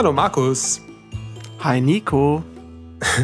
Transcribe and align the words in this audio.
Hallo 0.00 0.14
Markus. 0.14 0.80
Hi 1.58 1.78
Nico. 1.78 2.42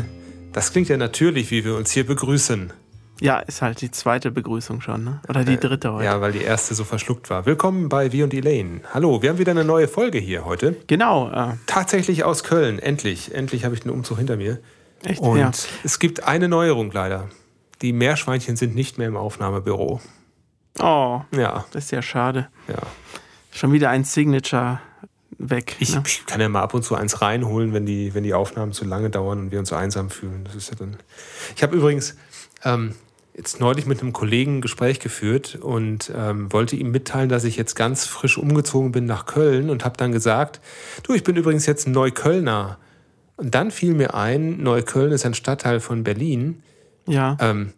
Das 0.53 0.73
klingt 0.73 0.91
ja 0.91 0.99
natürlich, 0.99 1.51
wie 1.51 1.65
wir 1.65 1.75
uns 1.75 1.91
hier 1.91 2.07
begrüßen. 2.07 2.71
Ja, 3.19 3.39
ist 3.39 3.63
halt 3.63 3.81
die 3.81 3.91
zweite 3.91 4.31
Begrüßung 4.31 4.83
schon, 4.83 5.05
ne? 5.05 5.23
Oder 5.27 5.43
die 5.43 5.57
dritte 5.57 5.91
heute. 5.95 6.05
Ja, 6.05 6.21
weil 6.21 6.33
die 6.33 6.43
erste 6.43 6.75
so 6.75 6.85
verschluckt 6.85 7.31
war. 7.31 7.47
Willkommen 7.47 7.89
bei 7.89 8.13
Wir 8.13 8.25
und 8.25 8.35
Elaine. 8.35 8.83
Hallo, 8.93 9.23
wir 9.23 9.31
haben 9.31 9.39
wieder 9.39 9.53
eine 9.53 9.65
neue 9.65 9.89
Folge 9.89 10.19
hier 10.19 10.45
heute. 10.45 10.77
Genau. 10.87 11.31
Äh, 11.31 11.55
Tatsächlich 11.65 12.25
aus 12.25 12.45
Köln. 12.45 12.79
Endlich. 12.79 13.35
Endlich 13.35 13.65
habe 13.65 13.75
ich 13.75 13.81
den 13.81 13.91
Umzug 13.91 14.19
hinter 14.19 14.37
mir. 14.37 14.59
echt, 15.03 15.21
Und 15.23 15.39
ja. 15.39 15.51
es 15.83 15.99
gibt 15.99 16.25
eine 16.25 16.47
Neuerung 16.47 16.93
leider. 16.93 17.31
Die 17.81 17.95
Meerschweinchen 17.95 18.57
sind 18.57 18.75
nicht 18.75 18.99
mehr 18.99 19.09
im 19.09 19.17
Aufnahmebüro. 19.17 20.03
Oh, 20.79 21.23
Ja, 21.35 21.65
das 21.73 21.85
ist 21.85 21.91
ja 21.93 22.03
schade. 22.03 22.49
ja. 22.69 22.83
Schon 23.51 23.73
wieder 23.73 23.89
ein 23.89 24.05
Signature 24.05 24.81
weg. 25.39 25.77
Ich, 25.81 25.95
ne? 25.95 26.03
kann 26.27 26.41
ja 26.41 26.49
mal 26.49 26.63
ab 26.63 26.75
und 26.75 26.83
zu 26.83 26.95
eins 26.95 27.21
reinholen, 27.23 27.73
wenn 27.73 27.87
die, 27.87 28.15
wenn 28.15 28.23
die 28.23 28.35
Aufnahmen 28.35 28.73
zu 28.73 28.85
lange 28.85 29.11
dauern 29.11 29.39
und 29.39 29.51
wir 29.51 29.59
uns 29.59 29.69
so 29.69 29.77
einsam 29.77 30.11
fühlen. 30.11 30.45
Das 30.45 30.55
ist 30.55 30.71
ja 30.71 30.77
dann. 30.77 30.97
Ich 31.55 31.63
habe 31.63 31.77
übrigens 31.77 32.17
ähm, 32.65 32.95
jetzt 33.37 33.61
neulich 33.61 33.87
mit 33.87 34.01
einem 34.01 34.13
Kollegen 34.13 34.59
ein 34.59 34.61
Gespräch 34.61 34.99
geführt 35.01 35.59
und 35.61 36.11
ähm, 36.17 36.53
wollte 36.53 36.77
ihm 36.77 36.91
mitteilen, 36.91 37.29
dass 37.29 37.45
ich 37.45 37.57
jetzt 37.57 37.75
ganz 37.75 38.07
frisch 38.07 38.39
umgezogen 38.39 38.93
bin 38.93 39.05
nach 39.05 39.27
Köln 39.27 39.69
und 39.69 39.85
habe 39.85 39.97
dann 39.97 40.13
gesagt, 40.13 40.61
du, 41.03 41.13
ich 41.13 41.23
bin 41.23 41.37
übrigens 41.37 41.67
jetzt 41.67 41.87
ein 41.87 41.93
Neuköllner. 41.93 42.79
Und 43.37 43.55
dann 43.55 43.71
fiel 43.71 43.93
mir 43.93 44.15
ein, 44.15 44.63
Neukölln 44.63 45.13
ist 45.13 45.27
ein 45.27 45.35
Stadtteil 45.35 45.81
von 45.81 46.03
Berlin. 46.03 46.63
Ja. 47.07 47.37
Ähm, 47.41 47.75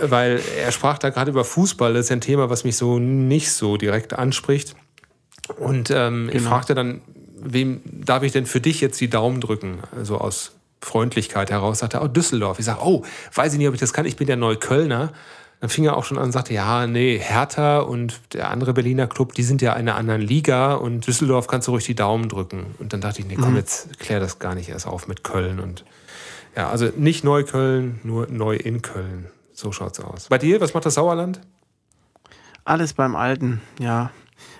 weil 0.00 0.40
er 0.58 0.72
sprach 0.72 0.98
da 0.98 1.10
gerade 1.10 1.30
über 1.30 1.44
Fußball, 1.44 1.92
das 1.94 2.06
ist 2.06 2.12
ein 2.12 2.20
Thema, 2.20 2.50
was 2.50 2.64
mich 2.64 2.76
so 2.76 2.98
nicht 2.98 3.52
so 3.52 3.76
direkt 3.76 4.14
anspricht. 4.14 4.74
Und 5.58 5.90
ähm, 5.90 6.28
ich 6.28 6.38
Genau. 6.38 6.50
fragte 6.50 6.74
dann, 6.74 7.00
wem 7.36 7.80
darf 7.84 8.22
ich 8.22 8.32
denn 8.32 8.46
für 8.46 8.60
dich 8.60 8.80
jetzt 8.80 9.00
die 9.00 9.08
Daumen 9.10 9.40
drücken? 9.40 9.78
Also 9.96 10.18
aus 10.18 10.52
Freundlichkeit 10.80 11.50
heraus 11.50 11.80
sagte 11.80 11.98
er, 11.98 12.04
oh, 12.04 12.08
Düsseldorf. 12.08 12.58
Ich 12.58 12.64
sage, 12.64 12.80
oh, 12.82 13.04
weiß 13.34 13.52
ich 13.52 13.58
nicht, 13.58 13.68
ob 13.68 13.74
ich 13.74 13.80
das 13.80 13.92
kann, 13.92 14.06
ich 14.06 14.16
bin 14.16 14.28
ja 14.28 14.36
Neuköllner. 14.36 15.12
Dann 15.60 15.70
fing 15.70 15.84
er 15.84 15.96
auch 15.96 16.04
schon 16.04 16.18
an 16.18 16.24
und 16.24 16.32
sagte, 16.32 16.52
ja, 16.54 16.88
nee, 16.88 17.18
Hertha 17.22 17.78
und 17.80 18.18
der 18.32 18.50
andere 18.50 18.72
Berliner 18.74 19.06
Club, 19.06 19.32
die 19.34 19.44
sind 19.44 19.62
ja 19.62 19.72
in 19.74 19.80
einer 19.88 19.94
anderen 19.94 20.20
Liga 20.20 20.74
und 20.74 21.06
Düsseldorf 21.06 21.46
kannst 21.46 21.68
du 21.68 21.72
ruhig 21.72 21.84
die 21.84 21.94
Daumen 21.94 22.28
drücken. 22.28 22.74
Und 22.80 22.92
dann 22.92 23.00
dachte 23.00 23.20
ich, 23.20 23.26
nee, 23.26 23.36
komm, 23.40 23.54
jetzt 23.54 24.00
klär 24.00 24.18
das 24.18 24.40
gar 24.40 24.56
nicht 24.56 24.68
erst 24.70 24.88
auf 24.88 25.06
mit 25.06 25.22
Köln. 25.22 25.60
Und 25.60 25.84
ja, 26.56 26.68
also 26.68 26.88
nicht 26.96 27.22
Neukölln, 27.22 28.00
nur 28.02 28.26
neu 28.26 28.56
in 28.56 28.82
Köln. 28.82 29.26
So 29.52 29.70
schaut's 29.70 30.00
aus. 30.00 30.26
Bei 30.28 30.38
dir, 30.38 30.60
was 30.60 30.74
macht 30.74 30.84
das 30.84 30.94
Sauerland? 30.94 31.40
Alles 32.64 32.92
beim 32.94 33.14
Alten, 33.14 33.60
ja. 33.78 34.10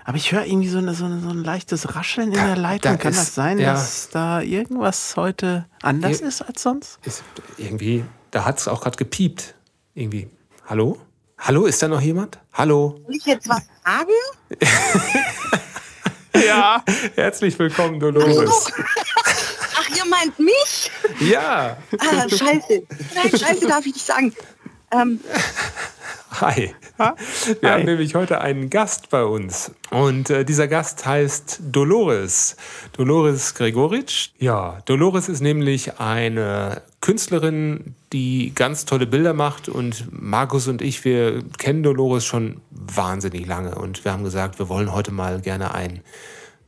Aber 0.05 0.17
ich 0.17 0.33
höre 0.33 0.45
irgendwie 0.45 0.69
so, 0.69 0.79
eine, 0.79 0.95
so, 0.95 1.05
eine, 1.05 1.21
so 1.21 1.29
ein 1.29 1.45
leichtes 1.45 1.95
Rascheln 1.95 2.29
in 2.29 2.35
Da- 2.35 2.47
der 2.47 2.57
Leitung. 2.57 2.93
da 2.93 2.97
Kann 2.99 3.13
ist- 3.13 3.21
das 3.21 3.35
sein, 3.35 3.59
ja. 3.59 3.73
dass 3.75 4.09
da 4.11 4.41
irgendwas 4.41 5.15
heute 5.17 5.67
anders 5.83 6.21
Ir- 6.21 6.27
ist 6.29 6.43
als 6.43 6.63
sonst? 6.63 6.99
Ist 7.05 7.23
irgendwie, 7.57 8.05
da 8.33 8.45
hat's 8.45 8.67
auch 8.69 8.81
gerade 8.81 8.97
gepiept. 8.97 9.55
Irgendwie. 9.95 10.29
Hallo? 10.67 10.99
Hallo, 11.39 11.67
ist 11.67 11.83
da 11.83 11.89
noch 11.89 12.01
jemand? 12.01 12.39
Hallo? 12.53 13.01
Soll 13.07 13.15
ich 13.17 13.27
jetzt 13.27 13.49
was 13.49 13.63
sagen? 13.85 14.11
Ja. 16.35 16.83
Herzlich 17.15 17.59
willkommen, 17.59 18.01
Dolores. 18.01 18.67
Ach, 19.77 19.89
ihr 19.97 20.05
meint 20.07 20.39
mich? 20.39 20.91
Ja. 21.21 21.77
Ah, 21.99 22.29
scheiße. 22.29 22.83
Nein, 23.15 23.31
scheiße 23.39 23.67
darf 23.69 23.85
ich 23.87 23.93
nicht 23.95 24.07
sagen. 24.07 24.35
Ähm, 24.91 25.21
Hi. 26.41 26.75
Wir 26.97 27.15
Hi. 27.63 27.69
haben 27.71 27.85
nämlich 27.85 28.15
heute 28.15 28.41
einen 28.41 28.71
Gast 28.71 29.11
bei 29.11 29.25
uns. 29.25 29.73
Und 29.91 30.31
äh, 30.31 30.45
dieser 30.45 30.67
Gast 30.67 31.05
heißt 31.05 31.61
Dolores. 31.71 32.57
Dolores 32.97 33.55
Gregoritsch. 33.55 34.31
Ja, 34.39 34.79
Dolores 34.87 35.29
ist 35.29 35.41
nämlich 35.41 36.01
eine 36.01 36.83
Künstlerin, 37.01 37.95
die 38.13 38.53
ganz 38.55 38.85
tolle 38.87 39.07
Bilder 39.07 39.35
macht. 39.35 39.69
Und 39.69 40.07
Markus 40.11 40.69
und 40.69 40.81
ich, 40.81 41.05
wir 41.05 41.43
kennen 41.59 41.83
Dolores 41.83 42.25
schon 42.25 42.61
wahnsinnig 42.71 43.47
lange. 43.47 43.75
Und 43.75 44.05
wir 44.05 44.13
haben 44.13 44.25
gesagt, 44.25 44.59
wir 44.59 44.69
wollen 44.69 44.93
heute 44.93 45.13
mal 45.13 45.41
gerne 45.41 45.75
einen 45.75 46.01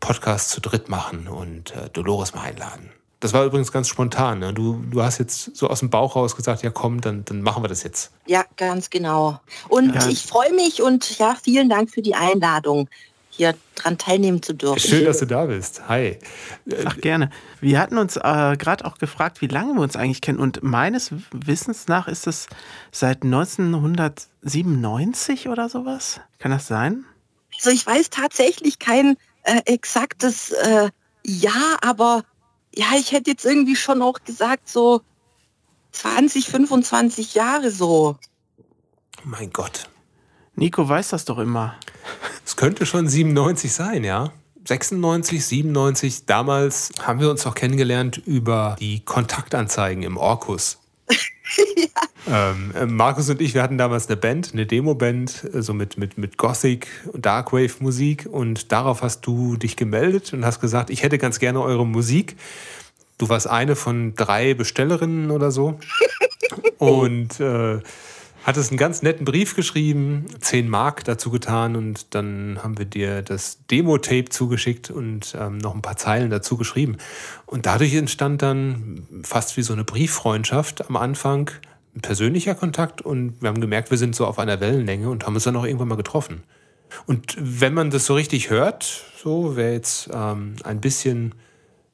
Podcast 0.00 0.50
zu 0.50 0.60
dritt 0.60 0.88
machen 0.88 1.28
und 1.28 1.74
äh, 1.74 1.88
Dolores 1.90 2.34
mal 2.34 2.42
einladen. 2.42 2.90
Das 3.24 3.32
war 3.32 3.44
übrigens 3.46 3.72
ganz 3.72 3.88
spontan. 3.88 4.40
Ne? 4.40 4.52
Du, 4.52 4.84
du 4.90 5.02
hast 5.02 5.16
jetzt 5.16 5.56
so 5.56 5.70
aus 5.70 5.80
dem 5.80 5.88
Bauch 5.88 6.14
raus 6.14 6.36
gesagt, 6.36 6.62
ja 6.62 6.68
komm, 6.68 7.00
dann, 7.00 7.24
dann 7.24 7.40
machen 7.40 7.64
wir 7.64 7.68
das 7.68 7.82
jetzt. 7.82 8.10
ja, 8.26 8.44
ganz 8.58 8.90
genau. 8.90 9.40
Und 9.70 9.94
Ja. 9.94 10.06
ich 10.10 10.26
freue 10.26 10.52
mich 10.52 10.82
und 10.82 11.18
ja, 11.18 11.34
vielen 11.42 11.70
Dank 11.70 11.90
für 11.90 12.02
die 12.02 12.14
Einladung, 12.14 12.86
hier 13.30 13.54
dran 13.76 13.96
teilnehmen 13.96 14.42
zu 14.42 14.52
dürfen. 14.52 14.78
Schön, 14.78 15.06
dass 15.06 15.20
du 15.20 15.26
da 15.26 15.46
bist. 15.46 15.88
Hi. 15.88 16.18
Ach, 16.84 16.98
gerne. 16.98 17.30
Wir 17.62 17.80
hatten 17.80 17.96
uns 17.96 18.18
äh, 18.18 18.56
gerade 18.58 18.84
auch 18.84 18.98
gefragt, 18.98 19.40
wie 19.40 19.46
lange 19.46 19.72
wir 19.72 19.80
uns 19.80 19.96
eigentlich 19.96 20.20
kennen. 20.20 20.38
Und 20.38 20.62
meines 20.62 21.10
Wissens 21.32 21.88
nach 21.88 22.08
ist 22.08 22.26
es 22.26 22.46
seit 22.92 23.22
1997 23.22 25.48
oder 25.48 25.70
sowas. 25.70 26.20
Kann 26.38 26.50
das 26.50 26.66
sein? 26.66 27.06
Also 27.56 27.70
ich 27.70 27.86
weiß 27.86 28.10
tatsächlich 28.10 28.78
kein 28.78 29.16
äh, 29.44 29.62
exaktes 29.64 30.50
äh, 30.50 30.90
Jahr, 31.24 31.78
aber 31.80 32.22
ja, 32.76 32.86
ich 32.98 33.12
hätte 33.12 33.30
jetzt 33.30 33.44
irgendwie 33.44 33.76
schon 33.76 34.02
auch 34.02 34.20
gesagt, 34.24 34.68
so 34.68 35.00
20, 35.92 36.48
25 36.48 37.34
Jahre 37.34 37.70
so. 37.70 38.16
Mein 39.22 39.50
Gott. 39.50 39.88
Nico 40.56 40.88
weiß 40.88 41.08
das 41.08 41.24
doch 41.24 41.38
immer. 41.38 41.76
Es 42.44 42.56
könnte 42.56 42.86
schon 42.86 43.08
97 43.08 43.72
sein, 43.72 44.04
ja? 44.04 44.32
96, 44.66 45.44
97. 45.44 46.26
Damals 46.26 46.90
haben 47.00 47.20
wir 47.20 47.30
uns 47.30 47.46
auch 47.46 47.54
kennengelernt 47.54 48.18
über 48.24 48.76
die 48.80 49.00
Kontaktanzeigen 49.00 50.02
im 50.02 50.16
Orkus. 50.16 50.78
ähm, 52.28 52.72
äh, 52.74 52.86
Markus 52.86 53.28
und 53.30 53.40
ich, 53.40 53.54
wir 53.54 53.62
hatten 53.62 53.78
damals 53.78 54.08
eine 54.08 54.16
Band, 54.16 54.50
eine 54.52 54.66
Demo-Band, 54.66 55.50
äh, 55.52 55.62
so 55.62 55.74
mit, 55.74 55.98
mit, 55.98 56.18
mit 56.18 56.38
Gothic 56.38 56.88
und 57.12 57.24
Darkwave-Musik. 57.24 58.28
Und 58.30 58.72
darauf 58.72 59.02
hast 59.02 59.22
du 59.26 59.56
dich 59.56 59.76
gemeldet 59.76 60.32
und 60.32 60.44
hast 60.44 60.60
gesagt, 60.60 60.90
ich 60.90 61.02
hätte 61.02 61.18
ganz 61.18 61.38
gerne 61.38 61.60
eure 61.60 61.86
Musik. 61.86 62.36
Du 63.18 63.28
warst 63.28 63.46
eine 63.46 63.76
von 63.76 64.14
drei 64.14 64.54
Bestellerinnen 64.54 65.30
oder 65.30 65.50
so. 65.50 65.78
Und 66.78 67.38
äh, 67.40 67.80
hattest 68.44 68.70
einen 68.70 68.78
ganz 68.78 69.02
netten 69.02 69.24
Brief 69.24 69.56
geschrieben, 69.56 70.26
10 70.38 70.68
Mark 70.68 71.04
dazu 71.04 71.30
getan 71.30 71.76
und 71.76 72.14
dann 72.14 72.60
haben 72.62 72.78
wir 72.78 72.84
dir 72.84 73.22
das 73.22 73.58
Demo-Tape 73.70 74.28
zugeschickt 74.28 74.90
und 74.90 75.34
ähm, 75.38 75.58
noch 75.58 75.74
ein 75.74 75.82
paar 75.82 75.96
Zeilen 75.96 76.30
dazu 76.30 76.56
geschrieben. 76.56 76.98
Und 77.46 77.66
dadurch 77.66 77.94
entstand 77.94 78.42
dann 78.42 79.06
fast 79.24 79.56
wie 79.56 79.62
so 79.62 79.72
eine 79.72 79.84
Brieffreundschaft 79.84 80.88
am 80.88 80.96
Anfang, 80.96 81.50
ein 81.96 82.02
persönlicher 82.02 82.54
Kontakt 82.54 83.00
und 83.00 83.40
wir 83.40 83.48
haben 83.48 83.60
gemerkt, 83.60 83.90
wir 83.90 83.98
sind 83.98 84.14
so 84.14 84.26
auf 84.26 84.38
einer 84.38 84.60
Wellenlänge 84.60 85.08
und 85.08 85.26
haben 85.26 85.34
uns 85.34 85.44
dann 85.44 85.56
auch 85.56 85.64
irgendwann 85.64 85.88
mal 85.88 85.96
getroffen. 85.96 86.42
Und 87.06 87.36
wenn 87.38 87.72
man 87.72 87.90
das 87.90 88.06
so 88.06 88.14
richtig 88.14 88.50
hört, 88.50 89.04
so 89.16 89.56
wer 89.56 89.72
jetzt 89.72 90.10
ähm, 90.12 90.56
ein 90.64 90.80
bisschen 90.80 91.34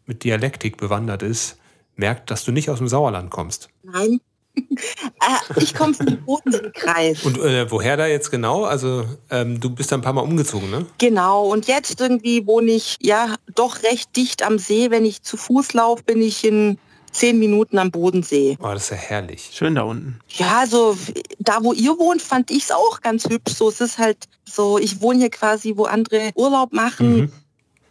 mit 0.06 0.24
Dialektik 0.24 0.78
bewandert 0.78 1.22
ist, 1.22 1.58
merkt, 1.96 2.30
dass 2.30 2.44
du 2.44 2.50
nicht 2.50 2.70
aus 2.70 2.78
dem 2.78 2.88
Sauerland 2.88 3.30
kommst. 3.30 3.68
Nein. 3.84 4.20
Äh, 4.56 5.60
ich 5.60 5.74
komme 5.74 5.94
vom 5.94 6.16
Bodenseekreis. 6.24 7.24
Und 7.24 7.38
äh, 7.38 7.70
woher 7.70 7.96
da 7.96 8.06
jetzt 8.06 8.30
genau? 8.30 8.64
Also 8.64 9.04
ähm, 9.30 9.60
du 9.60 9.70
bist 9.70 9.92
da 9.92 9.96
ein 9.96 10.02
paar 10.02 10.12
Mal 10.12 10.22
umgezogen, 10.22 10.70
ne? 10.70 10.86
Genau, 10.98 11.46
und 11.46 11.66
jetzt 11.66 12.00
irgendwie 12.00 12.46
wohne 12.46 12.72
ich 12.72 12.96
ja 13.00 13.34
doch 13.54 13.82
recht 13.82 14.14
dicht 14.16 14.42
am 14.42 14.58
See. 14.58 14.90
Wenn 14.90 15.04
ich 15.04 15.22
zu 15.22 15.36
Fuß 15.36 15.72
laufe, 15.74 16.02
bin 16.02 16.22
ich 16.22 16.44
in 16.44 16.78
zehn 17.12 17.38
Minuten 17.38 17.78
am 17.78 17.90
Bodensee. 17.90 18.56
Oh, 18.60 18.68
das 18.72 18.84
ist 18.84 18.90
ja 18.90 18.96
herrlich. 18.96 19.50
Schön 19.52 19.74
da 19.74 19.82
unten. 19.82 20.20
Ja, 20.28 20.60
also 20.60 20.96
da, 21.38 21.58
wo 21.62 21.72
ihr 21.72 21.98
wohnt, 21.98 22.22
fand 22.22 22.50
ich 22.50 22.64
es 22.64 22.70
auch 22.70 23.00
ganz 23.00 23.28
hübsch. 23.28 23.54
So, 23.54 23.68
es 23.68 23.80
ist 23.80 23.98
halt 23.98 24.28
so, 24.44 24.78
ich 24.78 25.00
wohne 25.00 25.20
hier 25.20 25.30
quasi, 25.30 25.76
wo 25.76 25.84
andere 25.84 26.30
Urlaub 26.34 26.72
machen. 26.72 27.16
Mhm. 27.16 27.32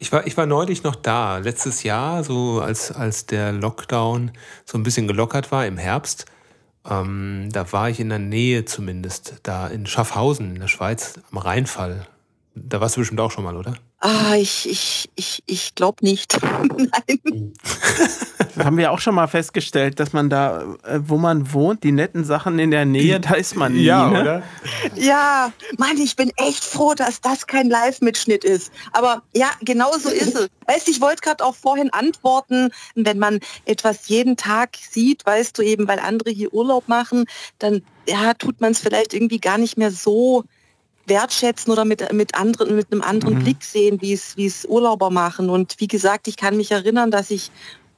Ich 0.02 0.14
war, 0.14 0.26
ich 0.26 0.38
war 0.38 0.46
neulich 0.46 0.84
noch 0.84 0.96
da, 0.96 1.40
letztes 1.40 1.84
Jahr, 1.84 2.24
so 2.24 2.62
als, 2.62 2.90
als 2.92 3.26
der 3.26 3.52
Lockdown 3.52 4.32
so 4.64 4.78
ein 4.78 4.84
bisschen 4.84 5.08
gelockert 5.10 5.52
war 5.52 5.66
im 5.66 5.78
Herbst. 5.78 6.26
Ähm, 6.86 7.50
da 7.52 7.72
war 7.72 7.90
ich 7.90 8.00
in 8.00 8.10
der 8.10 8.20
Nähe 8.20 8.66
zumindest, 8.66 9.40
da 9.44 9.68
in 9.68 9.86
Schaffhausen 9.86 10.56
in 10.56 10.60
der 10.60 10.68
Schweiz 10.68 11.20
am 11.32 11.38
Rheinfall. 11.38 12.08
Da 12.56 12.82
warst 12.82 12.96
du 12.96 13.02
bestimmt 13.02 13.20
auch 13.20 13.32
schon 13.32 13.44
mal, 13.44 13.58
oder? 13.58 13.76
Ah, 14.02 14.36
ich, 14.36 14.70
ich, 14.70 15.10
ich, 15.16 15.44
ich 15.46 15.76
glaube 15.76 16.06
nicht. 16.06 16.40
Nein. 16.78 17.54
Das 18.56 18.66
haben 18.66 18.78
wir 18.78 18.94
auch 18.94 19.00
schon 19.00 19.14
mal 19.14 19.28
festgestellt, 19.28 20.00
dass 20.00 20.14
man 20.14 20.30
da, 20.30 20.62
äh, 20.86 21.00
wo 21.04 21.18
man 21.18 21.52
wohnt, 21.52 21.84
die 21.84 21.92
netten 21.92 22.24
Sachen 22.24 22.60
in 22.60 22.72
der 22.72 22.86
Nähe, 22.86 23.20
da 23.20 23.34
ist 23.34 23.58
man 23.58 23.74
nie. 23.74 23.84
ne? 24.10 24.42
Ja, 24.96 25.52
Mann, 25.78 25.98
ich 25.98 26.16
bin 26.16 26.32
echt 26.38 26.64
froh, 26.64 26.94
dass 26.94 27.20
das 27.20 27.46
kein 27.46 27.70
Live-Mitschnitt 27.70 28.46
ist. 28.46 28.72
Aber 28.94 29.22
ja, 29.36 29.52
genau 29.62 29.92
so 29.98 30.10
ist 30.10 30.36
es. 30.36 30.50
Weißt 30.66 30.88
du, 30.88 30.92
ich 30.92 31.02
wollte 31.02 31.22
gerade 31.22 31.44
auch 31.44 31.56
vorhin 31.56 31.92
antworten, 31.92 32.70
wenn 32.96 33.20
man 33.20 33.42
etwas 33.66 34.08
jeden 34.08 34.38
Tag 34.38 34.78
sieht, 34.78 35.26
weißt 35.26 35.58
du 35.58 35.62
eben, 35.62 35.90
weil 35.90 36.00
andere 36.00 36.30
hier 36.30 36.54
Urlaub 36.54 36.88
machen, 36.88 37.26
dann 37.58 37.82
ja, 38.08 38.34
tut 38.34 38.62
man 38.62 38.72
es 38.72 38.80
vielleicht 38.80 39.14
irgendwie 39.14 39.40
gar 39.40 39.58
nicht 39.58 39.78
mehr 39.78 39.92
so 39.92 40.46
wertschätzen 41.10 41.72
oder 41.72 41.86
mit, 41.86 42.14
mit, 42.14 42.36
anderen, 42.36 42.76
mit 42.76 42.92
einem 42.92 43.02
anderen 43.02 43.36
mhm. 43.36 43.44
Blick 43.44 43.64
sehen, 43.64 44.02
wie 44.02 44.14
es, 44.14 44.38
wie 44.38 44.46
es 44.46 44.66
Urlauber 44.66 45.10
machen. 45.10 45.50
Und 45.50 45.76
wie 45.80 45.88
gesagt, 45.88 46.28
ich 46.28 46.38
kann 46.38 46.58
mich 46.58 46.72
erinnern, 46.72 47.12
dass 47.12 47.32
ich 47.32 47.52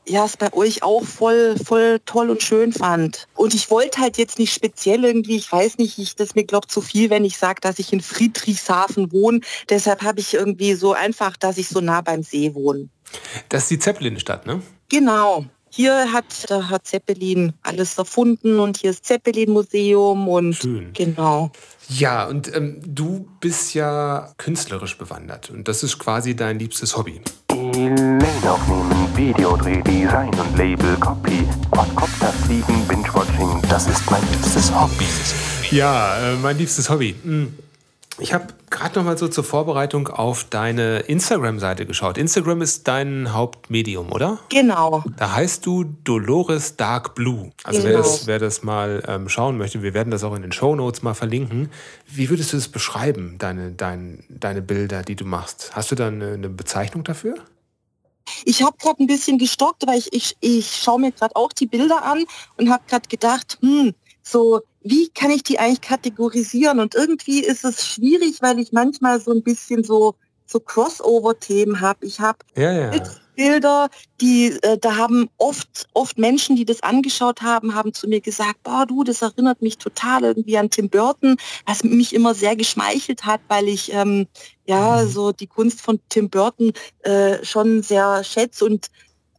ja, 0.08 0.26
es 0.26 0.36
bei 0.36 0.52
euch 0.54 0.84
auch 0.84 1.04
voll, 1.04 1.56
voll 1.64 2.00
toll 2.06 2.30
und 2.30 2.42
schön 2.42 2.74
fand. 2.74 3.28
Und 3.36 3.54
ich 3.54 3.70
wollte 3.70 4.02
halt 4.02 4.18
jetzt 4.18 4.40
nicht 4.40 4.54
speziell 4.54 5.06
irgendwie, 5.06 5.36
ich 5.36 5.52
weiß 5.52 5.78
nicht, 5.78 6.00
ich, 6.00 6.16
das 6.16 6.34
mir 6.36 6.44
glaubt 6.44 6.72
zu 6.72 6.82
viel, 6.82 7.10
wenn 7.10 7.24
ich 7.24 7.38
sage, 7.38 7.62
dass 7.62 7.78
ich 7.80 7.94
in 7.94 8.02
Friedrichshafen 8.02 9.12
wohne. 9.12 9.42
Deshalb 9.70 10.02
habe 10.02 10.20
ich 10.20 10.34
irgendwie 10.34 10.74
so 10.74 10.94
einfach, 10.94 11.38
dass 11.38 11.58
ich 11.58 11.68
so 11.68 11.82
nah 11.82 12.02
beim 12.02 12.24
See 12.24 12.54
wohne. 12.56 12.90
Das 13.50 13.64
ist 13.64 13.72
die 13.72 13.80
Zeppelin-Stadt, 13.80 14.48
ne? 14.48 14.62
Genau. 14.90 15.46
Hier 15.74 16.12
hat 16.12 16.50
der 16.50 16.70
Herr 16.70 16.84
Zeppelin 16.84 17.54
alles 17.64 17.98
erfunden 17.98 18.60
und 18.60 18.76
hier 18.76 18.90
ist 18.92 19.06
Zeppelin-Museum 19.06 20.28
und 20.28 20.56
Schön. 20.56 20.92
genau. 20.92 21.50
Ja, 21.88 22.28
und 22.28 22.54
ähm, 22.54 22.82
du 22.86 23.26
bist 23.40 23.74
ja 23.74 24.34
künstlerisch 24.38 24.98
bewandert 24.98 25.50
und 25.50 25.70
das 25.70 25.82
ist 25.84 25.98
quasi 25.98 26.36
dein 26.36 26.60
liebstes 26.60 26.98
Hobby. 26.98 27.22
Lane 27.50 28.20
aufnehmen, 28.44 29.08
Videodreh, 29.16 29.82
Design 29.84 30.38
und 30.38 30.58
Label, 30.58 30.98
Copy, 30.98 31.48
Quadcopter 31.72 32.34
fliegen, 32.46 32.86
Binge-Watching, 32.90 33.62
das 33.70 33.88
ist 33.88 34.12
mein 34.12 34.22
liebstes 34.30 34.74
Hobby. 34.76 35.08
Ja, 35.72 36.34
äh, 36.34 36.36
mein 36.36 36.58
liebstes 36.58 36.90
Hobby. 36.90 37.16
Hm. 37.24 37.54
Ich 38.20 38.34
habe 38.34 38.48
gerade 38.70 39.00
noch 39.00 39.06
mal 39.06 39.18
so 39.18 39.28
zur 39.28 39.44
Vorbereitung 39.44 40.08
auf 40.08 40.44
deine 40.44 41.00
Instagram-Seite 41.00 41.86
geschaut. 41.86 42.18
Instagram 42.18 42.62
ist 42.62 42.88
dein 42.88 43.34
Hauptmedium, 43.34 44.12
oder? 44.12 44.40
Genau. 44.50 45.04
Da 45.18 45.36
heißt 45.36 45.66
du 45.66 45.86
Dolores 46.04 46.76
Dark 46.76 47.16
Blue. 47.16 47.52
Also 47.64 47.82
genau. 47.82 47.94
wer, 47.94 47.98
das, 47.98 48.28
wer 48.28 48.40
das 48.40 48.64
mal 48.64 49.04
ähm, 49.08 49.30
schauen 49.30 49.58
möchte, 49.58 49.82
wir 49.82 49.94
werden 49.94 50.12
das 50.12 50.24
auch 50.24 50.36
in 50.36 50.42
den 50.42 50.52
Show 50.52 50.76
Notes 50.76 51.02
mal 51.02 51.14
verlinken. 51.14 51.72
Wie 52.06 52.30
würdest 52.30 52.54
du 52.54 52.58
das 52.58 52.68
beschreiben, 52.68 53.38
deine, 53.40 53.72
dein, 53.72 54.24
deine 54.30 54.62
Bilder, 54.62 55.04
die 55.04 55.16
du 55.16 55.26
machst? 55.26 55.72
Hast 55.74 55.92
du 55.92 55.96
da 55.96 56.08
eine, 56.08 56.34
eine 56.34 56.50
Bezeichnung 56.50 57.04
dafür? 57.04 57.36
Ich 58.46 58.62
habe 58.62 58.78
gerade 58.78 59.02
ein 59.02 59.08
bisschen 59.08 59.38
gestockt, 59.38 59.88
weil 59.88 59.98
ich, 59.98 60.14
ich, 60.14 60.38
ich 60.42 60.76
schaue 60.76 61.00
mir 61.00 61.12
gerade 61.12 61.36
auch 61.36 61.54
die 61.54 61.66
Bilder 61.66 62.04
an 62.04 62.26
und 62.58 62.70
habe 62.70 62.84
gerade 62.88 63.08
gedacht, 63.08 63.58
hm, 63.62 63.94
so, 64.22 64.62
wie 64.84 65.10
kann 65.10 65.32
ich 65.32 65.44
die 65.44 65.60
eigentlich 65.60 65.82
kategorisieren? 65.82 66.80
Und 66.80 66.96
irgendwie 66.96 67.44
ist 67.44 67.64
es 67.64 67.86
schwierig, 67.86 68.42
weil 68.42 68.60
ich 68.60 68.72
manchmal 68.72 69.20
so 69.20 69.32
ein 69.32 69.44
bisschen 69.44 69.84
so, 69.84 70.16
so 70.46 70.60
Crossover-Themen 70.60 71.82
habe. 71.82 72.06
Ich 72.06 72.20
habe 72.20 72.40
ja, 72.56 72.72
ja. 72.72 72.92
Bilder, 73.36 73.90
die 74.20 74.58
äh, 74.62 74.78
da 74.78 74.98
haben 74.98 75.30
oft 75.38 75.88
oft 75.94 76.18
Menschen, 76.18 76.56
die 76.56 76.66
das 76.66 76.84
angeschaut 76.84 77.42
haben, 77.42 77.74
haben 77.74 77.94
zu 77.94 78.08
mir 78.08 78.22
gesagt, 78.22 78.62
boah 78.64 78.86
du, 78.86 79.04
das 79.04 79.22
erinnert 79.22 79.62
mich 79.62 79.78
total 79.78 80.24
irgendwie 80.24 80.58
an 80.58 80.70
Tim 80.70 80.90
Burton, 80.90 81.38
was 81.66 81.84
mich 81.84 82.14
immer 82.14 82.36
sehr 82.36 82.56
geschmeichelt 82.56 83.26
hat, 83.26 83.42
weil 83.48 83.68
ich 83.68 83.94
ähm, 83.94 84.28
ja 84.66 85.02
mhm. 85.04 85.10
so 85.10 85.32
die 85.32 85.48
Kunst 85.48 85.82
von 85.82 86.00
Tim 86.10 86.30
Burton 86.30 86.74
äh, 87.02 87.44
schon 87.44 87.82
sehr 87.84 88.24
schätze 88.24 88.66
und 88.66 88.88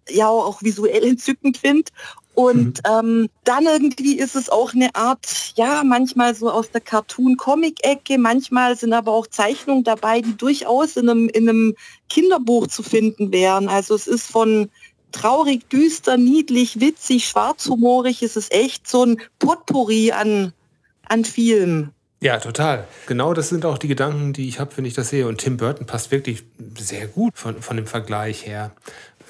ja 0.09 0.29
auch 0.29 0.63
visuell 0.63 1.05
entzückend 1.09 1.59
finde. 1.59 1.91
Und 2.35 2.81
mhm. 2.87 2.91
ähm, 2.91 3.31
dann 3.45 3.67
irgendwie 3.67 4.19
ist 4.19 4.37
es 4.37 4.49
auch 4.49 4.73
eine 4.73 4.95
Art, 4.95 5.53
ja, 5.57 5.83
manchmal 5.85 6.35
so 6.35 6.51
aus 6.51 6.71
der 6.71 6.81
Cartoon-Comic-Ecke, 6.81 8.17
manchmal 8.19 8.77
sind 8.77 8.95
aber 8.95 9.13
auch 9.13 9.27
Zeichnungen 9.27 9.85
dabei, 9.85 10.23
die 10.23 10.37
durchaus 10.37 10.97
in 10.97 11.11
einem, 11.11 11.29
in 11.29 11.49
einem 11.49 11.75
Kinderbuch 12.09 12.69
zu 12.69 12.83
finden 12.83 13.33
wären. 13.33 13.69
Also 13.69 13.95
es 13.95 14.07
ist 14.07 14.27
von 14.27 14.71
traurig, 15.13 15.69
düster, 15.69 16.17
niedlich, 16.17 16.81
witzig, 16.81 17.29
schwarzhumorig, 17.29 18.23
es 18.23 18.37
ist 18.37 18.51
echt 18.53 18.89
so 18.89 19.05
ein 19.05 19.21
Potpourri 19.39 20.13
an, 20.13 20.55
an 21.09 21.25
Filmen. 21.27 21.93
Ja, 22.23 22.39
total. 22.39 22.87
Genau 23.07 23.35
das 23.35 23.49
sind 23.49 23.67
auch 23.67 23.79
die 23.79 23.89
Gedanken, 23.89 24.33
die 24.33 24.49
ich 24.49 24.61
habe, 24.61 24.77
wenn 24.77 24.85
ich 24.85 24.95
das 24.95 25.09
sehe. 25.09 25.27
Und 25.27 25.39
Tim 25.39 25.57
Burton 25.57 25.87
passt 25.87 26.13
wirklich 26.13 26.45
sehr 26.79 27.09
gut 27.09 27.37
von, 27.37 27.61
von 27.61 27.77
dem 27.77 27.87
Vergleich 27.89 28.47
her. 28.47 28.71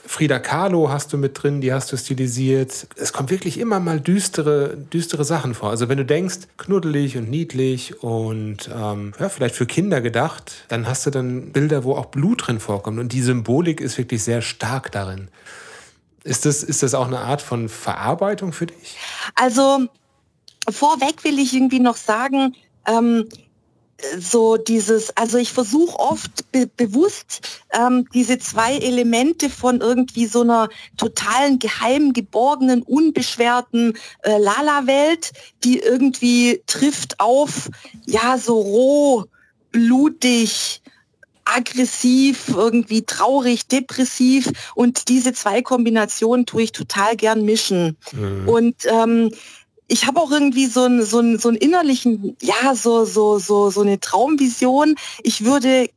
Frida 0.05 0.39
Kahlo 0.41 0.91
hast 0.91 1.13
du 1.13 1.19
mit 1.19 1.41
drin, 1.41 1.61
die 1.61 1.73
hast 1.73 1.93
du 1.93 1.97
stilisiert. 1.97 2.89
Es 2.97 3.13
kommt 3.13 3.31
wirklich 3.31 3.59
immer 3.59 3.79
mal 3.79 4.01
düstere, 4.01 4.77
düstere 4.77 5.25
Sachen 5.25 5.55
vor. 5.55 5.71
Also 5.71 5.89
wenn 5.89 5.99
du 5.99 6.05
denkst, 6.05 6.41
knuddelig 6.59 7.17
und 7.17 7.31
niedlich 7.31 8.03
und 8.03 8.69
ähm, 8.75 9.13
ja, 9.19 9.29
vielleicht 9.29 9.55
für 9.55 9.67
Kinder 9.67 10.01
gedacht, 10.01 10.65
dann 10.69 10.89
hast 10.89 11.07
du 11.07 11.11
dann 11.11 11.53
Bilder, 11.53 11.85
wo 11.85 11.95
auch 11.95 12.07
Blut 12.07 12.47
drin 12.47 12.59
vorkommt. 12.59 12.99
Und 12.99 13.13
die 13.13 13.23
Symbolik 13.23 13.81
ist 13.81 13.97
wirklich 13.97 14.25
sehr 14.25 14.43
stark 14.43 14.91
darin. 14.91 15.29
Ist 16.25 16.47
das, 16.47 16.63
ist 16.63 16.83
das 16.83 16.95
auch 16.95 17.07
eine 17.07 17.21
Art 17.21 17.43
von 17.43 17.69
Verarbeitung 17.69 18.53
für 18.53 18.67
dich? 18.67 18.97
Also 19.35 19.87
vorweg 20.69 21.23
will 21.25 21.39
ich 21.39 21.55
irgendwie 21.55 21.81
noch 21.81 21.97
sagen, 21.97 22.55
ähm, 22.87 23.29
so 24.19 24.57
dieses, 24.57 25.17
also 25.17 25.39
ich 25.39 25.53
versuche 25.53 25.99
oft 25.99 26.51
be 26.53 26.67
bewusst 26.77 27.63
ähm, 27.73 28.07
diese 28.15 28.39
zwei 28.39 28.77
Elemente 28.77 29.51
von 29.51 29.81
irgendwie 29.81 30.27
so 30.27 30.43
einer 30.43 30.69
totalen, 30.97 31.59
geheimen, 31.59 32.13
geborgenen, 32.13 32.83
unbeschwerten 32.83 33.97
äh, 34.23 34.39
Lala-Welt, 34.39 35.33
die 35.65 35.79
irgendwie 35.79 36.63
trifft 36.67 37.21
auf, 37.21 37.69
ja, 38.07 38.39
so 38.39 38.61
roh, 38.61 39.25
blutig, 39.71 40.83
aggressiv, 41.45 42.49
irgendwie 42.49 43.03
traurig, 43.03 43.67
depressiv 43.67 44.51
und 44.75 45.09
diese 45.09 45.33
zwei 45.33 45.63
Kombinationen 45.63 46.47
tue 46.47 46.63
ich 46.63 46.73
total 46.73 47.17
gern 47.17 47.45
mischen. 47.45 47.97
Mhm. 48.13 48.49
Und 48.49 48.77
ähm, 48.87 49.31
ich 49.93 50.07
habe 50.07 50.19
auch 50.21 50.31
irgendwie 50.31 50.67
so 50.67 50.85
einen 50.85 51.05
so 51.05 51.19
einen, 51.19 51.39
so 51.39 51.51
einen 51.51 51.59
innerlichen, 51.59 52.35
ja, 52.41 52.75
so, 52.75 53.05
so, 53.05 53.39
so, 53.39 53.69
so 53.69 53.83
eine 53.83 54.01
Traumvision. 54.01 54.95
Ich 55.23 55.45
würde 55.45 55.91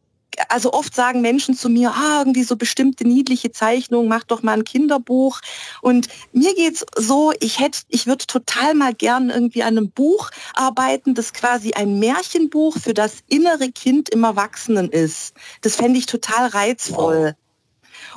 also 0.50 0.74
oft 0.74 0.94
sagen 0.94 1.22
Menschen 1.22 1.56
zu 1.56 1.70
mir, 1.70 1.92
ah, 1.92 2.20
irgendwie 2.20 2.44
so 2.44 2.58
bestimmte 2.58 3.08
niedliche 3.08 3.54
Zeichnungen, 3.54 4.10
mach 4.10 4.26
doch 4.26 4.44
mal 4.44 4.52
ein 4.52 4.66
Kinderbuch. 4.66 5.40
Und 5.82 6.10
mir 6.34 6.54
geht's 6.56 6.86
so, 6.98 7.32
ich 7.40 7.60
hätte, 7.62 7.84
ich 7.88 8.06
würde 8.06 8.26
total 8.28 8.74
mal 8.74 8.94
gern 8.94 9.30
irgendwie 9.30 9.64
an 9.64 9.78
einem 9.78 9.92
Buch 9.92 10.30
arbeiten, 10.56 11.16
das 11.16 11.32
quasi 11.32 11.72
ein 11.72 11.98
Märchenbuch 11.98 12.78
für 12.78 12.94
das 12.94 13.20
innere 13.30 13.72
Kind 13.72 14.10
im 14.10 14.26
Erwachsenen 14.26 14.90
ist. 14.90 15.36
Das 15.62 15.78
fände 15.78 16.00
ich 16.00 16.06
total 16.06 16.48
reizvoll. 16.48 17.36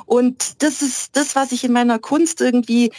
Und 0.05 0.61
das 0.61 0.81
ist 0.81 1.15
das, 1.15 1.37
was 1.37 1.53
ich 1.53 1.63
in 1.63 1.71
meiner 1.71 1.99
Kunst 1.99 2.41
irgendwie 2.41 2.91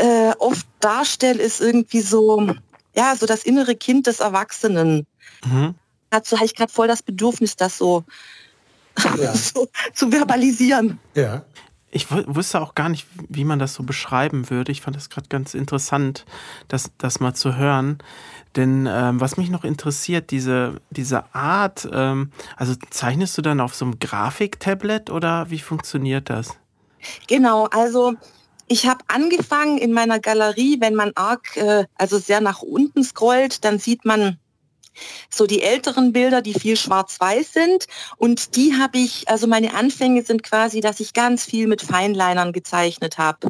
äh, 0.00 0.32
oft 0.38 0.66
darstelle, 0.80 1.42
ist 1.42 1.60
irgendwie 1.60 2.00
so, 2.00 2.54
ja, 2.94 3.16
so 3.16 3.26
das 3.26 3.44
innere 3.44 3.74
Kind 3.74 4.06
des 4.06 4.20
Erwachsenen. 4.20 5.06
Mhm. 5.44 5.74
Dazu 6.10 6.36
habe 6.36 6.46
ich 6.46 6.54
gerade 6.54 6.72
voll 6.72 6.88
das 6.88 7.02
Bedürfnis, 7.02 7.56
das 7.56 7.78
so, 7.78 8.04
ja. 9.18 9.32
so 9.34 9.68
zu 9.94 10.10
verbalisieren. 10.10 10.98
Ja. 11.14 11.44
Ich 11.94 12.10
wusste 12.10 12.58
auch 12.62 12.74
gar 12.74 12.88
nicht, 12.88 13.06
wie 13.28 13.44
man 13.44 13.58
das 13.58 13.74
so 13.74 13.82
beschreiben 13.82 14.48
würde. 14.48 14.72
Ich 14.72 14.80
fand 14.80 14.96
das 14.96 15.10
gerade 15.10 15.28
ganz 15.28 15.52
interessant, 15.52 16.24
das, 16.68 16.90
das 16.96 17.20
mal 17.20 17.34
zu 17.34 17.56
hören. 17.56 17.98
Denn 18.56 18.88
ähm, 18.90 19.20
was 19.20 19.36
mich 19.36 19.50
noch 19.50 19.62
interessiert, 19.62 20.30
diese, 20.30 20.80
diese 20.88 21.34
Art, 21.34 21.86
ähm, 21.92 22.32
also 22.56 22.74
zeichnest 22.90 23.36
du 23.36 23.42
dann 23.42 23.60
auf 23.60 23.74
so 23.74 23.84
einem 23.84 23.98
Grafiktablet 23.98 25.10
oder 25.10 25.50
wie 25.50 25.58
funktioniert 25.58 26.30
das? 26.30 26.56
Genau, 27.28 27.66
also 27.66 28.14
ich 28.68 28.86
habe 28.86 29.04
angefangen 29.08 29.78
in 29.78 29.92
meiner 29.92 30.18
Galerie, 30.18 30.80
wenn 30.80 30.94
man 30.94 31.12
arg, 31.14 31.56
äh, 31.56 31.84
also 31.96 32.18
sehr 32.18 32.40
nach 32.40 32.62
unten 32.62 33.04
scrollt, 33.04 33.64
dann 33.64 33.78
sieht 33.78 34.04
man 34.04 34.38
so 35.30 35.46
die 35.46 35.62
älteren 35.62 36.12
Bilder, 36.12 36.42
die 36.42 36.54
viel 36.54 36.76
schwarz-weiß 36.76 37.52
sind. 37.52 37.86
Und 38.16 38.56
die 38.56 38.74
habe 38.78 38.98
ich, 38.98 39.28
also 39.28 39.46
meine 39.46 39.74
Anfänge 39.74 40.22
sind 40.22 40.42
quasi, 40.42 40.80
dass 40.80 41.00
ich 41.00 41.12
ganz 41.14 41.44
viel 41.44 41.66
mit 41.66 41.82
Feinlinern 41.82 42.52
gezeichnet 42.52 43.18
habe. 43.18 43.48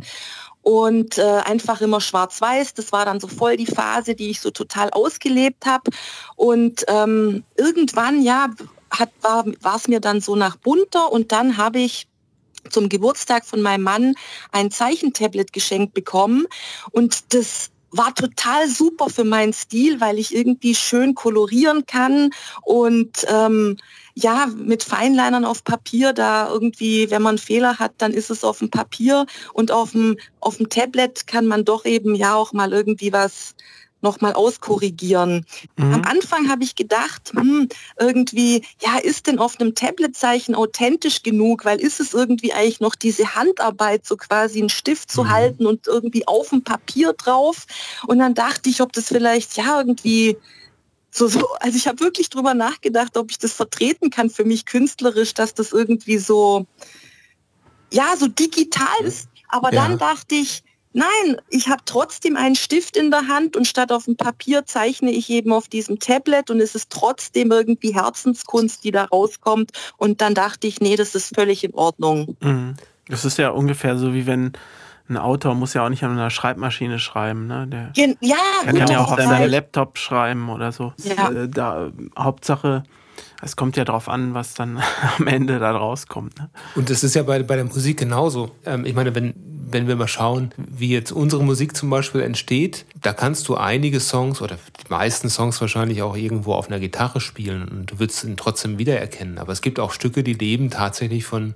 Und 0.63 1.19
äh, 1.19 1.41
einfach 1.45 1.81
immer 1.81 2.01
schwarz-weiß. 2.01 2.75
Das 2.75 2.93
war 2.93 3.05
dann 3.05 3.19
so 3.19 3.27
voll 3.27 3.57
die 3.57 3.67
Phase, 3.67 4.15
die 4.15 4.31
ich 4.31 4.41
so 4.41 4.51
total 4.51 4.91
ausgelebt 4.91 5.67
habe. 5.67 5.91
Und 6.37 6.85
ähm, 6.87 7.43
irgendwann, 7.57 8.23
ja, 8.23 8.49
hat, 8.91 9.11
war 9.23 9.77
es 9.77 9.89
mir 9.89 10.01
dann 10.01 10.21
so 10.21 10.37
nach 10.37 10.57
bunter 10.57 11.11
und 11.11 11.33
dann 11.33 11.57
habe 11.57 11.81
ich 11.81 12.07
zum 12.71 12.89
Geburtstag 12.89 13.45
von 13.45 13.63
meinem 13.63 13.83
Mann 13.83 14.15
ein 14.51 14.71
Zeichentablet 14.71 15.53
geschenkt 15.53 15.95
bekommen. 15.95 16.47
Und 16.91 17.35
das 17.35 17.71
war 17.93 18.15
total 18.15 18.69
super 18.69 19.11
für 19.11 19.25
meinen 19.25 19.53
Stil, 19.53 20.01
weil 20.01 20.19
ich 20.19 20.35
irgendwie 20.35 20.75
schön 20.75 21.15
kolorieren 21.15 21.85
kann 21.87 22.31
und 22.63 23.27
ähm, 23.29 23.77
ja, 24.15 24.47
mit 24.57 24.83
Feinlinern 24.83 25.45
auf 25.45 25.65
Papier, 25.65 26.13
da 26.13 26.49
irgendwie, 26.49 27.11
wenn 27.11 27.23
man 27.23 27.39
Fehler 27.39 27.79
hat, 27.79 27.93
dann 27.99 28.13
ist 28.13 28.31
es 28.31 28.45
auf 28.45 28.59
dem 28.59 28.71
Papier 28.71 29.27
und 29.53 29.71
auf 29.71 29.93
dem, 29.93 30.17
auf 30.41 30.57
dem 30.57 30.69
Tablet 30.69 31.27
kann 31.27 31.47
man 31.47 31.65
doch 31.65 31.85
eben 31.85 32.15
ja 32.15 32.35
auch 32.35 32.53
mal 32.53 32.73
irgendwie 32.73 33.13
was 33.13 33.55
nochmal 34.03 34.35
auskorrigieren. 34.35 35.47
Mhm. 35.77 35.95
Am 35.95 36.03
Anfang 36.03 36.49
habe 36.49 36.65
ich 36.65 36.75
gedacht, 36.75 37.33
hm, 37.35 37.69
irgendwie, 37.99 38.65
ja, 38.83 38.99
ist 38.99 39.27
denn 39.27 39.39
auf 39.39 39.59
einem 39.61 39.75
Tabletzeichen 39.75 40.55
authentisch 40.55 41.23
genug, 41.23 41.65
weil 41.65 41.81
ist 41.81 42.01
es 42.01 42.13
irgendwie 42.15 42.53
eigentlich 42.53 42.81
noch 42.81 42.95
diese 42.95 43.35
Handarbeit, 43.35 44.07
so 44.07 44.17
quasi 44.17 44.59
einen 44.59 44.69
Stift 44.69 45.11
zu 45.11 45.25
mhm. 45.25 45.31
halten 45.31 45.67
und 45.67 45.87
irgendwie 45.87 46.27
auf 46.27 46.51
dem 46.51 46.63
Papier 46.63 47.13
drauf. 47.13 47.67
Und 48.07 48.19
dann 48.19 48.35
dachte 48.35 48.69
ich, 48.69 48.81
ob 48.81 48.93
das 48.93 49.09
vielleicht, 49.09 49.57
ja, 49.57 49.79
irgendwie 49.79 50.37
so, 51.11 51.29
so, 51.29 51.47
also 51.61 51.77
ich 51.77 51.87
habe 51.87 52.01
wirklich 52.01 52.31
drüber 52.31 52.55
nachgedacht, 52.55 53.17
ob 53.17 53.31
ich 53.31 53.39
das 53.39 53.53
vertreten 53.53 54.11
kann 54.11 54.31
für 54.31 54.45
mich 54.45 54.65
künstlerisch, 54.65 55.35
dass 55.35 55.53
das 55.53 55.73
irgendwie 55.73 56.17
so, 56.17 56.67
ja, 57.93 58.17
so 58.19 58.29
digital 58.29 59.05
ist. 59.05 59.29
Aber 59.49 59.73
ja. 59.73 59.83
dann 59.83 59.99
dachte 59.99 60.35
ich, 60.35 60.65
nein, 60.93 61.41
ich 61.51 61.69
habe 61.69 61.83
trotzdem 61.85 62.37
einen 62.37 62.55
Stift 62.55 62.97
in 62.97 63.11
der 63.11 63.29
Hand 63.29 63.57
und 63.57 63.67
statt 63.67 63.93
auf 63.93 64.05
dem 64.05 64.17
Papier 64.17 64.67
zeichne 64.67 65.11
ich 65.11 65.31
eben 65.31 65.53
auf 65.53 65.69
diesem 65.69 65.99
Tablet 65.99 66.51
und 66.51 66.61
es 66.61 66.75
ist 66.75 66.91
trotzdem 66.91 67.51
irgendwie 67.51 67.95
Herzenskunst, 67.95 68.85
die 68.85 68.91
da 68.91 69.05
rauskommt. 69.05 69.73
Und 69.97 70.21
dann 70.21 70.35
dachte 70.35 70.67
ich, 70.67 70.81
nee, 70.81 70.97
das 70.97 71.15
ist 71.15 71.35
völlig 71.35 71.65
in 71.65 71.75
Ordnung. 71.75 72.37
Mhm. 72.41 72.75
Das 73.09 73.25
ist 73.25 73.39
ja 73.39 73.51
ungefähr 73.51 73.97
so, 73.97 74.15
wie 74.15 74.27
wenn 74.27 74.53
ein 75.09 75.17
Autor 75.17 75.55
muss 75.55 75.75
ja 75.75 75.85
auch 75.85 75.89
nicht 75.89 76.05
an 76.05 76.13
einer 76.13 76.31
Schreibmaschine 76.31 76.99
schreiben. 76.99 77.47
Ne? 77.47 77.67
Der, 77.69 77.93
ja, 78.21 78.37
er 78.65 78.73
kann 78.73 78.89
ja 78.89 79.01
auch 79.01 79.13
auf 79.13 79.21
seinem 79.21 79.51
Laptop 79.51 79.99
schreiben 79.99 80.49
oder 80.49 80.73
so. 80.73 80.93
Ja. 80.99 81.31
Äh, 81.31 81.49
da, 81.49 81.91
Hauptsache, 82.17 82.85
es 83.43 83.57
kommt 83.57 83.77
ja 83.77 83.85
darauf 83.85 84.09
an, 84.09 84.35
was 84.35 84.55
dann 84.55 84.81
am 85.19 85.27
Ende 85.27 85.59
da 85.59 85.73
rauskommt. 85.73 86.39
Ne? 86.39 86.51
Und 86.75 86.89
das 86.91 87.05
ist 87.05 87.15
ja 87.15 87.25
bei, 87.25 87.43
bei 87.43 87.57
der 87.57 87.65
Musik 87.65 87.99
genauso. 87.99 88.53
Ähm, 88.65 88.87
ich 88.87 88.95
meine, 88.95 89.15
wenn, 89.15 89.35
wenn 89.37 89.89
wir 89.89 89.97
mal 89.97 90.09
schauen, 90.09 90.53
wie 90.57 90.91
jetzt 90.91 91.13
unsere 91.13 91.43
Musik 91.43 91.77
zum 91.77 91.91
Beispiel 91.91 92.23
entsteht, 92.23 92.87
da 93.01 93.13
kannst 93.13 93.49
du 93.49 93.57
einige 93.57 94.01
Songs 94.01 94.41
oder 94.41 94.57
die 94.57 94.91
meisten 94.91 95.29
Songs 95.29 95.61
wahrscheinlich 95.61 96.03
auch 96.03 96.17
irgendwo 96.17 96.55
auf 96.55 96.69
einer 96.69 96.81
Gitarre 96.81 97.21
spielen 97.21 97.69
und 97.69 97.91
du 97.91 97.99
würdest 97.99 98.25
ihn 98.25 98.37
trotzdem 98.37 98.79
wiedererkennen. 98.79 99.39
Aber 99.39 99.53
es 99.53 99.61
gibt 99.61 99.81
auch 99.81 99.93
Stücke, 99.93 100.23
die 100.23 100.35
leben 100.35 100.71
tatsächlich 100.71 101.25
von 101.25 101.55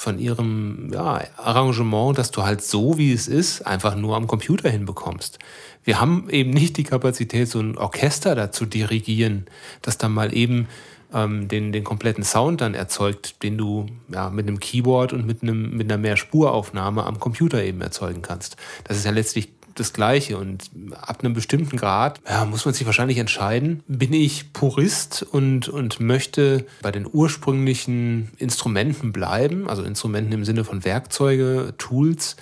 von 0.00 0.18
ihrem 0.18 0.90
ja, 0.94 1.22
Arrangement, 1.36 2.16
dass 2.16 2.30
du 2.30 2.42
halt 2.42 2.62
so, 2.62 2.96
wie 2.96 3.12
es 3.12 3.28
ist, 3.28 3.66
einfach 3.66 3.96
nur 3.96 4.16
am 4.16 4.26
Computer 4.26 4.70
hinbekommst. 4.70 5.38
Wir 5.84 6.00
haben 6.00 6.30
eben 6.30 6.52
nicht 6.52 6.78
die 6.78 6.84
Kapazität, 6.84 7.50
so 7.50 7.60
ein 7.60 7.76
Orchester 7.76 8.34
da 8.34 8.50
zu 8.50 8.64
dirigieren, 8.64 9.44
das 9.82 9.98
dann 9.98 10.12
mal 10.12 10.34
eben 10.34 10.68
ähm, 11.12 11.48
den, 11.48 11.72
den 11.72 11.84
kompletten 11.84 12.24
Sound 12.24 12.60
dann 12.60 12.74
erzeugt, 12.74 13.42
den 13.42 13.58
du 13.58 13.86
ja, 14.08 14.30
mit 14.30 14.46
einem 14.46 14.60
Keyboard 14.60 15.12
und 15.12 15.26
mit, 15.26 15.42
einem, 15.42 15.76
mit 15.76 15.90
einer 15.90 16.00
Mehrspuraufnahme 16.00 17.04
am 17.04 17.20
Computer 17.20 17.62
eben 17.62 17.80
erzeugen 17.80 18.22
kannst. 18.22 18.56
Das 18.84 18.96
ist 18.96 19.04
ja 19.04 19.10
letztlich 19.10 19.50
das 19.74 19.92
Gleiche. 19.92 20.36
Und 20.36 20.70
ab 21.00 21.22
einem 21.22 21.34
bestimmten 21.34 21.76
Grad 21.76 22.20
ja, 22.28 22.44
muss 22.44 22.64
man 22.64 22.74
sich 22.74 22.86
wahrscheinlich 22.86 23.18
entscheiden, 23.18 23.82
bin 23.88 24.12
ich 24.12 24.52
Purist 24.52 25.22
und, 25.22 25.68
und 25.68 26.00
möchte 26.00 26.66
bei 26.82 26.92
den 26.92 27.06
ursprünglichen 27.10 28.30
Instrumenten 28.38 29.12
bleiben, 29.12 29.68
also 29.68 29.82
Instrumenten 29.82 30.32
im 30.32 30.44
Sinne 30.44 30.64
von 30.64 30.84
Werkzeuge, 30.84 31.74
Tools. 31.78 32.36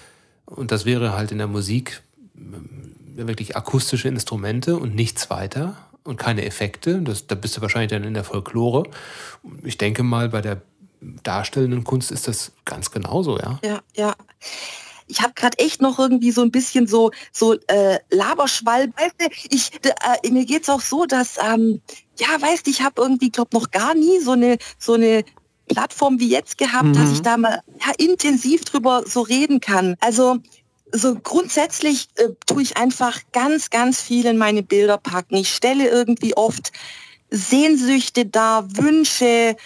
Und 0.44 0.72
das 0.72 0.84
wäre 0.84 1.16
halt 1.16 1.32
in 1.32 1.38
der 1.38 1.46
Musik 1.46 2.02
äh, 2.36 3.26
wirklich 3.26 3.56
akustische 3.56 4.08
Instrumente 4.08 4.76
und 4.76 4.94
nichts 4.94 5.30
weiter 5.30 5.76
und 6.08 6.16
keine 6.16 6.44
Effekte. 6.44 7.00
Das, 7.02 7.26
da 7.26 7.34
bist 7.34 7.56
du 7.56 7.60
wahrscheinlich 7.60 7.90
dann 7.90 8.04
in 8.04 8.14
der 8.14 8.24
Folklore. 8.24 8.84
Ich 9.62 9.78
denke 9.78 10.02
mal, 10.02 10.28
bei 10.28 10.40
der 10.40 10.62
darstellenden 11.22 11.84
Kunst 11.84 12.10
ist 12.10 12.26
das 12.26 12.52
ganz 12.64 12.90
genauso, 12.90 13.38
ja. 13.38 13.60
Ja, 13.62 13.80
ja 13.94 14.14
ich 15.08 15.22
habe 15.22 15.32
gerade 15.34 15.58
echt 15.58 15.80
noch 15.80 15.98
irgendwie 15.98 16.30
so 16.30 16.42
ein 16.42 16.50
bisschen 16.50 16.86
so 16.86 17.10
so 17.32 17.54
äh, 17.66 17.98
Laberschwall. 18.10 18.92
Weißt 18.96 19.14
du, 19.18 19.26
ich, 19.50 19.70
äh, 19.82 20.30
mir 20.30 20.44
geht's 20.44 20.68
auch 20.68 20.80
so, 20.80 21.06
dass 21.06 21.36
ähm, 21.38 21.80
ja, 22.18 22.28
weißt 22.40 22.66
du, 22.66 22.70
ich 22.70 22.82
habe 22.82 23.00
irgendwie 23.02 23.30
glaube 23.30 23.56
noch 23.56 23.70
gar 23.70 23.94
nie 23.94 24.20
so 24.20 24.32
eine 24.32 24.58
so 24.78 24.92
eine 24.94 25.24
Plattform 25.68 26.20
wie 26.20 26.28
jetzt 26.28 26.58
gehabt, 26.58 26.86
mhm. 26.86 26.92
dass 26.94 27.12
ich 27.12 27.22
da 27.22 27.36
mal 27.36 27.60
ja, 27.80 27.92
intensiv 27.98 28.64
drüber 28.64 29.02
so 29.06 29.22
reden 29.22 29.60
kann. 29.60 29.96
Also 30.00 30.38
so 30.92 31.14
grundsätzlich 31.14 32.08
äh, 32.16 32.28
tue 32.46 32.62
ich 32.62 32.76
einfach 32.76 33.20
ganz, 33.32 33.70
ganz 33.70 34.00
viel 34.00 34.26
in 34.26 34.38
meine 34.38 34.62
Bilder 34.62 34.98
packen. 34.98 35.36
Ich 35.36 35.54
stelle 35.54 35.88
irgendwie 35.88 36.36
oft 36.36 36.72
Sehnsüchte 37.30 38.26
dar, 38.26 38.64
Wünsche, 38.76 39.56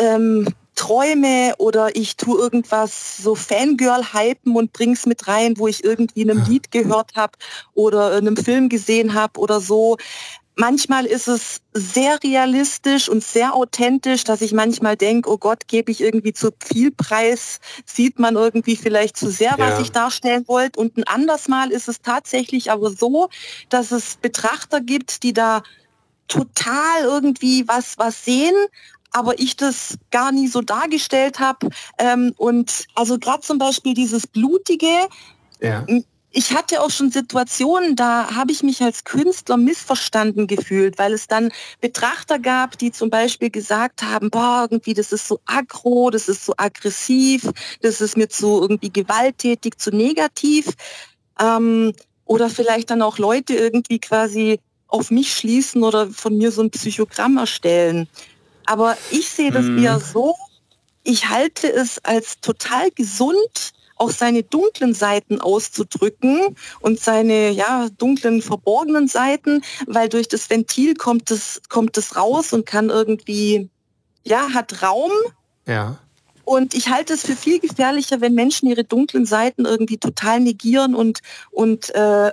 ähm, 0.00 0.48
Träume 0.74 1.54
oder 1.58 1.94
ich 1.94 2.16
tue 2.16 2.40
irgendwas 2.40 3.18
so 3.18 3.34
Fangirl-hypen 3.34 4.56
und 4.56 4.72
bring's 4.72 5.04
mit 5.04 5.28
rein, 5.28 5.58
wo 5.58 5.68
ich 5.68 5.84
irgendwie 5.84 6.22
in 6.22 6.30
einem 6.30 6.44
Lied 6.46 6.70
gehört 6.70 7.16
habe 7.16 7.32
oder 7.74 8.16
in 8.16 8.26
einem 8.26 8.36
Film 8.36 8.70
gesehen 8.70 9.12
habe 9.12 9.38
oder 9.38 9.60
so. 9.60 9.98
Manchmal 10.60 11.06
ist 11.06 11.26
es 11.26 11.62
sehr 11.72 12.22
realistisch 12.22 13.08
und 13.08 13.24
sehr 13.24 13.54
authentisch, 13.54 14.24
dass 14.24 14.42
ich 14.42 14.52
manchmal 14.52 14.94
denke, 14.94 15.30
oh 15.30 15.38
Gott, 15.38 15.68
gebe 15.68 15.90
ich 15.90 16.02
irgendwie 16.02 16.34
zu 16.34 16.50
viel 16.62 16.90
Preis, 16.90 17.60
sieht 17.86 18.18
man 18.18 18.36
irgendwie 18.36 18.76
vielleicht 18.76 19.16
zu 19.16 19.30
sehr, 19.30 19.54
was 19.56 19.78
ja. 19.78 19.80
ich 19.80 19.90
darstellen 19.90 20.46
wollte. 20.48 20.78
Und 20.78 20.98
ein 20.98 21.04
anderes 21.04 21.48
Mal 21.48 21.70
ist 21.70 21.88
es 21.88 22.02
tatsächlich 22.02 22.70
aber 22.70 22.90
so, 22.90 23.30
dass 23.70 23.90
es 23.90 24.16
Betrachter 24.16 24.82
gibt, 24.82 25.22
die 25.22 25.32
da 25.32 25.62
total 26.28 27.04
irgendwie 27.04 27.66
was, 27.66 27.96
was 27.96 28.26
sehen, 28.26 28.54
aber 29.12 29.38
ich 29.38 29.56
das 29.56 29.96
gar 30.10 30.30
nie 30.30 30.46
so 30.46 30.60
dargestellt 30.60 31.38
habe. 31.38 31.70
Ähm, 31.96 32.34
und 32.36 32.86
also 32.94 33.18
gerade 33.18 33.40
zum 33.40 33.56
Beispiel 33.56 33.94
dieses 33.94 34.26
Blutige, 34.26 35.08
ja. 35.62 35.86
Ich 36.32 36.52
hatte 36.52 36.80
auch 36.80 36.90
schon 36.90 37.10
Situationen, 37.10 37.96
da 37.96 38.34
habe 38.34 38.52
ich 38.52 38.62
mich 38.62 38.82
als 38.82 39.04
Künstler 39.04 39.56
missverstanden 39.56 40.46
gefühlt, 40.46 40.98
weil 40.98 41.12
es 41.12 41.26
dann 41.26 41.50
Betrachter 41.80 42.38
gab, 42.38 42.78
die 42.78 42.92
zum 42.92 43.10
Beispiel 43.10 43.50
gesagt 43.50 44.02
haben, 44.02 44.30
boah, 44.30 44.68
irgendwie 44.70 44.94
das 44.94 45.12
ist 45.12 45.26
so 45.26 45.40
aggro, 45.46 46.10
das 46.10 46.28
ist 46.28 46.44
so 46.44 46.54
aggressiv, 46.56 47.50
das 47.82 48.00
ist 48.00 48.16
mir 48.16 48.28
zu 48.28 48.60
irgendwie 48.60 48.92
gewalttätig, 48.92 49.78
zu 49.78 49.90
negativ. 49.90 50.66
Ähm, 51.40 51.92
oder 52.24 52.48
vielleicht 52.48 52.90
dann 52.90 53.02
auch 53.02 53.18
Leute 53.18 53.54
irgendwie 53.54 53.98
quasi 53.98 54.60
auf 54.86 55.10
mich 55.10 55.34
schließen 55.34 55.82
oder 55.82 56.08
von 56.10 56.38
mir 56.38 56.52
so 56.52 56.62
ein 56.62 56.70
Psychogramm 56.70 57.38
erstellen. 57.38 58.08
Aber 58.66 58.96
ich 59.10 59.28
sehe 59.28 59.50
das 59.50 59.64
mhm. 59.64 59.82
eher 59.82 59.98
so, 59.98 60.36
ich 61.02 61.28
halte 61.28 61.72
es 61.72 61.98
als 62.04 62.40
total 62.40 62.90
gesund, 62.92 63.72
auch 64.00 64.10
seine 64.10 64.42
dunklen 64.42 64.94
Seiten 64.94 65.40
auszudrücken 65.40 66.56
und 66.80 66.98
seine 66.98 67.50
ja, 67.50 67.88
dunklen, 67.98 68.40
verborgenen 68.40 69.08
Seiten, 69.08 69.62
weil 69.86 70.08
durch 70.08 70.26
das 70.26 70.48
Ventil 70.48 70.94
kommt 70.94 71.30
es, 71.30 71.60
kommt 71.68 71.98
es 71.98 72.16
raus 72.16 72.52
und 72.52 72.64
kann 72.64 72.88
irgendwie, 72.88 73.68
ja, 74.24 74.54
hat 74.54 74.82
Raum. 74.82 75.12
Ja. 75.66 75.98
Und 76.44 76.74
ich 76.74 76.88
halte 76.88 77.12
es 77.12 77.22
für 77.22 77.36
viel 77.36 77.60
gefährlicher, 77.60 78.20
wenn 78.22 78.34
Menschen 78.34 78.68
ihre 78.68 78.84
dunklen 78.84 79.26
Seiten 79.26 79.66
irgendwie 79.66 79.98
total 79.98 80.40
negieren 80.40 80.94
und, 80.94 81.20
und, 81.50 81.94
äh, 81.94 82.32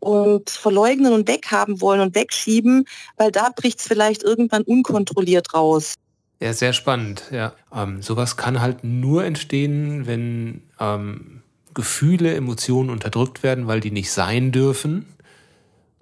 und 0.00 0.48
verleugnen 0.48 1.12
und 1.12 1.28
weghaben 1.28 1.80
wollen 1.82 2.00
und 2.00 2.14
wegschieben, 2.14 2.86
weil 3.18 3.30
da 3.30 3.50
bricht 3.54 3.80
es 3.80 3.86
vielleicht 3.86 4.22
irgendwann 4.22 4.62
unkontrolliert 4.62 5.52
raus. 5.52 5.94
Ja, 6.40 6.52
sehr 6.52 6.72
spannend. 6.72 7.24
Ja, 7.30 7.54
ähm, 7.74 8.02
sowas 8.02 8.36
kann 8.36 8.60
halt 8.60 8.84
nur 8.84 9.24
entstehen, 9.24 10.06
wenn 10.06 10.62
ähm, 10.78 11.42
Gefühle, 11.72 12.34
Emotionen 12.34 12.90
unterdrückt 12.90 13.42
werden, 13.42 13.66
weil 13.66 13.80
die 13.80 13.90
nicht 13.90 14.10
sein 14.10 14.52
dürfen. 14.52 15.06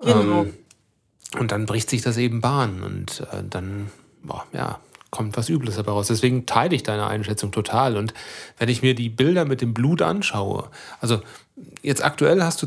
Genau. 0.00 0.42
Ähm, 0.42 0.54
und 1.38 1.52
dann 1.52 1.66
bricht 1.66 1.90
sich 1.90 2.02
das 2.02 2.16
eben 2.16 2.40
Bahn 2.40 2.82
und 2.82 3.20
äh, 3.32 3.42
dann, 3.48 3.90
boah, 4.22 4.46
ja, 4.52 4.78
kommt 5.10 5.36
was 5.36 5.48
Übles 5.48 5.76
dabei 5.76 5.92
raus. 5.92 6.08
Deswegen 6.08 6.46
teile 6.46 6.74
ich 6.74 6.82
deine 6.82 7.06
Einschätzung 7.06 7.52
total. 7.52 7.96
Und 7.96 8.14
wenn 8.58 8.68
ich 8.68 8.82
mir 8.82 8.94
die 8.94 9.08
Bilder 9.08 9.44
mit 9.44 9.60
dem 9.60 9.72
Blut 9.72 10.02
anschaue, 10.02 10.70
also 11.00 11.22
jetzt 11.82 12.04
aktuell 12.04 12.42
hast 12.42 12.62
du 12.62 12.66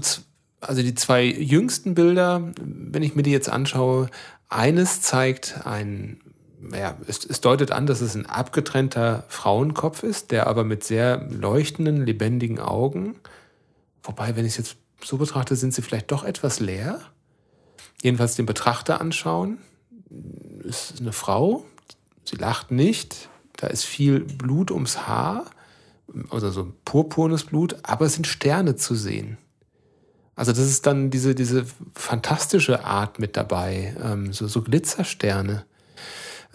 also 0.62 0.82
die 0.82 0.96
zwei 0.96 1.26
jüngsten 1.26 1.94
Bilder, 1.94 2.54
wenn 2.56 3.04
ich 3.04 3.16
mir 3.16 3.24
die 3.24 3.32
jetzt 3.32 3.50
anschaue, 3.50 4.10
eines 4.50 5.02
zeigt 5.02 5.66
ein, 5.66 6.20
ja, 6.74 6.98
es, 7.08 7.26
es, 7.26 7.42
deutet 7.42 7.72
an, 7.72 7.86
dass 7.86 8.02
es 8.02 8.16
ein 8.16 8.26
abgetrennter 8.26 9.26
Frauenkopf 9.28 10.04
ist, 10.04 10.32
der 10.32 10.48
aber 10.48 10.64
mit 10.64 10.84
sehr 10.84 11.28
leuchtenden, 11.30 12.06
lebendigen 12.06 12.60
Augen, 12.60 13.16
wobei, 14.04 14.36
wenn 14.36 14.46
ich 14.46 14.54
es 14.54 14.58
jetzt 14.58 14.78
so 15.04 15.18
betrachte, 15.18 15.56
sind 15.56 15.74
sie 15.74 15.82
vielleicht 15.82 16.12
doch 16.12 16.24
etwas 16.24 16.60
leer. 16.60 17.00
Jedenfalls 18.02 18.36
den 18.36 18.46
Betrachter 18.46 19.02
anschauen, 19.02 19.60
ist 20.64 21.00
eine 21.00 21.14
Frau, 21.14 21.66
sie 22.24 22.38
lacht 22.38 22.72
nicht, 22.72 23.30
da 23.58 23.68
ist 23.68 23.86
viel 23.86 24.22
Blut 24.22 24.72
ums 24.72 25.08
Haar, 25.08 25.46
also 26.30 26.50
so 26.52 26.74
purpurnes 26.86 27.44
Blut, 27.44 27.76
aber 27.84 28.06
es 28.06 28.14
sind 28.14 28.28
Sterne 28.28 28.76
zu 28.76 28.96
sehen. 28.96 29.38
Also 30.36 30.52
das 30.52 30.62
ist 30.62 30.86
dann 30.86 31.10
diese, 31.10 31.34
diese 31.34 31.66
fantastische 31.96 32.86
Art 32.86 33.18
mit 33.18 33.36
dabei, 33.36 33.96
ähm, 34.04 34.32
so, 34.34 34.48
so 34.48 34.62
Glitzersterne. 34.62 35.66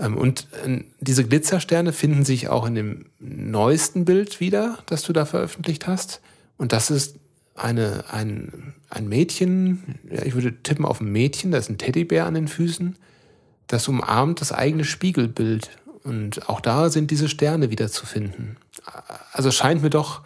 Ähm, 0.03 0.17
und 0.19 0.49
äh, 0.65 0.85
diese 1.01 1.25
Glitzersterne 1.25 1.93
finden 1.93 2.25
sich 2.25 2.49
auch 2.49 2.67
in 2.67 2.75
dem 2.75 3.07
neuesten 3.21 4.05
Bild 4.05 4.41
wieder, 4.41 4.79
das 4.87 5.03
du 5.03 5.13
da 5.13 5.25
veröffentlicht 5.25 5.87
hast. 5.87 6.21
Und 6.59 6.73
das 6.73 6.91
ist 6.91 7.17
eine, 7.55 8.05
ein, 8.11 8.75
ein 8.91 9.09
Mädchen, 9.09 9.99
ja, 10.11 10.23
ich 10.25 10.35
würde 10.35 10.63
tippen 10.63 10.85
auf 10.85 11.01
ein 11.01 11.11
Mädchen, 11.11 11.53
da 11.53 11.59
ist 11.59 11.71
ein 11.71 11.79
Teddybär 11.79 12.27
an 12.27 12.35
den 12.35 12.49
Füßen, 12.49 12.97
das 13.69 13.89
umarmt 13.89 14.41
das 14.41 14.53
eigene 14.53 14.85
Spiegelbild. 14.85 15.71
Und 16.03 16.49
auch 16.49 16.61
da 16.61 16.91
sind 16.91 17.11
diese 17.13 17.29
Sterne 17.29 17.71
wieder 17.71 17.89
zu 17.89 18.07
finden. 18.07 18.57
Also 19.33 19.53
scheint 19.53 19.83
mir 19.83 19.91
doch 19.91 20.23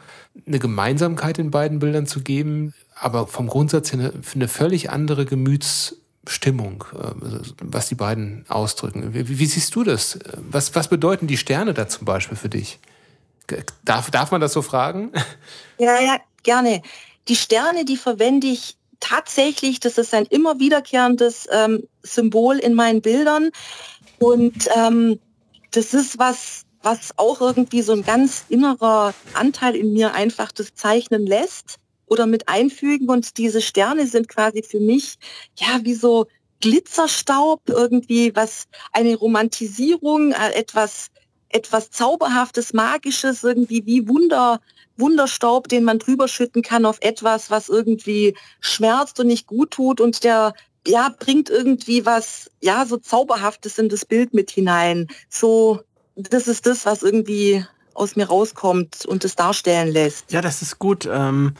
eine 0.46 0.58
Gemeinsamkeit 0.58 1.38
in 1.38 1.50
beiden 1.50 1.78
Bildern 1.78 2.06
zu 2.06 2.22
geben, 2.22 2.72
aber 2.98 3.26
vom 3.26 3.46
Grundsatz 3.46 3.92
her 3.92 4.00
eine, 4.00 4.12
eine 4.34 4.48
völlig 4.48 4.90
andere 4.90 5.26
Gemüts, 5.26 5.96
Stimmung, 6.26 6.84
äh, 6.94 7.40
was 7.62 7.88
die 7.88 7.94
beiden 7.94 8.44
ausdrücken. 8.48 9.14
Wie, 9.14 9.38
wie, 9.38 9.46
siehst 9.46 9.74
du 9.74 9.84
das? 9.84 10.18
Was, 10.50 10.74
was 10.74 10.88
bedeuten 10.88 11.26
die 11.26 11.36
Sterne 11.36 11.74
da 11.74 11.88
zum 11.88 12.04
Beispiel 12.04 12.36
für 12.36 12.48
dich? 12.48 12.78
Darf, 13.84 14.10
darf 14.10 14.30
man 14.30 14.40
das 14.40 14.52
so 14.52 14.62
fragen? 14.62 15.12
Ja, 15.78 16.00
ja, 16.00 16.16
gerne. 16.42 16.80
Die 17.28 17.36
Sterne, 17.36 17.84
die 17.84 17.98
verwende 17.98 18.46
ich 18.46 18.78
tatsächlich, 18.98 19.78
das 19.78 19.98
ist 19.98 20.14
ein 20.14 20.24
immer 20.24 20.58
wiederkehrendes 20.58 21.46
ähm, 21.52 21.86
Symbol 22.02 22.56
in 22.58 22.72
meinen 22.72 23.02
Bildern. 23.02 23.50
Und 24.18 24.66
ähm, 24.74 25.20
das 25.72 25.92
ist 25.92 26.18
was, 26.18 26.62
was 26.82 27.10
auch 27.18 27.42
irgendwie 27.42 27.82
so 27.82 27.92
ein 27.92 28.06
ganz 28.06 28.46
innerer 28.48 29.12
Anteil 29.34 29.76
in 29.76 29.92
mir 29.92 30.14
einfach 30.14 30.50
das 30.50 30.74
Zeichnen 30.74 31.26
lässt 31.26 31.78
oder 32.06 32.26
mit 32.26 32.48
einfügen. 32.48 33.08
Und 33.08 33.38
diese 33.38 33.60
Sterne 33.60 34.06
sind 34.06 34.28
quasi 34.28 34.62
für 34.62 34.80
mich 34.80 35.16
ja 35.58 35.80
wie 35.82 35.94
so 35.94 36.26
Glitzerstaub, 36.60 37.62
irgendwie 37.68 38.34
was, 38.34 38.66
eine 38.92 39.16
Romantisierung, 39.16 40.32
äh, 40.32 40.52
etwas, 40.54 41.08
etwas 41.48 41.90
Zauberhaftes, 41.90 42.72
Magisches, 42.72 43.44
irgendwie 43.44 43.84
wie 43.84 44.08
Wunder, 44.08 44.60
Wunderstaub, 44.96 45.68
den 45.68 45.84
man 45.84 45.98
drüber 45.98 46.28
schütten 46.28 46.62
kann 46.62 46.86
auf 46.86 46.98
etwas, 47.02 47.50
was 47.50 47.68
irgendwie 47.68 48.34
schmerzt 48.60 49.20
und 49.20 49.26
nicht 49.26 49.46
gut 49.46 49.72
tut 49.72 50.00
und 50.00 50.24
der 50.24 50.54
ja 50.86 51.12
bringt 51.18 51.50
irgendwie 51.50 52.06
was 52.06 52.50
ja 52.62 52.86
so 52.86 52.96
zauberhaftes 52.96 53.78
in 53.78 53.88
das 53.88 54.04
Bild 54.04 54.32
mit 54.32 54.50
hinein. 54.50 55.08
So 55.28 55.80
das 56.14 56.48
ist 56.48 56.66
das, 56.66 56.86
was 56.86 57.02
irgendwie 57.02 57.64
aus 57.92 58.16
mir 58.16 58.26
rauskommt 58.26 59.04
und 59.06 59.24
es 59.24 59.36
darstellen 59.36 59.92
lässt. 59.92 60.32
Ja, 60.32 60.40
das 60.40 60.62
ist 60.62 60.78
gut. 60.78 61.08
Ähm, 61.10 61.54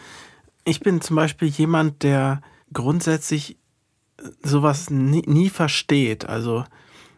ich 0.67 0.81
bin 0.81 1.01
zum 1.01 1.17
Beispiel 1.17 1.49
jemand, 1.49 2.03
der 2.03 2.43
grundsätzlich 2.73 3.57
sowas 4.43 4.91
nie, 4.91 5.23
nie 5.27 5.49
versteht. 5.49 6.29
Also 6.29 6.65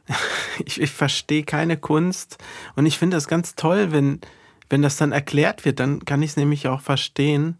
ich, 0.64 0.80
ich 0.80 0.90
verstehe 0.90 1.42
keine 1.42 1.76
Kunst 1.76 2.38
und 2.76 2.86
ich 2.86 2.98
finde 2.98 3.16
es 3.16 3.26
ganz 3.26 3.56
toll, 3.56 3.90
wenn, 3.90 4.20
wenn 4.68 4.82
das 4.82 4.96
dann 4.96 5.12
erklärt 5.12 5.64
wird, 5.64 5.80
dann 5.80 6.04
kann 6.04 6.22
ich 6.22 6.30
es 6.30 6.36
nämlich 6.36 6.68
auch 6.68 6.82
verstehen. 6.82 7.58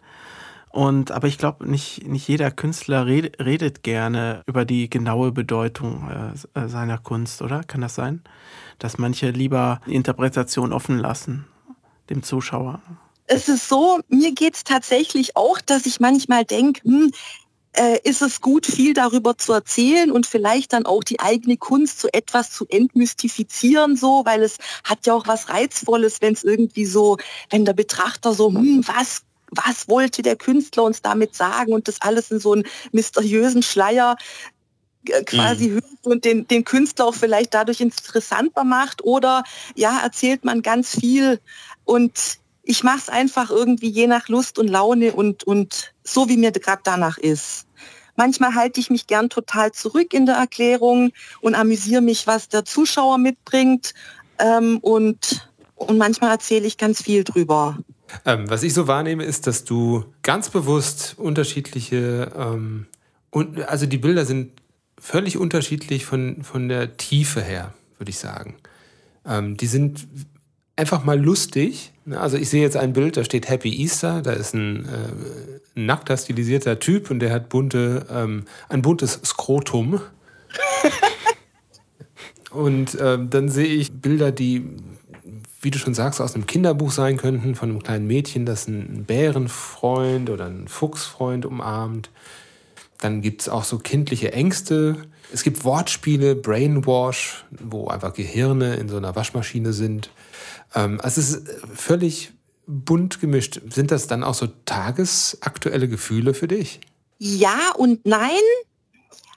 Und, 0.71 1.11
aber 1.11 1.27
ich 1.27 1.39
glaube, 1.39 1.67
nicht, 1.69 2.07
nicht 2.07 2.29
jeder 2.29 2.51
Künstler 2.51 3.07
redet, 3.07 3.43
redet 3.43 3.83
gerne 3.83 4.43
über 4.47 4.67
die 4.67 4.91
genaue 4.91 5.33
Bedeutung 5.33 6.11
äh, 6.55 6.69
seiner 6.69 6.99
Kunst, 6.99 7.41
oder? 7.41 7.65
Kann 7.65 7.81
das 7.81 7.95
sein? 7.95 8.23
Dass 8.79 8.99
manche 8.99 9.31
lieber 9.31 9.81
die 9.87 9.95
Interpretation 9.95 10.75
offen 10.75 10.99
lassen, 10.99 11.47
dem 12.11 12.23
Zuschauer. 12.23 12.83
Es 13.29 13.49
ist 13.49 13.69
so, 13.69 14.01
mir 14.09 14.33
geht 14.33 14.57
es 14.57 14.65
tatsächlich 14.65 15.37
auch, 15.37 15.61
dass 15.61 15.87
ich 15.87 16.01
manchmal 16.01 16.45
denke, 16.45 16.83
hm, 16.83 17.13
äh, 17.75 17.99
ist 18.03 18.23
es 18.23 18.41
gut, 18.41 18.67
viel 18.67 18.95
darüber 18.95 19.37
zu 19.37 19.53
erzählen 19.53 20.11
und 20.11 20.27
vielleicht 20.27 20.73
dann 20.73 20.87
auch 20.87 21.05
die 21.05 21.21
eigene 21.21 21.57
Kunst 21.57 22.01
so 22.01 22.09
etwas 22.13 22.51
zu 22.51 22.67
entmystifizieren, 22.69 23.97
so, 23.97 24.23
weil 24.25 24.43
es 24.43 24.57
hat 24.83 25.07
ja 25.07 25.15
auch 25.15 25.27
was 25.27 25.49
Reizvolles, 25.49 26.21
wenn 26.21 26.33
es 26.33 26.43
irgendwie 26.43 26.87
so, 26.87 27.19
wenn 27.51 27.65
der 27.65 27.75
Betrachter 27.75 28.35
so, 28.35 28.49
hm, 28.49 28.83
was 28.87 29.23
was 29.51 29.89
wollte 29.89 30.21
der 30.21 30.37
Künstler 30.37 30.83
uns 30.83 31.01
damit 31.01 31.35
sagen 31.35 31.73
und 31.73 31.89
das 31.89 32.03
alles 32.03 32.31
in 32.31 32.39
so 32.39 32.53
einen 32.53 32.65
mysteriösen 32.93 33.63
Schleier 33.63 34.17
äh, 35.07 35.25
quasi 35.25 35.69
mhm. 35.69 35.81
und 36.03 36.25
den, 36.25 36.47
den 36.49 36.65
Künstler 36.65 37.07
auch 37.07 37.15
vielleicht 37.15 37.55
dadurch 37.55 37.81
interessanter 37.81 38.65
macht 38.65 39.03
oder 39.05 39.43
ja, 39.75 40.01
erzählt 40.03 40.45
man 40.45 40.61
ganz 40.63 40.99
viel 40.99 41.41
und 41.85 42.39
ich 42.69 42.85
mache 42.85 42.99
es 42.99 43.09
einfach 43.09 43.51
irgendwie 43.51 43.89
je 43.89 44.07
nach 44.07 44.29
Lust 44.29 44.59
und 44.59 44.69
Laune 44.69 45.13
und, 45.13 45.43
und 45.43 45.95
so 46.05 46.29
wie 46.29 46.37
mir 46.37 46.53
gerade 46.53 46.83
danach 46.85 47.17
ist. 47.17 47.67
Manchmal 48.15 48.55
halte 48.55 48.79
ich 48.79 48.91
mich 48.91 49.07
gern 49.07 49.31
total 49.31 49.73
zurück 49.73 50.13
in 50.13 50.27
der 50.27 50.35
Erklärung 50.35 51.13
und 51.41 51.55
amüsiere 51.55 52.03
mich, 52.03 52.27
was 52.27 52.51
der 52.51 52.67
Zuschauer 52.67 53.17
mitbringt. 53.17 53.95
Ähm, 54.39 54.79
und, 54.83 55.51
und 55.77 55.97
manchmal 55.97 56.33
erzähle 56.33 56.67
ich 56.67 56.77
ganz 56.77 57.03
viel 57.03 57.25
drüber. 57.25 57.79
Ähm, 58.27 58.51
was 58.51 58.63
ich 58.63 58.75
so 58.75 58.87
wahrnehme, 58.87 59.25
ist, 59.25 59.47
dass 59.47 59.65
du 59.65 60.05
ganz 60.23 60.51
bewusst 60.51 61.15
unterschiedliche, 61.17 62.31
ähm, 62.37 62.87
und, 63.31 63.63
also 63.63 63.87
die 63.87 63.99
Bilder 63.99 64.27
sind 64.27 64.61
völlig 64.99 65.39
unterschiedlich 65.39 66.05
von, 66.05 66.43
von 66.43 66.69
der 66.69 66.99
Tiefe 66.99 67.41
her, 67.41 67.73
würde 67.97 68.11
ich 68.11 68.19
sagen. 68.19 68.57
Ähm, 69.25 69.57
die 69.57 69.67
sind 69.67 70.07
einfach 70.79 71.05
mal 71.05 71.21
lustig. 71.21 71.93
Also 72.11 72.37
ich 72.37 72.49
sehe 72.49 72.63
jetzt 72.63 72.77
ein 72.77 72.93
Bild, 72.93 73.17
da 73.17 73.25
steht 73.25 73.49
Happy 73.49 73.71
Easter, 73.83 74.23
da 74.23 74.33
ist 74.33 74.55
ein, 74.55 74.87
äh, 74.87 75.59
nackter, 75.75 76.17
stilisierter 76.17 76.79
Typ 76.79 77.11
und 77.11 77.19
der 77.21 77.33
hat 77.33 77.49
bunte, 77.49 78.07
ähm, 78.11 78.45
ein 78.69 78.83
buntes 78.83 79.21
Skrotum. 79.25 80.01
und 82.51 82.97
ähm, 83.01 83.29
dann 83.29 83.49
sehe 83.49 83.67
ich 83.67 83.93
Bilder, 83.93 84.33
die 84.33 84.65
wie 85.61 85.73
du 85.73 85.79
schon 85.79 85.95
sagst, 85.95 86.21
aus 86.21 86.37
einem 86.37 86.47
Kinderbuch 86.47 86.93
sein 86.93 87.17
könnten, 87.17 87.57
von 87.57 87.71
einem 87.71 87.83
kleinen 87.83 88.07
Mädchen, 88.07 88.47
das 88.47 88.69
einen 88.69 89.05
Bärenfreund 89.05 90.31
oder 90.31 90.47
einen 90.47 90.69
Fuchsfreund 90.69 91.45
umarmt. 91.45 92.11
Dann 92.99 93.23
gibt 93.23 93.43
es 93.43 93.49
auch 93.49 93.65
so 93.65 93.79
kindliche 93.79 94.33
Ängste. 94.33 94.97
Es 95.33 95.43
gibt 95.43 95.65
Wortspiele, 95.65 96.37
Brainwash, 96.37 97.45
wo 97.51 97.89
einfach 97.89 98.15
Gehirne 98.15 98.77
in 98.77 98.89
so 98.89 98.97
einer 98.97 99.17
Waschmaschine 99.17 99.73
sind. 99.73 100.11
Ähm, 100.75 101.01
also 101.03 101.21
es 101.21 101.31
ist 101.31 101.49
völlig 101.75 102.33
bunt 102.67 103.21
gemischt. 103.21 103.61
Sind 103.71 103.91
das 103.91 104.07
dann 104.07 104.23
auch 104.23 104.35
so 104.35 104.47
tagesaktuelle 104.47 105.89
Gefühle 105.89 106.35
für 106.35 106.49
dich? 106.49 106.81
Ja 107.19 107.73
und 107.77 108.05
nein. 108.07 108.31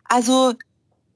Also 0.03 0.53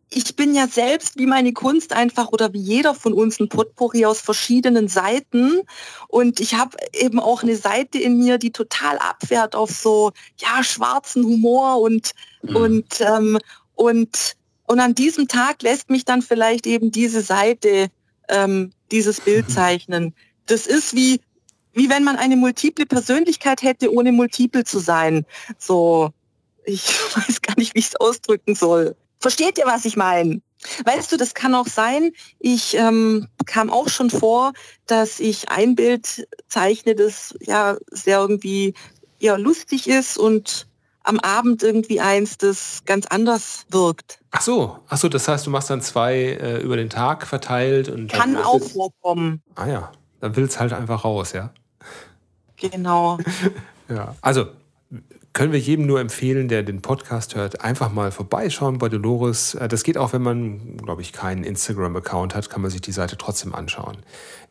ich 0.09 0.35
bin 0.35 0.55
ja 0.55 0.67
selbst 0.67 1.17
wie 1.17 1.25
meine 1.25 1.51
Kunst 1.51 1.91
einfach 1.91 2.31
oder 2.31 2.53
wie 2.53 2.61
jeder 2.61 2.95
von 2.95 3.13
uns 3.13 3.39
ein 3.39 3.49
Potpourri 3.49 4.05
aus 4.05 4.21
verschiedenen 4.21 4.87
Seiten. 4.87 5.61
Und 6.07 6.39
ich 6.39 6.55
habe 6.55 6.77
eben 6.93 7.19
auch 7.19 7.43
eine 7.43 7.57
Seite 7.57 7.99
in 7.99 8.17
mir, 8.17 8.37
die 8.37 8.51
total 8.51 8.97
abfährt 8.99 9.55
auf 9.55 9.71
so 9.71 10.11
ja 10.39 10.63
schwarzen 10.63 11.25
Humor 11.25 11.81
und 11.81 12.11
mhm. 12.43 12.55
und 12.55 13.01
ähm, 13.01 13.39
und 13.75 14.35
und 14.67 14.79
an 14.79 14.95
diesem 14.95 15.27
Tag 15.27 15.61
lässt 15.61 15.89
mich 15.89 16.05
dann 16.05 16.21
vielleicht 16.21 16.65
eben 16.65 16.91
diese 16.91 17.21
Seite 17.21 17.89
ähm, 18.29 18.71
dieses 18.91 19.21
Bild 19.21 19.49
zeichnen. 19.51 20.13
Das 20.45 20.67
ist 20.67 20.95
wie 20.95 21.19
wie 21.75 21.89
wenn 21.89 22.05
man 22.05 22.15
eine 22.15 22.37
multiple 22.37 22.85
Persönlichkeit 22.85 23.61
hätte, 23.61 23.93
ohne 23.93 24.13
multiple 24.13 24.63
zu 24.63 24.79
sein. 24.79 25.25
So, 25.59 26.11
ich 26.63 26.87
weiß 27.15 27.41
gar 27.41 27.55
nicht, 27.57 27.75
wie 27.75 27.79
ich 27.79 27.87
es 27.87 27.95
ausdrücken 27.97 28.55
soll. 28.55 28.95
Versteht 29.19 29.57
ihr, 29.57 29.65
was 29.65 29.85
ich 29.85 29.97
meine? 29.97 30.41
Weißt 30.85 31.11
du, 31.11 31.17
das 31.17 31.33
kann 31.33 31.53
auch 31.53 31.67
sein, 31.67 32.11
ich 32.39 32.75
ähm, 32.75 33.27
kam 33.45 33.69
auch 33.69 33.89
schon 33.89 34.09
vor, 34.09 34.53
dass 34.87 35.19
ich 35.19 35.49
ein 35.49 35.75
Bild 35.75 36.27
zeichne, 36.47 36.95
das 36.95 37.35
ja 37.41 37.77
sehr 37.91 38.19
irgendwie 38.19 38.73
ja, 39.19 39.35
lustig 39.35 39.87
ist 39.87 40.17
und 40.17 40.67
am 41.03 41.19
Abend 41.19 41.61
irgendwie 41.61 42.01
eins, 42.01 42.37
das 42.37 42.81
ganz 42.85 43.05
anders 43.05 43.65
wirkt. 43.69 44.19
Ach 44.37 44.41
so, 44.41 44.79
ach 44.89 44.97
so, 44.97 45.07
das 45.07 45.29
heißt, 45.29 45.47
du 45.47 45.49
machst 45.49 45.69
dann 45.69 45.81
zwei 45.81 46.15
äh, 46.15 46.57
über 46.57 46.75
den 46.75 46.89
Tag 46.89 47.25
verteilt 47.25 47.87
und 47.87 48.11
kann 48.11 48.35
auch 48.35 48.61
vorkommen. 48.61 49.41
Ah 49.55 49.67
ja, 49.67 49.91
dann 50.19 50.35
will 50.35 50.43
es 50.43 50.59
halt 50.59 50.73
einfach 50.73 51.05
raus, 51.05 51.31
ja. 51.31 51.51
Genau. 52.57 53.17
ja, 53.89 54.13
also 54.19 54.47
können 55.31 55.53
wir 55.53 55.59
jedem 55.59 55.85
nur 55.85 56.01
empfehlen, 56.01 56.49
der 56.49 56.63
den 56.63 56.81
Podcast 56.81 57.35
hört, 57.35 57.61
einfach 57.61 57.93
mal 57.93 58.11
vorbeischauen 58.11 58.77
bei 58.77 58.89
Dolores. 58.89 59.55
Äh, 59.55 59.69
das 59.69 59.83
geht 59.83 59.97
auch, 59.97 60.11
wenn 60.11 60.21
man, 60.21 60.75
glaube 60.77 61.01
ich, 61.01 61.13
keinen 61.13 61.45
Instagram-Account 61.45 62.35
hat, 62.35 62.49
kann 62.49 62.61
man 62.61 62.71
sich 62.71 62.81
die 62.81 62.91
Seite 62.91 63.17
trotzdem 63.17 63.55
anschauen. 63.55 63.97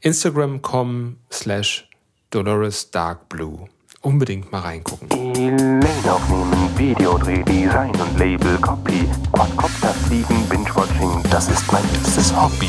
Instagram.com 0.01 1.17
slash 1.31 1.91
Dolores 2.31 2.91
Dark 2.91 3.29
Blue. 3.29 3.69
Unbedingt 4.05 4.53
mal 4.53 4.61
reingucken. 4.61 5.09
E-Mail 5.35 5.81
aufnehmen, 6.11 6.69
Videodreh, 6.77 7.43
Design 7.43 7.91
und 7.91 8.19
Label, 8.19 8.59
Copy, 8.59 9.09
Quadcopter 9.33 9.95
fliegen, 9.95 10.47
Binge-Watching, 10.51 11.23
das 11.31 11.49
ist 11.49 11.73
mein 11.73 11.83
liebstes 11.91 12.31
Hobby. 12.37 12.69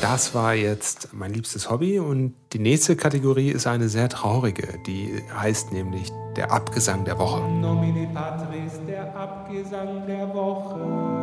Das 0.00 0.34
war 0.34 0.54
jetzt 0.54 1.10
mein 1.12 1.32
liebstes 1.32 1.70
Hobby 1.70 2.00
und 2.00 2.34
die 2.52 2.58
nächste 2.58 2.96
Kategorie 2.96 3.50
ist 3.50 3.68
eine 3.68 3.88
sehr 3.88 4.08
traurige, 4.08 4.80
die 4.88 5.22
heißt 5.38 5.72
nämlich 5.72 6.10
der 6.34 6.50
Abgesang 6.50 7.04
der 7.04 7.16
Woche. 7.20 7.40
Nomine 7.40 8.08
Patris, 8.12 8.72
der 8.88 9.14
Abgesang 9.16 10.04
der 10.08 10.34
Woche. 10.34 11.17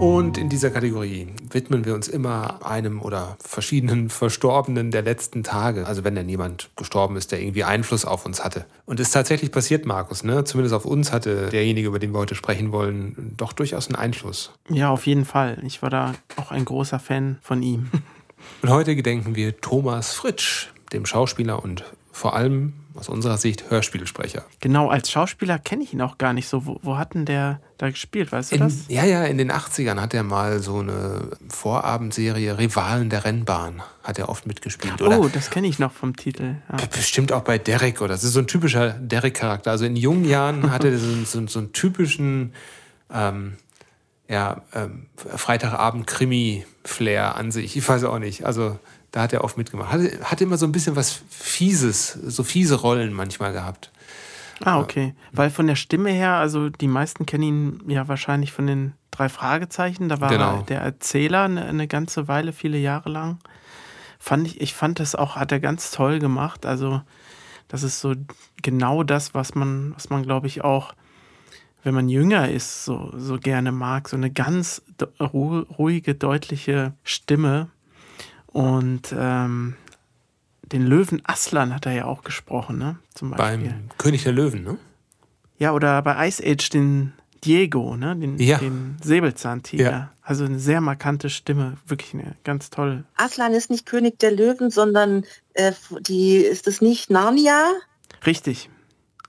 Und 0.00 0.38
in 0.38 0.48
dieser 0.48 0.70
Kategorie 0.70 1.28
widmen 1.50 1.84
wir 1.84 1.94
uns 1.94 2.08
immer 2.08 2.66
einem 2.66 3.00
oder 3.00 3.36
verschiedenen 3.40 4.08
Verstorbenen 4.10 4.90
der 4.90 5.02
letzten 5.02 5.42
Tage. 5.44 5.86
Also 5.86 6.04
wenn 6.04 6.14
dann 6.14 6.28
jemand 6.28 6.70
gestorben 6.76 7.16
ist, 7.16 7.32
der 7.32 7.40
irgendwie 7.40 7.64
Einfluss 7.64 8.04
auf 8.04 8.26
uns 8.26 8.44
hatte. 8.44 8.66
Und 8.86 9.00
es 9.00 9.08
ist 9.08 9.12
tatsächlich 9.12 9.52
passiert, 9.52 9.86
Markus, 9.86 10.24
ne? 10.24 10.44
Zumindest 10.44 10.74
auf 10.74 10.84
uns 10.84 11.12
hatte 11.12 11.48
derjenige, 11.50 11.88
über 11.88 11.98
den 11.98 12.12
wir 12.12 12.18
heute 12.18 12.34
sprechen 12.34 12.72
wollen, 12.72 13.34
doch 13.36 13.52
durchaus 13.52 13.86
einen 13.86 13.96
Einfluss. 13.96 14.52
Ja, 14.68 14.90
auf 14.90 15.06
jeden 15.06 15.24
Fall. 15.24 15.62
Ich 15.64 15.80
war 15.80 15.90
da 15.90 16.14
auch 16.36 16.50
ein 16.50 16.64
großer 16.64 16.98
Fan 16.98 17.38
von 17.40 17.62
ihm. 17.62 17.90
Und 18.62 18.68
heute 18.68 18.96
gedenken 18.96 19.36
wir 19.36 19.58
Thomas 19.60 20.12
Fritsch, 20.12 20.68
dem 20.92 21.06
Schauspieler 21.06 21.62
und 21.62 21.84
vor 22.12 22.34
allem 22.36 22.74
aus 22.94 23.08
unserer 23.08 23.38
Sicht 23.38 23.70
Hörspielsprecher. 23.70 24.44
Genau, 24.60 24.88
als 24.88 25.10
Schauspieler 25.10 25.58
kenne 25.58 25.82
ich 25.82 25.92
ihn 25.92 26.00
auch 26.00 26.16
gar 26.18 26.32
nicht 26.32 26.48
so. 26.48 26.64
Wo, 26.66 26.78
wo 26.82 26.96
hat 26.96 27.14
denn 27.14 27.24
der 27.24 27.60
da 27.78 27.90
gespielt, 27.90 28.30
weißt 28.30 28.52
du 28.52 28.56
In, 28.56 28.62
das? 28.62 28.74
ja, 28.88 29.04
ja, 29.04 29.24
in 29.24 29.36
den 29.36 29.50
80ern 29.50 30.00
hat 30.00 30.14
er 30.14 30.22
mal 30.22 30.60
so 30.60 30.78
eine 30.78 31.30
Vorabendserie 31.48 32.56
Rivalen 32.56 33.10
der 33.10 33.24
Rennbahn, 33.24 33.82
hat 34.04 34.20
er 34.20 34.28
oft 34.28 34.46
mitgespielt. 34.46 35.02
Oder 35.02 35.18
Oh, 35.18 35.28
das 35.28 35.50
kenne 35.50 35.66
ich 35.66 35.80
noch 35.80 35.90
vom 35.92 36.14
Titel. 36.14 36.54
Ja. 36.70 36.76
Bestimmt 36.92 37.32
auch 37.32 37.42
bei 37.42 37.58
Derek 37.58 38.00
oder 38.00 38.14
das 38.14 38.22
ist 38.22 38.34
so 38.34 38.38
ein 38.38 38.46
typischer 38.46 38.90
Derek-Charakter. 38.90 39.72
Also 39.72 39.86
in 39.86 39.96
jungen 39.96 40.24
Jahren 40.24 40.70
hatte 40.70 40.88
er 40.88 40.98
so, 40.98 41.08
so, 41.24 41.44
so 41.48 41.58
einen 41.58 41.72
typischen 41.72 42.52
ähm, 43.12 43.54
ja, 44.28 44.62
ähm, 44.72 45.06
Freitagabend-Krimi-Flair 45.16 47.36
an 47.36 47.50
sich. 47.50 47.76
Ich 47.76 47.88
weiß 47.88 48.04
auch 48.04 48.18
nicht. 48.18 48.44
Also 48.46 48.78
da 49.14 49.22
hat 49.22 49.32
er 49.32 49.44
oft 49.44 49.56
mitgemacht. 49.56 49.92
Hatte, 49.92 50.18
hatte 50.24 50.42
immer 50.42 50.56
so 50.56 50.66
ein 50.66 50.72
bisschen 50.72 50.96
was 50.96 51.22
Fieses, 51.30 52.08
so 52.12 52.42
fiese 52.42 52.74
Rollen 52.74 53.12
manchmal 53.12 53.52
gehabt. 53.52 53.92
Ah, 54.64 54.80
okay. 54.80 55.14
Weil 55.30 55.50
von 55.50 55.68
der 55.68 55.76
Stimme 55.76 56.10
her, 56.10 56.34
also 56.34 56.68
die 56.68 56.88
meisten 56.88 57.24
kennen 57.24 57.42
ihn 57.44 57.80
ja 57.86 58.08
wahrscheinlich 58.08 58.50
von 58.50 58.66
den 58.66 58.94
drei 59.12 59.28
Fragezeichen. 59.28 60.08
Da 60.08 60.20
war 60.20 60.30
Genau. 60.30 60.56
er 60.58 60.62
der 60.64 60.80
Erzähler 60.80 61.42
eine, 61.42 61.64
eine 61.64 61.86
ganze 61.86 62.26
Weile, 62.26 62.52
viele 62.52 62.78
Jahre 62.78 63.08
lang. 63.08 63.38
Fand 64.18 64.48
ich, 64.48 64.60
ich 64.60 64.74
fand 64.74 64.98
das 64.98 65.14
auch, 65.14 65.36
hat 65.36 65.52
er 65.52 65.60
ganz 65.60 65.92
toll 65.92 66.18
gemacht. 66.18 66.66
Also, 66.66 67.00
das 67.68 67.84
ist 67.84 68.00
so 68.00 68.14
genau 68.62 69.04
das, 69.04 69.32
was 69.32 69.54
man, 69.54 69.92
was 69.94 70.10
man, 70.10 70.24
glaube 70.24 70.48
ich, 70.48 70.64
auch, 70.64 70.92
wenn 71.84 71.94
man 71.94 72.08
jünger 72.08 72.48
ist, 72.48 72.84
so, 72.84 73.12
so 73.16 73.38
gerne 73.38 73.70
mag. 73.70 74.08
So 74.08 74.16
eine 74.16 74.30
ganz 74.32 74.82
ruhige, 75.20 76.16
deutliche 76.16 76.94
Stimme. 77.04 77.68
Und 78.54 79.12
ähm, 79.18 79.74
den 80.62 80.86
Löwen 80.86 81.20
Aslan 81.24 81.74
hat 81.74 81.86
er 81.86 81.92
ja 81.92 82.04
auch 82.04 82.22
gesprochen, 82.22 82.78
ne? 82.78 82.96
Zum 83.12 83.30
Beispiel. 83.32 83.68
Beim 83.68 83.88
König 83.98 84.22
der 84.22 84.32
Löwen, 84.32 84.62
ne? 84.62 84.78
Ja, 85.58 85.72
oder 85.72 86.00
bei 86.02 86.28
Ice 86.28 86.40
Age 86.44 86.70
den 86.70 87.12
Diego, 87.44 87.96
ne? 87.96 88.14
den, 88.16 88.38
Ja. 88.38 88.58
den 88.58 88.96
Säbelzahntiger. 89.02 89.90
Ja. 89.90 90.10
Also 90.22 90.44
eine 90.44 90.60
sehr 90.60 90.80
markante 90.80 91.30
Stimme, 91.30 91.78
wirklich 91.84 92.14
eine 92.14 92.36
ganz 92.44 92.70
toll. 92.70 93.02
Aslan 93.16 93.52
ist 93.54 93.70
nicht 93.70 93.86
König 93.86 94.20
der 94.20 94.30
Löwen, 94.30 94.70
sondern 94.70 95.24
äh, 95.54 95.72
die 96.00 96.36
ist 96.36 96.68
es 96.68 96.80
nicht 96.80 97.10
Narnia? 97.10 97.72
Richtig. 98.24 98.70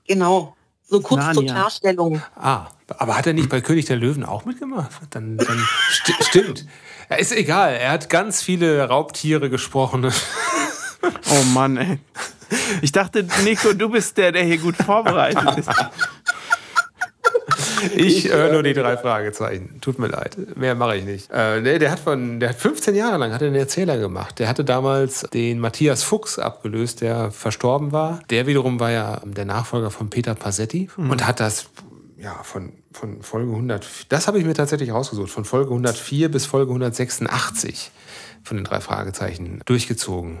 Genau. 0.06 0.56
So 0.84 1.00
kurz 1.00 1.24
zur 1.24 1.34
Narnia. 1.42 1.52
Klarstellung. 1.52 2.22
Ah, 2.36 2.68
aber 2.96 3.16
hat 3.16 3.26
er 3.26 3.32
nicht 3.32 3.48
bei 3.48 3.60
König 3.60 3.86
der 3.86 3.96
Löwen 3.96 4.24
auch 4.24 4.44
mitgemacht? 4.44 4.92
Dann, 5.10 5.36
dann 5.36 5.58
sti 5.90 6.12
stimmt. 6.20 6.64
Ja, 7.10 7.16
ist 7.16 7.32
egal. 7.32 7.74
Er 7.74 7.90
hat 7.90 8.08
ganz 8.10 8.42
viele 8.42 8.88
Raubtiere 8.88 9.50
gesprochen. 9.50 10.12
Oh 11.30 11.44
Mann, 11.54 11.76
ey. 11.76 11.98
Ich 12.82 12.90
dachte, 12.90 13.24
Nico, 13.44 13.72
du 13.72 13.88
bist 13.90 14.16
der, 14.16 14.32
der 14.32 14.42
hier 14.42 14.58
gut 14.58 14.76
vorbereitet 14.76 15.58
ist. 15.58 15.70
Ich 17.94 18.28
höre 18.28 18.52
nur 18.52 18.62
die 18.62 18.74
drei 18.74 18.96
Fragezeichen. 18.96 19.80
Tut 19.80 19.98
mir 19.98 20.08
leid. 20.08 20.36
Mehr 20.56 20.74
mache 20.74 20.96
ich 20.96 21.04
nicht. 21.04 21.30
Äh, 21.30 21.60
nee, 21.60 21.78
der 21.78 21.90
hat 21.90 22.00
von, 22.00 22.40
der 22.40 22.50
hat 22.50 22.56
15 22.56 22.94
Jahre 22.94 23.18
lang 23.18 23.32
hat 23.32 23.42
er 23.42 23.48
einen 23.48 23.56
Erzähler 23.56 23.98
gemacht. 23.98 24.38
Der 24.38 24.48
hatte 24.48 24.64
damals 24.64 25.20
den 25.32 25.58
Matthias 25.58 26.02
Fuchs 26.02 26.38
abgelöst, 26.38 27.00
der 27.00 27.30
verstorben 27.30 27.92
war. 27.92 28.20
Der 28.30 28.46
wiederum 28.46 28.80
war 28.80 28.90
ja 28.90 29.20
der 29.24 29.44
Nachfolger 29.44 29.90
von 29.90 30.10
Peter 30.10 30.34
Passetti 30.34 30.88
und 30.96 31.26
hat 31.26 31.40
das 31.40 31.66
ja 32.18 32.42
von, 32.42 32.72
von 32.92 33.22
Folge 33.22 33.50
100. 33.52 34.06
Das 34.08 34.26
habe 34.26 34.38
ich 34.38 34.44
mir 34.44 34.54
tatsächlich 34.54 34.90
rausgesucht. 34.90 35.30
Von 35.30 35.44
Folge 35.44 35.70
104 35.70 36.30
bis 36.30 36.46
Folge 36.46 36.70
186 36.70 37.90
von 38.46 38.56
den 38.56 38.64
drei 38.64 38.80
Fragezeichen 38.80 39.60
durchgezogen. 39.66 40.38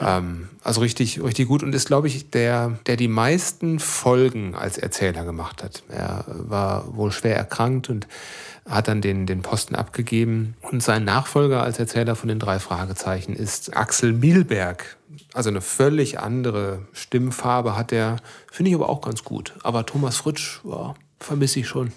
Ähm, 0.00 0.48
also 0.62 0.80
richtig, 0.80 1.22
richtig 1.22 1.48
gut 1.48 1.62
und 1.62 1.74
ist, 1.74 1.88
glaube 1.88 2.06
ich, 2.06 2.30
der, 2.30 2.78
der 2.86 2.96
die 2.96 3.08
meisten 3.08 3.80
Folgen 3.80 4.54
als 4.54 4.78
Erzähler 4.78 5.24
gemacht 5.24 5.62
hat. 5.62 5.82
Er 5.88 6.24
war 6.28 6.96
wohl 6.96 7.10
schwer 7.10 7.36
erkrankt 7.36 7.90
und 7.90 8.06
hat 8.68 8.86
dann 8.86 9.00
den, 9.00 9.26
den 9.26 9.42
Posten 9.42 9.74
abgegeben. 9.74 10.54
Und 10.60 10.82
sein 10.82 11.04
Nachfolger 11.04 11.62
als 11.62 11.78
Erzähler 11.80 12.14
von 12.14 12.28
den 12.28 12.38
drei 12.38 12.60
Fragezeichen 12.60 13.34
ist 13.34 13.76
Axel 13.76 14.12
Mielberg. 14.12 14.96
Also 15.34 15.50
eine 15.50 15.60
völlig 15.60 16.20
andere 16.20 16.86
Stimmfarbe 16.92 17.76
hat 17.76 17.90
er, 17.90 18.16
finde 18.50 18.70
ich 18.70 18.76
aber 18.76 18.88
auch 18.88 19.00
ganz 19.00 19.24
gut. 19.24 19.54
Aber 19.64 19.86
Thomas 19.86 20.18
Fritsch, 20.18 20.60
ja, 20.64 20.94
vermisse 21.20 21.60
ich 21.60 21.68
schon. 21.68 21.92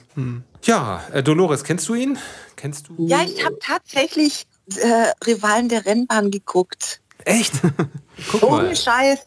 Ja, 0.64 1.04
äh, 1.12 1.24
Dolores, 1.24 1.64
kennst 1.64 1.88
du 1.90 1.96
ihn? 1.96 2.18
Kennst 2.56 2.90
du? 2.90 3.08
Ja, 3.08 3.24
ich 3.24 3.44
habe 3.44 3.58
tatsächlich 3.60 4.46
äh, 4.76 5.12
Rivalen 5.26 5.70
der 5.70 5.86
Rennbahn 5.86 6.32
geguckt. 6.32 7.02
Echt? 7.26 7.54
Guck 8.32 8.42
mal. 8.42 8.66
Ohne 8.66 8.76
Scheiß. 8.76 9.20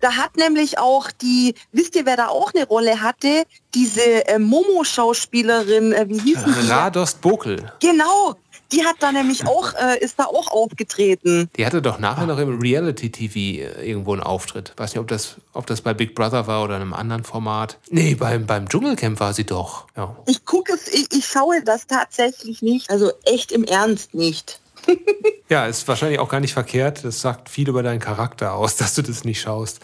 Da 0.00 0.16
hat 0.16 0.36
nämlich 0.36 0.78
auch 0.78 1.10
die, 1.10 1.54
wisst 1.72 1.96
ihr, 1.96 2.06
wer 2.06 2.16
da 2.16 2.28
auch 2.28 2.52
eine 2.54 2.66
Rolle 2.66 3.00
hatte? 3.02 3.44
Diese 3.74 4.26
äh, 4.28 4.38
Momo-Schauspielerin, 4.38 5.92
äh, 5.92 6.06
wie 6.08 6.18
hieß 6.18 6.38
sie? 6.44 6.68
Radost 6.70 7.20
Bokel. 7.20 7.72
Genau, 7.80 8.34
die 8.72 8.84
hat 8.84 8.96
da 9.00 9.12
nämlich 9.12 9.46
auch, 9.46 9.74
äh, 9.74 9.98
ist 10.00 10.18
da 10.18 10.24
auch 10.24 10.48
aufgetreten. 10.50 11.50
Die 11.56 11.66
hatte 11.66 11.82
doch 11.82 11.98
nachher 11.98 12.26
noch 12.26 12.38
im 12.38 12.58
Reality-TV 12.58 13.36
äh, 13.36 13.88
irgendwo 13.88 14.12
einen 14.12 14.22
Auftritt. 14.22 14.72
Weiß 14.76 14.92
nicht, 14.94 15.00
ob 15.00 15.08
das, 15.08 15.36
ob 15.52 15.66
das 15.66 15.82
bei 15.82 15.94
Big 15.94 16.14
Brother 16.14 16.46
war 16.46 16.64
oder 16.64 16.76
in 16.76 16.82
einem 16.82 16.94
anderen 16.94 17.24
Format. 17.24 17.78
Nee, 17.90 18.14
beim, 18.14 18.46
beim 18.46 18.68
Dschungelcamp 18.68 19.20
war 19.20 19.34
sie 19.34 19.44
doch. 19.44 19.86
Ja. 19.96 20.16
Ich 20.26 20.44
gucke 20.44 20.72
es, 20.72 20.88
ich, 20.88 21.12
ich 21.12 21.26
schaue 21.26 21.62
das 21.62 21.86
tatsächlich 21.86 22.62
nicht. 22.62 22.90
Also 22.90 23.12
echt 23.24 23.52
im 23.52 23.64
Ernst 23.64 24.14
nicht. 24.14 24.60
ja, 25.48 25.66
ist 25.66 25.86
wahrscheinlich 25.86 26.18
auch 26.18 26.28
gar 26.28 26.40
nicht 26.40 26.54
verkehrt. 26.54 27.04
Das 27.04 27.20
sagt 27.20 27.48
viel 27.48 27.68
über 27.68 27.82
deinen 27.82 28.00
Charakter 28.00 28.54
aus, 28.54 28.76
dass 28.78 28.94
du 28.94 29.02
das 29.02 29.24
nicht 29.24 29.40
schaust. 29.40 29.80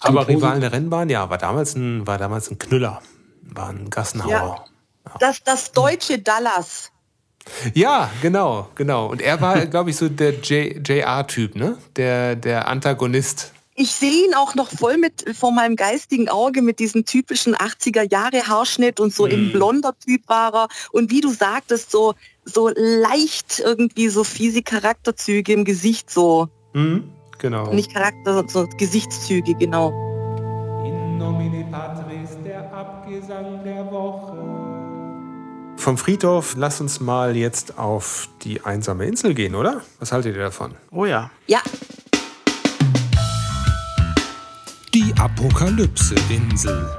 Aber 0.00 0.28
Rivalen 0.28 0.60
der 0.60 0.72
Rennbahn, 0.72 1.10
ja, 1.10 1.30
war 1.30 1.38
damals 1.38 1.74
ein, 1.74 2.06
war 2.06 2.18
damals 2.18 2.50
ein 2.50 2.58
Knüller. 2.58 3.02
War 3.42 3.68
ein 3.68 3.90
Gassenhauer. 3.90 4.30
Ja. 4.30 5.14
Das, 5.20 5.42
das 5.42 5.72
deutsche 5.72 6.18
Dallas. 6.18 6.90
Ja, 7.74 8.10
genau, 8.22 8.68
genau. 8.74 9.06
Und 9.06 9.20
er 9.20 9.40
war, 9.40 9.66
glaube 9.66 9.90
ich, 9.90 9.96
so 9.96 10.08
der 10.08 10.34
JR-Typ, 10.40 11.56
ne? 11.56 11.78
Der, 11.96 12.36
der 12.36 12.68
Antagonist. 12.68 13.52
Ich 13.78 13.92
sehe 13.92 14.26
ihn 14.26 14.34
auch 14.34 14.54
noch 14.54 14.70
voll 14.70 14.96
mit 14.96 15.36
vor 15.36 15.52
meinem 15.52 15.76
geistigen 15.76 16.30
Auge 16.30 16.62
mit 16.62 16.78
diesem 16.78 17.04
typischen 17.04 17.54
80er 17.54 18.10
Jahre 18.10 18.46
Haarschnitt 18.46 19.00
und 19.00 19.12
so 19.12 19.26
im 19.26 19.52
blonder 19.52 19.92
Typ 19.98 20.26
war 20.28 20.54
er. 20.54 20.68
Und 20.92 21.10
wie 21.10 21.20
du 21.20 21.30
sagtest, 21.30 21.90
so, 21.90 22.14
so 22.46 22.70
leicht 22.74 23.60
irgendwie 23.62 24.08
so 24.08 24.24
fiese 24.24 24.62
Charakterzüge 24.62 25.52
im 25.52 25.66
Gesicht, 25.66 26.10
so. 26.10 26.48
Mhm, 26.72 27.10
genau. 27.38 27.70
Nicht 27.74 27.92
Charakter, 27.92 28.44
so 28.48 28.66
Gesichtszüge, 28.78 29.54
genau. 29.54 29.90
In 30.86 31.18
nomine 31.18 31.66
Patris, 31.70 32.30
der 32.46 32.72
Abgesang 32.72 33.62
der 33.62 33.90
Woche. 33.92 34.25
Vom 35.86 35.98
Friedhof, 35.98 36.54
lass 36.56 36.80
uns 36.80 36.98
mal 36.98 37.36
jetzt 37.36 37.78
auf 37.78 38.28
die 38.42 38.60
einsame 38.62 39.06
Insel 39.06 39.34
gehen, 39.34 39.54
oder? 39.54 39.82
Was 40.00 40.10
haltet 40.10 40.34
ihr 40.34 40.42
davon? 40.42 40.74
Oh 40.90 41.04
ja. 41.04 41.30
Ja, 41.46 41.60
Die 44.92 45.14
Apokalypse-Insel. 45.16 46.90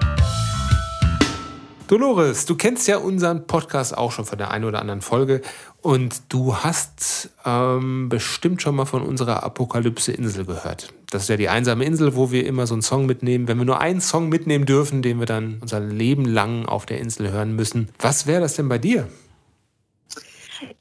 Dolores, 1.90 2.46
du 2.46 2.56
kennst 2.56 2.88
ja 2.88 2.96
unseren 2.98 3.46
Podcast 3.46 3.98
auch 3.98 4.14
schon 4.14 4.24
von 4.24 4.38
der 4.38 4.52
einen 4.52 4.64
oder 4.64 4.80
anderen 4.80 5.02
Folge 5.02 5.42
und 5.82 6.22
du 6.30 6.56
hast 6.58 7.30
ähm, 7.46 8.10
bestimmt 8.10 8.62
schon 8.62 8.76
mal 8.76 8.86
von 8.86 9.02
unserer 9.02 9.44
Apokalypse-Insel 9.44 10.46
gehört. 10.46 10.94
Das 11.10 11.24
ist 11.24 11.30
ja 11.30 11.38
die 11.38 11.50
einsame 11.50 11.86
Insel, 11.86 12.16
wo 12.16 12.32
wir 12.32 12.46
immer 12.46 12.68
so 12.68 12.74
einen 12.74 12.82
Song 12.82 13.06
mitnehmen. 13.06 13.48
Wenn 13.48 13.58
wir 13.58 13.66
nur 13.66 13.80
einen 13.80 14.02
Song 14.02 14.30
mitnehmen 14.30 14.66
dürfen, 14.66 15.02
den 15.02 15.20
wir 15.20 15.26
dann 15.26 15.60
unser 15.62 15.80
Leben 15.80 16.26
lang 16.26 16.66
auf 16.66 16.86
der 16.86 17.00
Insel 17.00 17.32
hören 17.32 17.56
müssen. 17.56 17.90
Was 18.00 18.28
wäre 18.28 18.42
das 18.42 18.56
denn 18.56 18.68
bei 18.68 18.78
dir? 18.78 19.08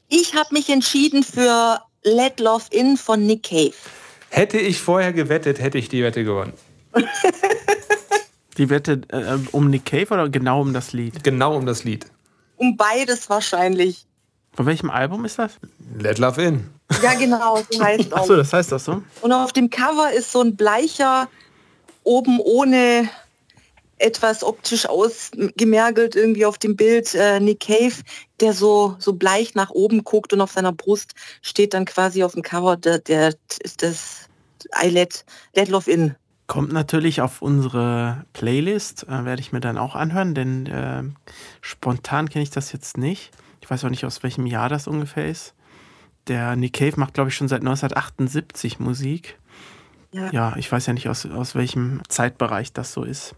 ich 0.09 0.35
habe 0.35 0.49
mich 0.53 0.69
entschieden 0.69 1.23
für 1.23 1.81
Let 2.03 2.39
Love 2.39 2.65
In 2.71 2.97
von 2.97 3.25
Nick 3.25 3.43
Cave. 3.43 3.73
Hätte 4.29 4.57
ich 4.57 4.79
vorher 4.79 5.13
gewettet, 5.13 5.59
hätte 5.59 5.77
ich 5.77 5.89
die 5.89 6.03
Wette 6.03 6.23
gewonnen. 6.23 6.53
Die 8.57 8.69
Wette 8.71 9.01
äh, 9.09 9.37
um 9.51 9.69
Nick 9.69 9.85
Cave 9.85 10.07
oder 10.13 10.29
genau 10.29 10.61
um 10.61 10.73
das 10.73 10.91
Lied? 10.91 11.23
Genau 11.23 11.55
um 11.55 11.67
das 11.67 11.83
Lied. 11.83 12.07
Um 12.55 12.75
beides 12.75 13.29
wahrscheinlich. 13.29 14.06
Von 14.57 14.65
welchem 14.65 14.89
Album 14.89 15.23
ist 15.23 15.37
das? 15.37 15.51
Let 15.99 16.17
Love 16.17 16.41
In. 16.41 16.67
Ja, 17.03 17.13
genau, 17.13 17.59
so 17.69 17.79
heißt 17.83 18.11
auch. 18.11 18.21
Achso, 18.21 18.35
das 18.35 18.51
heißt 18.51 18.71
das 18.71 18.85
so? 18.85 19.03
Und 19.21 19.31
auf 19.31 19.53
dem 19.53 19.69
Cover 19.69 20.11
ist 20.11 20.31
so 20.31 20.41
ein 20.41 20.55
bleicher, 20.55 21.29
oben 22.03 22.39
ohne 22.39 23.07
etwas 23.99 24.43
optisch 24.43 24.87
ausgemergelt 24.87 26.15
irgendwie 26.15 26.45
auf 26.45 26.57
dem 26.57 26.75
Bild 26.75 27.13
äh, 27.13 27.39
Nick 27.39 27.59
Cave, 27.59 27.93
der 28.39 28.53
so, 28.53 28.95
so 28.97 29.13
bleich 29.13 29.53
nach 29.53 29.69
oben 29.69 30.03
guckt 30.03 30.33
und 30.33 30.41
auf 30.41 30.53
seiner 30.53 30.71
Brust 30.71 31.13
steht 31.43 31.75
dann 31.75 31.85
quasi 31.85 32.23
auf 32.23 32.33
dem 32.33 32.41
Cover 32.41 32.77
der, 32.77 32.97
der, 32.97 33.35
das 33.77 34.27
I 34.83 34.89
Let, 34.89 35.23
Let 35.53 35.69
Love 35.69 35.89
In. 35.91 36.15
Kommt 36.47 36.73
natürlich 36.73 37.21
auf 37.21 37.43
unsere 37.43 38.25
Playlist, 38.33 39.03
äh, 39.03 39.23
werde 39.23 39.39
ich 39.39 39.51
mir 39.51 39.59
dann 39.59 39.77
auch 39.77 39.93
anhören, 39.93 40.33
denn 40.33 40.65
äh, 40.65 41.03
spontan 41.61 42.27
kenne 42.27 42.41
ich 42.41 42.49
das 42.49 42.71
jetzt 42.71 42.97
nicht. 42.97 43.31
Ich 43.67 43.71
weiß 43.71 43.83
auch 43.83 43.89
nicht, 43.89 44.05
aus 44.05 44.23
welchem 44.23 44.45
Jahr 44.45 44.69
das 44.69 44.87
ungefähr 44.87 45.27
ist. 45.27 45.53
der 46.27 46.55
Nick 46.55 46.71
Cave 46.71 46.97
macht, 46.97 47.13
glaube 47.13 47.29
ich, 47.29 47.35
schon 47.35 47.49
seit 47.49 47.59
1978 47.59 48.79
Musik. 48.79 49.37
Ja. 50.13 50.31
Ja, 50.31 50.55
ich 50.55 50.71
weiß 50.71 50.85
ja 50.85 50.93
nicht, 50.93 51.09
aus, 51.09 51.25
aus 51.25 51.53
welchem 51.53 52.01
Zeitbereich 52.07 52.71
das 52.71 52.93
so 52.93 53.03
ist. 53.03 53.35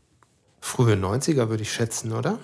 Frühe 0.62 0.94
90er 0.94 1.50
würde 1.50 1.64
ich 1.64 1.74
schätzen, 1.74 2.12
oder? 2.12 2.38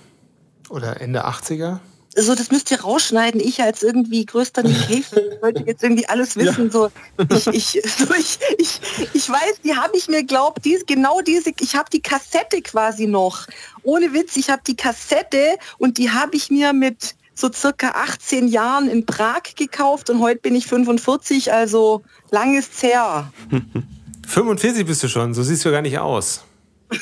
Oder 0.68 1.00
Ende 1.00 1.26
80er? 1.28 1.78
So, 2.16 2.34
das 2.34 2.50
müsst 2.50 2.72
ihr 2.72 2.80
rausschneiden. 2.80 3.40
Ich 3.40 3.62
als 3.62 3.84
irgendwie 3.84 4.26
größter 4.26 4.64
Nick 4.64 4.80
Cave 4.88 5.38
wollte 5.40 5.62
jetzt 5.64 5.84
irgendwie 5.84 6.08
alles 6.08 6.34
wissen. 6.34 6.72
So, 6.72 6.90
ich, 7.30 7.46
ich, 7.46 7.82
so 7.98 8.12
ich, 8.14 8.40
ich, 8.58 8.80
ich 9.14 9.30
weiß, 9.30 9.60
die 9.62 9.76
habe 9.76 9.96
ich 9.96 10.08
mir 10.08 10.24
glaubt, 10.24 10.64
diese, 10.64 10.84
genau 10.86 11.20
diese, 11.20 11.52
ich 11.60 11.76
habe 11.76 11.88
die 11.92 12.02
Kassette 12.02 12.62
quasi 12.62 13.06
noch. 13.06 13.46
Ohne 13.84 14.12
Witz, 14.12 14.36
ich 14.36 14.50
habe 14.50 14.62
die 14.66 14.74
Kassette 14.74 15.56
und 15.78 15.98
die 15.98 16.10
habe 16.10 16.34
ich 16.34 16.50
mir 16.50 16.72
mit 16.72 17.14
so 17.36 17.52
circa 17.52 17.90
18 17.90 18.48
Jahren 18.48 18.88
in 18.88 19.06
Prag 19.06 19.42
gekauft 19.54 20.10
und 20.10 20.20
heute 20.20 20.40
bin 20.40 20.56
ich 20.56 20.66
45, 20.66 21.52
also 21.52 22.02
lang 22.30 22.56
ist's 22.58 22.82
her. 22.82 23.30
45 24.26 24.86
bist 24.86 25.02
du 25.02 25.08
schon, 25.08 25.34
so 25.34 25.42
siehst 25.42 25.64
du 25.64 25.70
gar 25.70 25.82
nicht 25.82 25.98
aus. 25.98 26.44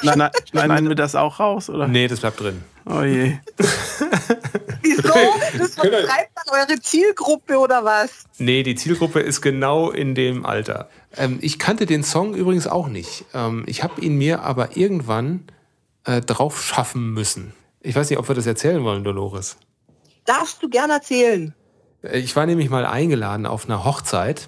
Schneiden, 0.00 0.30
schneiden 0.50 0.88
wir 0.88 0.94
das 0.96 1.14
auch 1.14 1.40
raus, 1.40 1.70
oder? 1.70 1.88
Nee, 1.88 2.08
das 2.08 2.20
bleibt 2.20 2.40
drin. 2.40 2.62
Oh 2.84 3.02
je. 3.02 3.38
Wieso? 4.82 5.14
Das 5.56 5.76
beschreibt 5.76 6.30
dann 6.34 6.60
eure 6.60 6.80
Zielgruppe 6.80 7.58
oder 7.58 7.84
was? 7.84 8.24
Nee, 8.38 8.62
die 8.62 8.74
Zielgruppe 8.74 9.20
ist 9.20 9.40
genau 9.40 9.90
in 9.90 10.14
dem 10.14 10.44
Alter. 10.44 10.90
Ähm, 11.16 11.38
ich 11.40 11.58
kannte 11.58 11.86
den 11.86 12.02
Song 12.02 12.34
übrigens 12.34 12.66
auch 12.66 12.88
nicht. 12.88 13.24
Ähm, 13.32 13.62
ich 13.66 13.82
habe 13.82 14.00
ihn 14.00 14.18
mir 14.18 14.42
aber 14.42 14.76
irgendwann 14.76 15.44
äh, 16.04 16.20
drauf 16.20 16.62
schaffen 16.62 17.14
müssen. 17.14 17.54
Ich 17.84 17.94
weiß 17.94 18.08
nicht, 18.08 18.18
ob 18.18 18.26
wir 18.26 18.34
das 18.34 18.46
erzählen 18.46 18.82
wollen, 18.82 19.04
Dolores. 19.04 19.58
Darfst 20.24 20.62
du 20.62 20.70
gern 20.70 20.88
erzählen? 20.88 21.54
Äh, 22.02 22.18
Ich 22.18 22.34
war 22.34 22.46
nämlich 22.46 22.70
mal 22.70 22.86
eingeladen 22.86 23.44
auf 23.44 23.66
einer 23.66 23.84
Hochzeit 23.84 24.46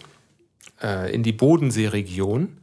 äh, 0.83 1.14
in 1.14 1.22
die 1.22 1.33
Bodenseeregion. 1.33 2.57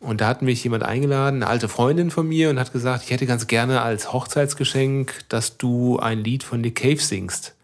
Und 0.00 0.20
da 0.22 0.28
hat 0.28 0.42
mich 0.42 0.64
jemand 0.64 0.82
eingeladen, 0.82 1.42
eine 1.42 1.46
alte 1.46 1.68
Freundin 1.68 2.10
von 2.10 2.26
mir, 2.26 2.50
und 2.50 2.58
hat 2.58 2.72
gesagt, 2.72 3.04
ich 3.04 3.10
hätte 3.10 3.26
ganz 3.26 3.46
gerne 3.46 3.82
als 3.82 4.12
Hochzeitsgeschenk, 4.12 5.28
dass 5.28 5.56
du 5.58 5.98
ein 5.98 6.18
Lied 6.24 6.42
von 6.42 6.60
Nick 6.60 6.76
Cave 6.76 7.00
singst. 7.00 7.54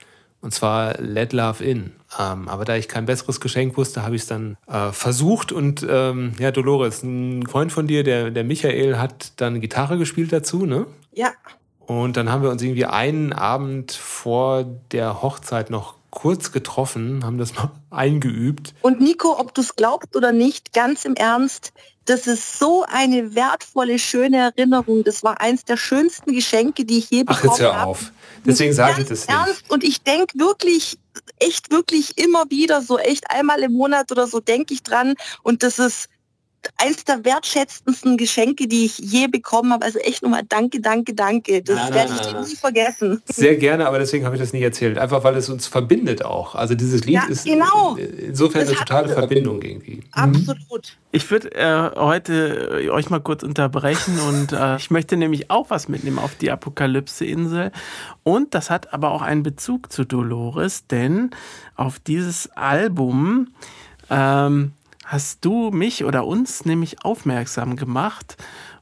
Und 0.43 0.55
zwar 0.55 0.99
Let 0.99 1.33
Love 1.33 1.65
In. 1.65 1.93
Ähm, 2.19 2.49
aber 2.49 2.65
da 2.65 2.77
ich 2.77 2.89
kein 2.89 3.07
besseres 3.07 3.41
Geschenk 3.41 3.77
wusste, 3.77 4.03
habe 4.03 4.17
ich 4.17 4.23
es 4.23 4.29
dann 4.29 4.57
äh, 4.67 4.91
versucht. 4.93 5.51
Und 5.53 5.87
ähm, 5.89 6.33
ja, 6.39 6.51
Dolores, 6.51 7.03
ein 7.03 7.47
Freund 7.47 7.73
von 7.73 7.87
dir, 7.87 8.05
der, 8.05 8.31
der 8.31 8.45
Michael, 8.45 8.99
hat 8.99 9.33
dann 9.37 9.61
Gitarre 9.61 9.97
gespielt 9.99 10.33
dazu, 10.33 10.67
ne? 10.67 10.87
Ja. 11.13 11.33
Und 11.91 12.17
dann 12.17 12.31
haben 12.31 12.45
wir 12.45 12.51
uns 12.51 12.63
irgendwie 12.63 12.87
einen 12.87 13.33
Abend 13.33 13.91
vor 13.91 14.63
der 14.93 15.23
Hochzeit 15.23 15.71
noch 15.71 15.95
kurz 16.11 16.53
getroffen, 16.53 17.25
haben 17.25 17.37
das 17.37 17.57
mal 17.57 17.73
eingeübt. 17.91 18.75
Und 18.81 19.01
Nico, 19.01 19.37
ob 19.37 19.55
du 19.55 19.61
es 19.61 19.75
glaubst 19.75 20.15
oder 20.15 20.31
nicht, 20.31 20.73
ganz 20.73 21.05
im 21.05 21.17
Ernst, 21.17 21.73
das 22.05 22.29
ist 22.29 22.61
so 22.61 22.85
eine 22.89 23.35
wertvolle, 23.35 23.99
schöne 23.99 24.37
Erinnerung. 24.37 25.03
Das 25.03 25.25
war 25.25 25.41
eins 25.41 25.65
der 25.65 25.77
schönsten 25.77 26.33
Geschenke, 26.33 26.85
die 26.85 26.99
ich 26.99 27.11
je 27.11 27.25
Ach, 27.27 27.35
bekommen 27.35 27.55
jetzt 27.59 27.61
hör 27.61 27.75
habe. 27.77 27.91
auf. 27.91 28.13
Deswegen 28.45 28.73
sage 28.73 29.03
ich 29.03 29.09
das 29.09 29.27
nicht. 29.27 29.37
ernst. 29.37 29.65
Und 29.69 29.83
ich 29.83 30.01
denke 30.05 30.39
wirklich, 30.39 30.97
echt 31.41 31.73
wirklich 31.73 32.19
immer 32.19 32.45
wieder, 32.51 32.83
so 32.83 32.99
echt 32.99 33.29
einmal 33.33 33.65
im 33.65 33.73
Monat 33.73 34.13
oder 34.13 34.29
so 34.29 34.39
denke 34.39 34.75
ich 34.75 34.85
dran. 34.85 35.15
Und 35.43 35.65
das 35.65 35.81
ist 35.81 36.09
eins 36.79 37.05
der 37.05 37.25
wertschätzendsten 37.25 38.17
Geschenke, 38.17 38.67
die 38.69 38.85
ich 38.87 38.99
je 38.99 39.27
bekommen 39.29 39.73
habe. 39.73 39.85
Also 39.85 39.99
echt 40.01 40.23
nochmal 40.23 40.43
danke, 40.49 40.81
danke, 40.81 41.15
danke. 41.15 41.63
Das 41.63 41.77
Na, 41.77 41.89
na, 41.89 41.95
werde 41.95 42.13
ich 42.15 42.21
na, 42.23 42.33
na. 42.41 42.47
nie 42.47 42.57
vergessen. 42.57 43.23
Sehr 43.27 43.57
gerne, 43.57 43.87
aber 43.87 43.99
deswegen 43.99 44.25
habe 44.25 44.37
ich 44.37 44.41
das 44.43 44.53
nicht 44.53 44.63
erzählt. 44.63 44.99
Einfach 44.99 45.25
weil 45.25 45.37
es 45.37 45.49
uns 45.49 45.67
verbindet 45.67 46.25
auch. 46.25 46.55
Also 46.55 46.75
dieses 46.75 47.05
Lied 47.05 47.15
Ja, 47.15 47.25
ist 47.29 47.45
genau. 47.45 47.97
insofern 47.97 48.61
Das 48.63 48.71
eine 48.71 48.81
hat- 48.81 48.89
totale 48.89 49.09
Verbindung 49.15 49.63
irgendwie. 49.63 50.03
Absolut. 50.13 50.97
Ich 51.13 51.29
würde 51.31 51.53
äh, 51.55 51.91
heute 51.97 52.81
äh, 52.83 52.91
euch 52.91 53.11
mal 53.11 53.21
kurz 53.21 53.43
unterbrechen 53.43 54.19
und 54.21 54.53
äh, 54.53 54.77
ich 54.77 54.91
möchte 54.91 55.17
nämlich 55.17 55.51
auch 55.51 55.71
was 55.71 55.89
mitnehmen 55.89 56.19
auf 56.19 56.35
die 56.37 56.51
Apokalypse-Insel. 56.51 57.73
Und 58.23 58.55
das 58.55 58.71
hat 58.71 58.93
aber 58.93 59.11
auch 59.11 59.23
einen 59.23 59.43
Bezug 59.43 59.91
zu 59.93 60.05
Dolores, 60.05 60.87
denn 60.87 61.31
auf 61.75 61.99
dieses 61.99 62.51
Album 62.57 63.49
ähm, 64.09 64.73
hast 65.13 65.45
du 65.45 65.71
mich 65.73 66.05
oder 66.05 66.25
uns 66.27 66.65
nämlich 66.65 67.05
aufmerksam 67.05 67.75
gemacht. 67.77 68.37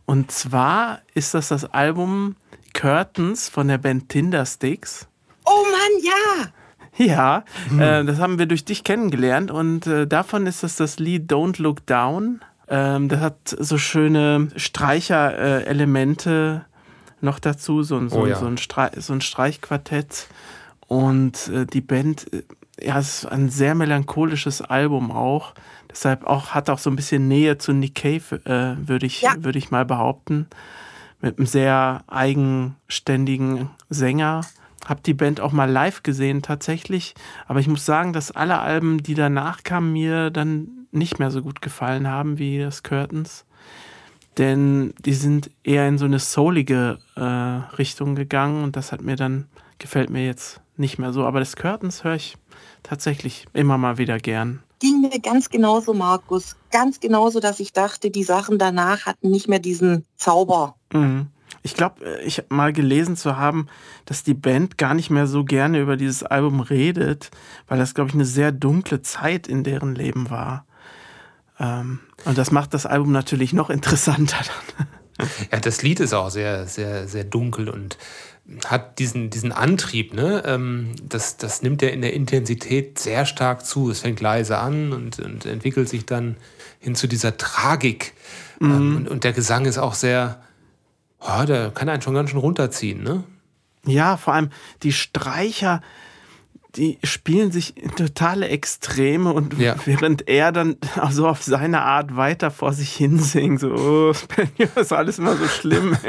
Und 0.04 0.30
zwar 0.30 1.00
ist 1.14 1.32
das 1.34 1.48
das 1.48 1.64
Album 1.64 2.36
Curtains 2.74 3.48
von 3.48 3.66
der 3.68 3.78
Band 3.78 4.08
Tindersticks. 4.10 5.08
Oh 5.44 5.64
Mann, 5.64 6.02
ja. 6.04 6.48
Ja, 7.00 7.44
äh, 7.78 8.04
das 8.04 8.18
haben 8.18 8.38
wir 8.38 8.46
durch 8.46 8.64
dich 8.64 8.82
kennengelernt 8.84 9.50
und 9.52 9.86
äh, 9.86 10.06
davon 10.06 10.46
ist 10.46 10.62
das 10.64 10.76
das 10.76 10.98
Lied 10.98 11.30
Don't 11.32 11.60
Look 11.62 11.86
Down. 11.86 12.40
Ähm, 12.68 13.08
das 13.08 13.20
hat 13.20 13.56
so 13.58 13.78
schöne 13.78 14.48
Streicher-Elemente 14.56 16.64
noch 17.20 17.38
dazu, 17.38 17.82
so, 17.82 17.96
ein- 17.96 18.08
so, 18.08 18.20
Oh 18.20 18.24
ein- 18.24 18.30
ja. 18.30 18.36
so, 18.36 18.46
ein, 18.46 18.56
so 19.00 19.12
ein 19.12 19.20
Streichquartett. 19.20 20.28
Und 20.86 21.48
äh, 21.48 21.66
die 21.66 21.80
Band, 21.80 22.32
äh, 22.32 22.42
ja, 22.80 22.98
es 22.98 23.24
ist 23.24 23.26
ein 23.26 23.48
sehr 23.48 23.74
melancholisches 23.74 24.62
Album 24.62 25.10
auch. 25.10 25.54
Deshalb 25.90 26.24
auch 26.24 26.48
hat 26.50 26.70
auch 26.70 26.78
so 26.78 26.90
ein 26.90 26.96
bisschen 26.96 27.28
Nähe 27.28 27.58
zu 27.58 27.72
Nick 27.72 27.94
Cave, 27.94 28.40
äh, 28.44 28.88
würde 28.88 29.06
ich, 29.06 29.22
Ja. 29.22 29.34
würde 29.38 29.58
ich 29.58 29.70
mal 29.70 29.84
behaupten. 29.84 30.46
Mit 31.20 31.38
einem 31.38 31.46
sehr 31.46 32.04
eigenständigen 32.06 33.70
Sänger. 33.88 34.42
Hab 34.86 35.02
die 35.02 35.14
Band 35.14 35.40
auch 35.40 35.52
mal 35.52 35.68
live 35.70 36.02
gesehen 36.02 36.42
tatsächlich. 36.42 37.14
Aber 37.46 37.60
ich 37.60 37.68
muss 37.68 37.84
sagen, 37.84 38.12
dass 38.12 38.30
alle 38.30 38.60
Alben, 38.60 39.02
die 39.02 39.14
danach 39.14 39.64
kamen, 39.64 39.92
mir 39.92 40.30
dann 40.30 40.68
nicht 40.92 41.18
mehr 41.18 41.30
so 41.30 41.42
gut 41.42 41.60
gefallen 41.60 42.06
haben 42.06 42.38
wie 42.38 42.58
das 42.58 42.82
Curtains. 42.82 43.44
Denn 44.38 44.94
die 45.04 45.14
sind 45.14 45.50
eher 45.64 45.88
in 45.88 45.98
so 45.98 46.04
eine 46.04 46.20
soulige 46.20 46.98
äh, 47.16 47.22
Richtung 47.76 48.14
gegangen 48.14 48.62
und 48.62 48.76
das 48.76 48.92
hat 48.92 49.02
mir 49.02 49.16
dann, 49.16 49.46
gefällt 49.78 50.10
mir 50.10 50.24
jetzt 50.24 50.60
nicht 50.76 50.98
mehr 50.98 51.12
so. 51.12 51.26
Aber 51.26 51.40
das 51.40 51.56
Curtains 51.56 52.04
höre 52.04 52.14
ich 52.14 52.36
tatsächlich 52.84 53.46
immer 53.52 53.76
mal 53.78 53.98
wieder 53.98 54.18
gern. 54.18 54.60
Ging 54.80 55.00
mir 55.00 55.18
ganz 55.20 55.50
genauso, 55.50 55.94
Markus. 55.94 56.56
Ganz 56.70 57.00
genauso, 57.00 57.40
dass 57.40 57.60
ich 57.60 57.72
dachte, 57.72 58.10
die 58.10 58.24
Sachen 58.24 58.58
danach 58.58 59.06
hatten 59.06 59.30
nicht 59.30 59.48
mehr 59.48 59.58
diesen 59.58 60.04
Zauber. 60.16 60.76
Mhm. 60.92 61.26
Ich 61.62 61.74
glaube, 61.74 62.20
ich 62.24 62.44
mal 62.48 62.72
gelesen 62.72 63.16
zu 63.16 63.36
haben, 63.36 63.66
dass 64.04 64.22
die 64.22 64.34
Band 64.34 64.78
gar 64.78 64.94
nicht 64.94 65.10
mehr 65.10 65.26
so 65.26 65.44
gerne 65.44 65.80
über 65.80 65.96
dieses 65.96 66.22
Album 66.22 66.60
redet, 66.60 67.30
weil 67.66 67.78
das, 67.78 67.94
glaube 67.94 68.08
ich, 68.08 68.14
eine 68.14 68.24
sehr 68.24 68.52
dunkle 68.52 69.02
Zeit 69.02 69.48
in 69.48 69.64
deren 69.64 69.94
Leben 69.94 70.30
war. 70.30 70.64
Ähm, 71.58 72.00
und 72.24 72.38
das 72.38 72.52
macht 72.52 72.74
das 72.74 72.86
Album 72.86 73.12
natürlich 73.12 73.52
noch 73.52 73.70
interessanter. 73.70 74.38
Dann. 74.76 74.86
Ja, 75.50 75.58
das 75.58 75.82
Lied 75.82 76.00
ist 76.00 76.14
auch 76.14 76.30
sehr, 76.30 76.66
sehr, 76.66 77.08
sehr 77.08 77.24
dunkel 77.24 77.68
und 77.68 77.98
hat 78.66 78.98
diesen, 78.98 79.30
diesen 79.30 79.52
Antrieb, 79.52 80.14
ne? 80.14 80.42
Ähm, 80.46 80.92
das, 81.06 81.36
das 81.36 81.62
nimmt 81.62 81.82
ja 81.82 81.88
in 81.88 82.00
der 82.00 82.14
Intensität 82.14 82.98
sehr 82.98 83.26
stark 83.26 83.64
zu. 83.64 83.90
Es 83.90 84.00
fängt 84.00 84.20
leise 84.20 84.58
an 84.58 84.92
und, 84.92 85.18
und 85.20 85.44
entwickelt 85.44 85.88
sich 85.88 86.06
dann 86.06 86.36
hin 86.80 86.94
zu 86.94 87.06
dieser 87.08 87.36
Tragik. 87.36 88.14
Ähm, 88.60 88.96
und, 88.96 89.08
und 89.08 89.24
der 89.24 89.32
Gesang 89.32 89.66
ist 89.66 89.78
auch 89.78 89.94
sehr, 89.94 90.40
oh, 91.20 91.44
der 91.44 91.70
kann 91.70 91.88
einen 91.88 92.02
schon 92.02 92.14
ganz 92.14 92.30
schön 92.30 92.38
runterziehen, 92.38 93.02
ne? 93.02 93.24
Ja, 93.84 94.16
vor 94.16 94.34
allem 94.34 94.50
die 94.82 94.92
Streicher, 94.92 95.82
die 96.74 96.98
spielen 97.04 97.52
sich 97.52 97.76
in 97.76 97.90
totale 97.96 98.48
Extreme 98.48 99.32
und 99.32 99.58
Ja. 99.58 99.76
während 99.84 100.28
er 100.28 100.52
dann 100.52 100.76
so 101.10 101.28
auf 101.28 101.42
seine 101.42 101.82
Art 101.82 102.16
weiter 102.16 102.50
vor 102.50 102.72
sich 102.72 102.92
hin 102.94 103.18
singt, 103.18 103.60
so, 103.60 103.68
oh, 103.72 104.12
ist 104.80 104.92
alles 104.92 105.18
immer 105.18 105.36
so 105.36 105.46
schlimm. 105.48 105.96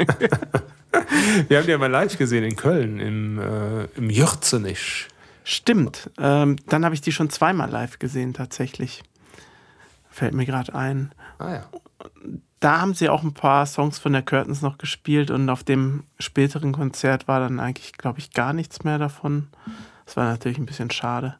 Wir 1.48 1.58
haben 1.58 1.66
die 1.66 1.70
ja 1.70 1.78
mal 1.78 1.90
live 1.90 2.16
gesehen 2.18 2.44
in 2.44 2.56
Köln, 2.56 2.98
im, 2.98 3.38
äh, 3.38 3.84
im 3.96 4.10
Jürzenich. 4.10 5.08
Stimmt. 5.44 6.10
Ähm, 6.18 6.56
dann 6.66 6.84
habe 6.84 6.94
ich 6.94 7.00
die 7.00 7.12
schon 7.12 7.30
zweimal 7.30 7.70
live 7.70 7.98
gesehen, 7.98 8.34
tatsächlich. 8.34 9.02
Fällt 10.10 10.34
mir 10.34 10.46
gerade 10.46 10.74
ein. 10.74 11.12
Ah 11.38 11.52
ja. 11.54 11.66
Da 12.60 12.80
haben 12.80 12.94
sie 12.94 13.08
auch 13.08 13.22
ein 13.22 13.32
paar 13.32 13.64
Songs 13.64 13.98
von 13.98 14.12
der 14.12 14.22
Curtains 14.22 14.60
noch 14.60 14.76
gespielt 14.76 15.30
und 15.30 15.48
auf 15.48 15.64
dem 15.64 16.04
späteren 16.18 16.72
Konzert 16.72 17.26
war 17.26 17.40
dann 17.40 17.58
eigentlich, 17.58 17.94
glaube 17.94 18.18
ich, 18.18 18.32
gar 18.32 18.52
nichts 18.52 18.84
mehr 18.84 18.98
davon. 18.98 19.48
Das 20.04 20.16
war 20.16 20.24
natürlich 20.24 20.58
ein 20.58 20.66
bisschen 20.66 20.90
schade. 20.90 21.36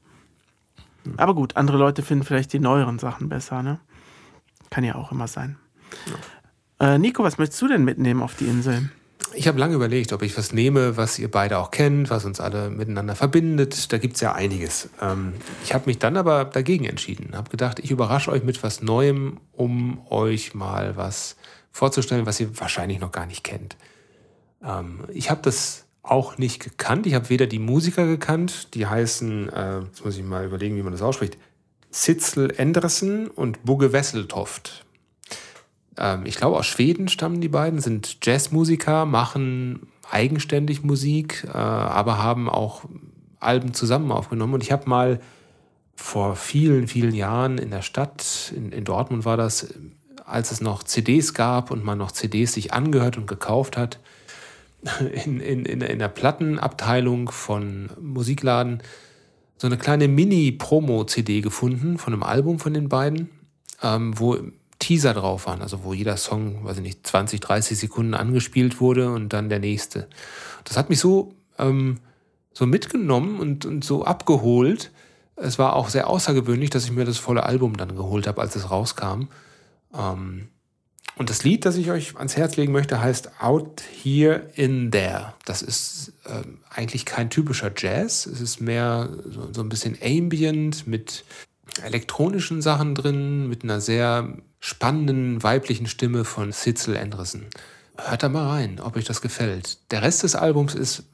Aber 1.16 1.34
gut, 1.34 1.56
andere 1.56 1.76
Leute 1.76 2.02
finden 2.02 2.24
vielleicht 2.24 2.52
die 2.52 2.58
neueren 2.58 2.98
Sachen 2.98 3.28
besser, 3.28 3.62
ne? 3.62 3.80
Kann 4.70 4.84
ja 4.84 4.94
auch 4.94 5.12
immer 5.12 5.26
sein. 5.26 5.56
Äh, 6.78 6.98
Nico, 6.98 7.22
was 7.22 7.38
möchtest 7.38 7.60
du 7.60 7.68
denn 7.68 7.84
mitnehmen 7.84 8.22
auf 8.22 8.34
die 8.34 8.46
Insel? 8.46 8.90
Ich 9.34 9.46
habe 9.46 9.58
lange 9.58 9.74
überlegt, 9.74 10.12
ob 10.12 10.22
ich 10.22 10.36
was 10.36 10.52
nehme, 10.52 10.96
was 10.96 11.18
ihr 11.18 11.30
beide 11.30 11.58
auch 11.58 11.70
kennt, 11.70 12.10
was 12.10 12.24
uns 12.24 12.40
alle 12.40 12.70
miteinander 12.70 13.14
verbindet. 13.14 13.92
Da 13.92 13.98
gibt 13.98 14.16
es 14.16 14.20
ja 14.20 14.32
einiges. 14.32 14.88
Ähm, 15.00 15.34
ich 15.62 15.72
habe 15.72 15.86
mich 15.86 15.98
dann 15.98 16.16
aber 16.16 16.44
dagegen 16.44 16.84
entschieden. 16.84 17.36
Habe 17.36 17.50
gedacht, 17.50 17.78
ich 17.78 17.90
überrasche 17.90 18.32
euch 18.32 18.42
mit 18.42 18.62
was 18.62 18.82
Neuem, 18.82 19.38
um 19.52 20.04
euch 20.10 20.54
mal 20.54 20.96
was 20.96 21.36
vorzustellen, 21.70 22.26
was 22.26 22.40
ihr 22.40 22.58
wahrscheinlich 22.58 22.98
noch 22.98 23.12
gar 23.12 23.26
nicht 23.26 23.44
kennt. 23.44 23.76
Ähm, 24.64 25.04
ich 25.12 25.30
habe 25.30 25.42
das 25.42 25.84
auch 26.02 26.38
nicht 26.38 26.62
gekannt. 26.62 27.06
Ich 27.06 27.14
habe 27.14 27.28
weder 27.28 27.46
die 27.46 27.58
Musiker 27.58 28.06
gekannt, 28.06 28.74
die 28.74 28.86
heißen, 28.86 29.48
äh, 29.50 29.80
jetzt 29.80 30.04
muss 30.04 30.16
ich 30.16 30.24
mal 30.24 30.44
überlegen, 30.44 30.76
wie 30.76 30.82
man 30.82 30.92
das 30.92 31.02
ausspricht, 31.02 31.38
Sitzel 31.90 32.50
Endresen 32.56 33.28
und 33.28 33.64
Bugge 33.64 33.92
Wesseltoft. 33.92 34.86
Ähm, 36.00 36.22
ich 36.24 36.36
glaube, 36.36 36.56
aus 36.56 36.66
Schweden 36.66 37.08
stammen 37.08 37.40
die 37.40 37.48
beiden, 37.48 37.80
sind 37.80 38.18
Jazzmusiker, 38.22 39.04
machen 39.04 39.86
eigenständig 40.10 40.82
Musik, 40.82 41.46
äh, 41.46 41.56
aber 41.56 42.20
haben 42.22 42.48
auch 42.48 42.84
Alben 43.38 43.74
zusammen 43.74 44.10
aufgenommen. 44.10 44.54
Und 44.54 44.62
ich 44.62 44.72
habe 44.72 44.88
mal 44.88 45.20
vor 45.94 46.34
vielen, 46.34 46.88
vielen 46.88 47.14
Jahren 47.14 47.58
in 47.58 47.70
der 47.70 47.82
Stadt, 47.82 48.52
in, 48.56 48.72
in 48.72 48.84
Dortmund 48.84 49.24
war 49.24 49.36
das, 49.36 49.74
als 50.24 50.50
es 50.50 50.60
noch 50.60 50.82
CDs 50.82 51.34
gab 51.34 51.70
und 51.70 51.84
man 51.84 51.98
noch 51.98 52.12
CDs 52.12 52.54
sich 52.54 52.72
angehört 52.72 53.16
und 53.16 53.26
gekauft 53.26 53.76
hat, 53.76 53.98
in, 55.24 55.40
in, 55.40 55.64
in, 55.66 55.98
der 55.98 56.08
Plattenabteilung 56.08 57.30
von 57.30 57.90
Musikladen 58.00 58.82
so 59.58 59.66
eine 59.66 59.76
kleine 59.76 60.08
Mini-Promo-CD 60.08 61.42
gefunden 61.42 61.98
von 61.98 62.14
einem 62.14 62.22
Album 62.22 62.58
von 62.58 62.72
den 62.72 62.88
beiden, 62.88 63.28
ähm, 63.82 64.18
wo 64.18 64.38
Teaser 64.80 65.14
drauf 65.14 65.46
waren, 65.46 65.62
also 65.62 65.84
wo 65.84 65.94
jeder 65.94 66.16
Song, 66.16 66.64
weiß 66.64 66.78
ich 66.78 66.82
nicht, 66.82 67.06
20, 67.06 67.40
30 67.40 67.78
Sekunden 67.78 68.14
angespielt 68.14 68.80
wurde 68.80 69.12
und 69.12 69.32
dann 69.32 69.48
der 69.48 69.60
nächste. 69.60 70.08
Das 70.64 70.76
hat 70.76 70.90
mich 70.90 70.98
so, 70.98 71.34
ähm, 71.58 72.00
so 72.52 72.66
mitgenommen 72.66 73.38
und, 73.38 73.64
und 73.64 73.84
so 73.84 74.04
abgeholt. 74.04 74.90
Es 75.36 75.58
war 75.58 75.76
auch 75.76 75.88
sehr 75.88 76.08
außergewöhnlich, 76.08 76.70
dass 76.70 76.84
ich 76.84 76.92
mir 76.92 77.04
das 77.04 77.18
volle 77.18 77.44
Album 77.44 77.76
dann 77.76 77.94
geholt 77.94 78.26
habe, 78.26 78.40
als 78.40 78.56
es 78.56 78.70
rauskam. 78.70 79.28
Ähm, 79.94 80.48
und 81.16 81.28
das 81.28 81.44
Lied, 81.44 81.66
das 81.66 81.76
ich 81.76 81.90
euch 81.90 82.16
ans 82.16 82.36
Herz 82.36 82.56
legen 82.56 82.72
möchte, 82.72 83.00
heißt 83.00 83.42
Out 83.42 83.82
Here 84.02 84.48
in 84.54 84.90
There. 84.90 85.34
Das 85.44 85.60
ist 85.60 86.14
äh, 86.24 86.42
eigentlich 86.70 87.04
kein 87.04 87.28
typischer 87.28 87.70
Jazz. 87.76 88.24
Es 88.26 88.40
ist 88.40 88.60
mehr 88.60 89.10
so, 89.26 89.52
so, 89.52 89.60
ein 89.60 89.68
bisschen 89.68 89.98
ambient 90.02 90.86
mit 90.86 91.24
elektronischen 91.84 92.62
Sachen 92.62 92.94
drin, 92.94 93.48
mit 93.48 93.64
einer 93.64 93.80
sehr 93.82 94.34
spannenden 94.60 95.42
weiblichen 95.42 95.86
Stimme 95.86 96.24
von 96.24 96.52
Sitzel 96.52 96.96
Anderson. 96.96 97.46
Hört 97.96 98.22
da 98.22 98.28
mal 98.28 98.48
rein, 98.48 98.80
ob 98.80 98.96
euch 98.96 99.04
das 99.04 99.20
gefällt. 99.20 99.78
Der 99.90 100.02
Rest 100.02 100.22
des 100.22 100.34
Albums 100.34 100.74
ist 100.74 101.04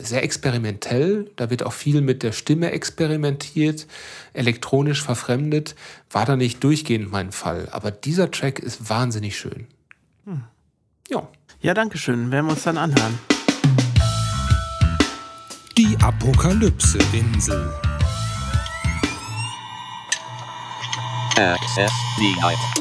sehr 0.00 0.22
experimentell. 0.22 1.30
Da 1.36 1.50
wird 1.50 1.62
auch 1.64 1.72
viel 1.72 2.00
mit 2.00 2.22
der 2.22 2.32
Stimme 2.32 2.70
experimentiert, 2.70 3.86
elektronisch 4.32 5.02
verfremdet. 5.02 5.74
War 6.10 6.24
da 6.24 6.36
nicht 6.36 6.62
durchgehend 6.62 7.10
mein 7.10 7.32
Fall. 7.32 7.68
Aber 7.70 7.90
dieser 7.90 8.30
Track 8.30 8.58
ist 8.58 8.88
wahnsinnig 8.88 9.36
schön. 9.36 9.66
Hm. 10.24 10.44
Ja. 11.10 11.28
Ja, 11.60 11.74
danke 11.74 11.98
schön. 11.98 12.30
Werden 12.30 12.46
wir 12.46 12.52
uns 12.52 12.62
dann 12.62 12.78
anhören. 12.78 13.18
Die 15.76 15.96
Apokalypse-Insel. 16.00 17.72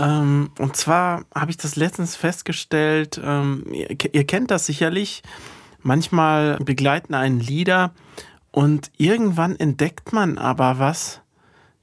Ähm, 0.01 0.51
und 0.59 0.75
zwar 0.75 1.25
habe 1.33 1.51
ich 1.51 1.57
das 1.57 1.75
letztens 1.75 2.15
festgestellt, 2.15 3.19
ähm, 3.23 3.65
ihr, 3.71 3.95
ihr 4.13 4.25
kennt 4.25 4.51
das 4.51 4.65
sicherlich, 4.65 5.23
Manchmal 5.83 6.57
begleiten 6.59 7.13
einen 7.13 7.41
Lieder 7.41 7.91
und 8.51 8.89
irgendwann 8.97 9.57
entdeckt 9.57 10.13
man 10.13 10.37
aber 10.37 10.79
was 10.79 11.19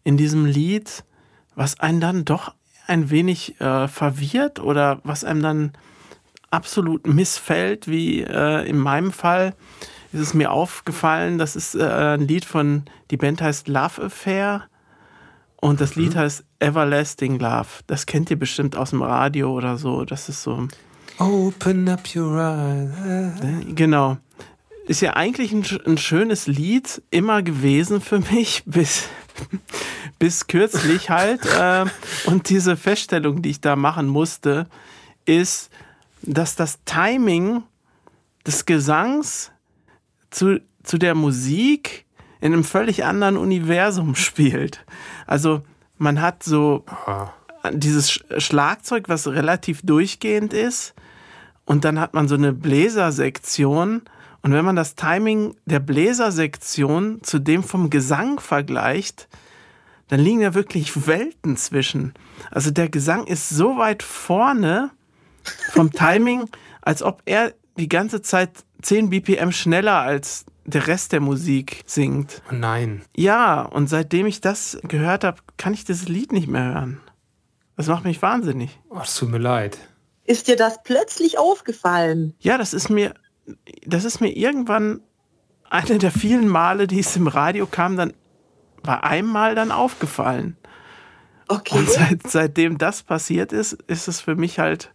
in 0.05 0.17
diesem 0.17 0.47
Lied, 0.47 1.05
was 1.55 1.79
einen 1.81 2.01
dann 2.01 2.25
doch 2.25 2.55
ein 2.87 3.11
wenig 3.11 3.61
äh, 3.61 3.89
verwirrt 3.89 4.59
oder 4.59 5.01
was 5.05 5.23
einem 5.23 5.43
dann 5.43 5.73
absolut 6.51 7.07
missfällt, 7.07 7.89
wie 7.89 8.23
äh, 8.23 8.67
in 8.67 8.79
meinem 8.79 9.13
Fall 9.13 9.55
ist 10.13 10.21
es 10.21 10.35
mir 10.35 10.51
aufgefallen, 10.51 11.37
das 11.37 11.55
ist 11.55 11.75
äh, 11.75 11.85
ein 11.85 12.27
Lied 12.27 12.47
von, 12.47 12.85
die 13.11 13.19
Band 13.19 13.43
heißt 13.43 13.69
Love 13.69 14.05
Affair 14.05 14.70
und 15.61 15.81
das 15.81 15.95
Lied 15.95 16.15
mhm. 16.15 16.21
heißt 16.21 16.45
Everlasting 16.59 17.39
Love. 17.39 17.69
Das 17.87 18.07
kennt 18.07 18.31
ihr 18.31 18.39
bestimmt 18.39 18.77
aus 18.77 18.91
dem 18.91 19.03
Radio 19.03 19.53
oder 19.53 19.77
so. 19.77 20.05
Das 20.05 20.29
ist 20.29 20.43
so 20.43 20.69
Open 21.19 21.89
up 21.89 22.09
your 22.17 22.39
eyes. 22.39 23.75
Genau. 23.75 24.17
Ist 24.87 25.03
ja 25.03 25.15
eigentlich 25.15 25.53
ein, 25.53 25.65
ein 25.87 25.99
schönes 25.99 26.47
Lied 26.47 27.03
immer 27.11 27.43
gewesen 27.43 28.01
für 28.01 28.21
mich, 28.21 28.63
bis, 28.67 29.09
bis 30.19 30.47
kürzlich 30.47 31.11
halt. 31.11 31.45
äh, 31.59 31.85
und 32.25 32.49
diese 32.49 32.77
Feststellung, 32.77 33.43
die 33.43 33.51
ich 33.51 33.61
da 33.61 33.77
machen 33.77 34.09
musste, 34.09 34.67
ist, 35.27 35.71
dass 36.23 36.57
das 36.57 36.79
Timing 36.87 37.63
des 38.47 38.65
Gesangs 38.65 39.53
zu, 40.31 40.61
zu 40.83 40.97
der 40.97 41.15
Musik 41.15 42.07
in 42.41 42.53
einem 42.53 42.65
völlig 42.65 43.05
anderen 43.05 43.37
Universum 43.37 44.15
spielt. 44.15 44.85
Also 45.27 45.63
man 45.99 46.21
hat 46.21 46.43
so 46.43 46.85
dieses 47.73 48.21
Schlagzeug, 48.39 49.09
was 49.09 49.29
relativ 49.29 49.83
durchgehend 49.83 50.53
ist, 50.55 50.95
und 51.71 51.85
dann 51.85 52.01
hat 52.01 52.15
man 52.15 52.27
so 52.27 52.35
eine 52.35 52.53
Bläsersektion. 52.53 54.03
Und 54.43 54.53
wenn 54.53 54.65
man 54.65 54.75
das 54.75 54.97
Timing 54.97 55.55
der 55.67 55.79
Bläsersektion 55.79 57.23
zu 57.23 57.39
dem 57.39 57.63
vom 57.63 57.91
Gesang 57.91 58.41
vergleicht, 58.41 59.29
dann 60.09 60.19
liegen 60.19 60.41
ja 60.41 60.55
wirklich 60.55 61.07
Welten 61.07 61.57
zwischen. 61.57 62.13
Also 62.51 62.73
der 62.73 62.89
Gesang 62.89 63.25
ist 63.29 63.51
so 63.51 63.79
weit 63.79 64.03
vorne 64.03 64.91
vom 65.71 65.93
Timing, 65.93 66.49
als 66.83 67.05
ob 67.05 67.23
er 67.25 67.55
die 67.79 67.89
ganze 67.89 68.21
Zeit 68.21 68.65
10 68.83 69.11
BPM 69.11 69.53
schneller 69.53 70.01
als 70.01 70.47
der 70.65 70.87
Rest 70.87 71.13
der 71.13 71.21
Musik 71.21 71.83
singt. 71.87 72.43
Oh 72.51 72.55
nein. 72.55 73.03
Ja, 73.17 73.63
und 73.63 73.89
seitdem 73.89 74.27
ich 74.27 74.41
das 74.41 74.79
gehört 74.83 75.25
habe, 75.25 75.39
kann 75.57 75.75
ich 75.75 75.85
das 75.85 76.09
Lied 76.09 76.33
nicht 76.33 76.49
mehr 76.49 76.75
hören. 76.75 77.01
Das 77.77 77.87
macht 77.87 78.05
mich 78.05 78.21
wahnsinnig. 78.21 78.79
Oh, 78.91 79.01
es 79.03 79.15
tut 79.15 79.31
mir 79.31 79.39
leid. 79.39 79.79
Ist 80.25 80.49
dir 80.49 80.57
das 80.57 80.83
plötzlich 80.83 81.39
aufgefallen? 81.39 82.35
Ja, 82.39 82.59
das 82.59 82.75
ist 82.75 82.91
mir, 82.91 83.15
das 83.87 84.05
ist 84.05 84.21
mir 84.21 84.37
irgendwann 84.37 85.01
eine 85.71 85.99
der 85.99 86.11
vielen 86.11 86.49
Male, 86.49 86.87
die 86.87 87.01
es 87.01 87.17
im 87.17 87.27
Radio 87.27 87.67
kam, 87.67 87.97
dann 87.97 88.13
bei 88.83 89.03
einem 89.03 89.29
Mal 89.29 89.55
dann 89.55 89.73
aufgefallen. 89.73 90.57
Okay. 91.49 91.79
Und 91.79 91.91
seit, 91.91 92.27
seitdem 92.31 92.79
das 92.79 93.03
passiert 93.03 93.53
ist, 93.53 93.73
ist 93.87 94.09
es 94.09 94.21
für 94.21 94.37
mich 94.37 94.59
halt, 94.59 94.93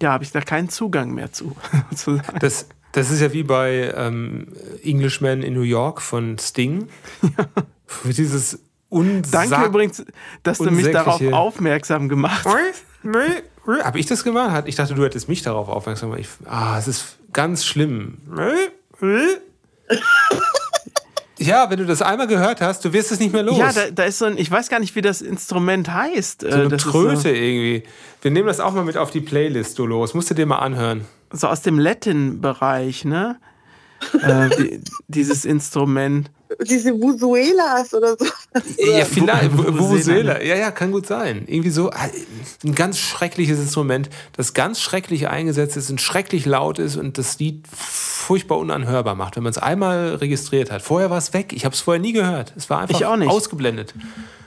ja, 0.00 0.12
habe 0.12 0.24
ich 0.24 0.32
da 0.32 0.40
keinen 0.40 0.68
Zugang 0.68 1.12
mehr 1.12 1.32
zu. 1.32 1.56
das, 2.40 2.68
das 2.92 3.10
ist 3.10 3.20
ja 3.20 3.32
wie 3.32 3.42
bei 3.42 3.92
ähm, 3.96 4.48
Englishman 4.82 5.42
in 5.42 5.54
New 5.54 5.62
York 5.62 6.00
von 6.00 6.38
Sting. 6.38 6.88
Ja. 8.04 8.10
Dieses 8.10 8.58
Danke 9.30 9.66
übrigens, 9.66 10.04
dass 10.42 10.58
du 10.58 10.70
mich 10.70 10.90
darauf 10.90 11.20
aufmerksam 11.32 12.08
gemacht 12.08 12.46
hast. 12.46 12.84
Habe 13.84 13.98
ich 13.98 14.06
das 14.06 14.24
gemacht? 14.24 14.64
Ich 14.66 14.76
dachte, 14.76 14.94
du 14.94 15.04
hättest 15.04 15.28
mich 15.28 15.42
darauf 15.42 15.68
aufmerksam 15.68 16.10
gemacht. 16.10 16.26
Ich, 16.26 16.46
ah, 16.48 16.78
es 16.78 16.88
ist 16.88 17.18
ganz 17.32 17.64
schlimm. 17.64 18.18
Ja, 21.38 21.68
wenn 21.70 21.78
du 21.78 21.86
das 21.86 22.02
einmal 22.02 22.28
gehört 22.28 22.60
hast, 22.60 22.84
du 22.84 22.92
wirst 22.92 23.10
es 23.10 23.18
nicht 23.18 23.32
mehr 23.32 23.42
los. 23.42 23.58
Ja, 23.58 23.72
da, 23.72 23.90
da 23.90 24.04
ist 24.04 24.18
so 24.18 24.26
ein, 24.26 24.38
ich 24.38 24.48
weiß 24.48 24.68
gar 24.68 24.78
nicht, 24.78 24.94
wie 24.94 25.00
das 25.00 25.20
Instrument 25.20 25.92
heißt. 25.92 26.42
So 26.42 26.46
eine 26.46 26.68
das 26.68 26.82
Tröte 26.82 27.16
so 27.16 27.28
irgendwie. 27.28 27.82
Wir 28.20 28.30
nehmen 28.30 28.46
das 28.46 28.60
auch 28.60 28.72
mal 28.72 28.84
mit 28.84 28.96
auf 28.96 29.10
die 29.10 29.20
Playlist, 29.20 29.76
du 29.78 29.86
los. 29.86 30.14
Musst 30.14 30.30
du 30.30 30.34
dir 30.34 30.46
mal 30.46 30.58
anhören. 30.58 31.04
So 31.32 31.48
aus 31.48 31.62
dem 31.62 31.78
Latin-Bereich, 31.78 33.04
ne? 33.04 33.38
äh, 34.22 34.48
die, 34.56 34.80
dieses 35.08 35.44
Instrument 35.44 36.30
diese 36.68 36.92
Vusuelas 36.92 37.94
oder 37.94 38.16
so. 38.18 38.26
Ja, 38.78 39.04
vielleicht. 39.04 39.56
Vuvuzela. 39.56 40.42
Ja, 40.42 40.56
ja, 40.56 40.70
kann 40.70 40.92
gut 40.92 41.06
sein. 41.06 41.44
Irgendwie 41.46 41.70
so 41.70 41.90
ah, 41.90 42.08
ein 42.64 42.74
ganz 42.74 42.98
schreckliches 42.98 43.58
Instrument, 43.58 44.10
das 44.36 44.54
ganz 44.54 44.80
schrecklich 44.80 45.28
eingesetzt 45.28 45.76
ist 45.76 45.90
und 45.90 46.00
schrecklich 46.00 46.44
laut 46.44 46.78
ist 46.78 46.96
und 46.96 47.18
das 47.18 47.38
Lied 47.38 47.66
furchtbar 47.68 48.58
unanhörbar 48.58 49.14
macht, 49.14 49.36
wenn 49.36 49.42
man 49.42 49.50
es 49.50 49.58
einmal 49.58 50.16
registriert 50.16 50.70
hat. 50.70 50.82
Vorher 50.82 51.10
war 51.10 51.18
es 51.18 51.32
weg. 51.32 51.52
Ich 51.52 51.64
habe 51.64 51.74
es 51.74 51.80
vorher 51.80 52.00
nie 52.00 52.12
gehört. 52.12 52.52
Es 52.56 52.68
war 52.70 52.80
einfach 52.80 53.00
ausgeblendet. 53.00 53.94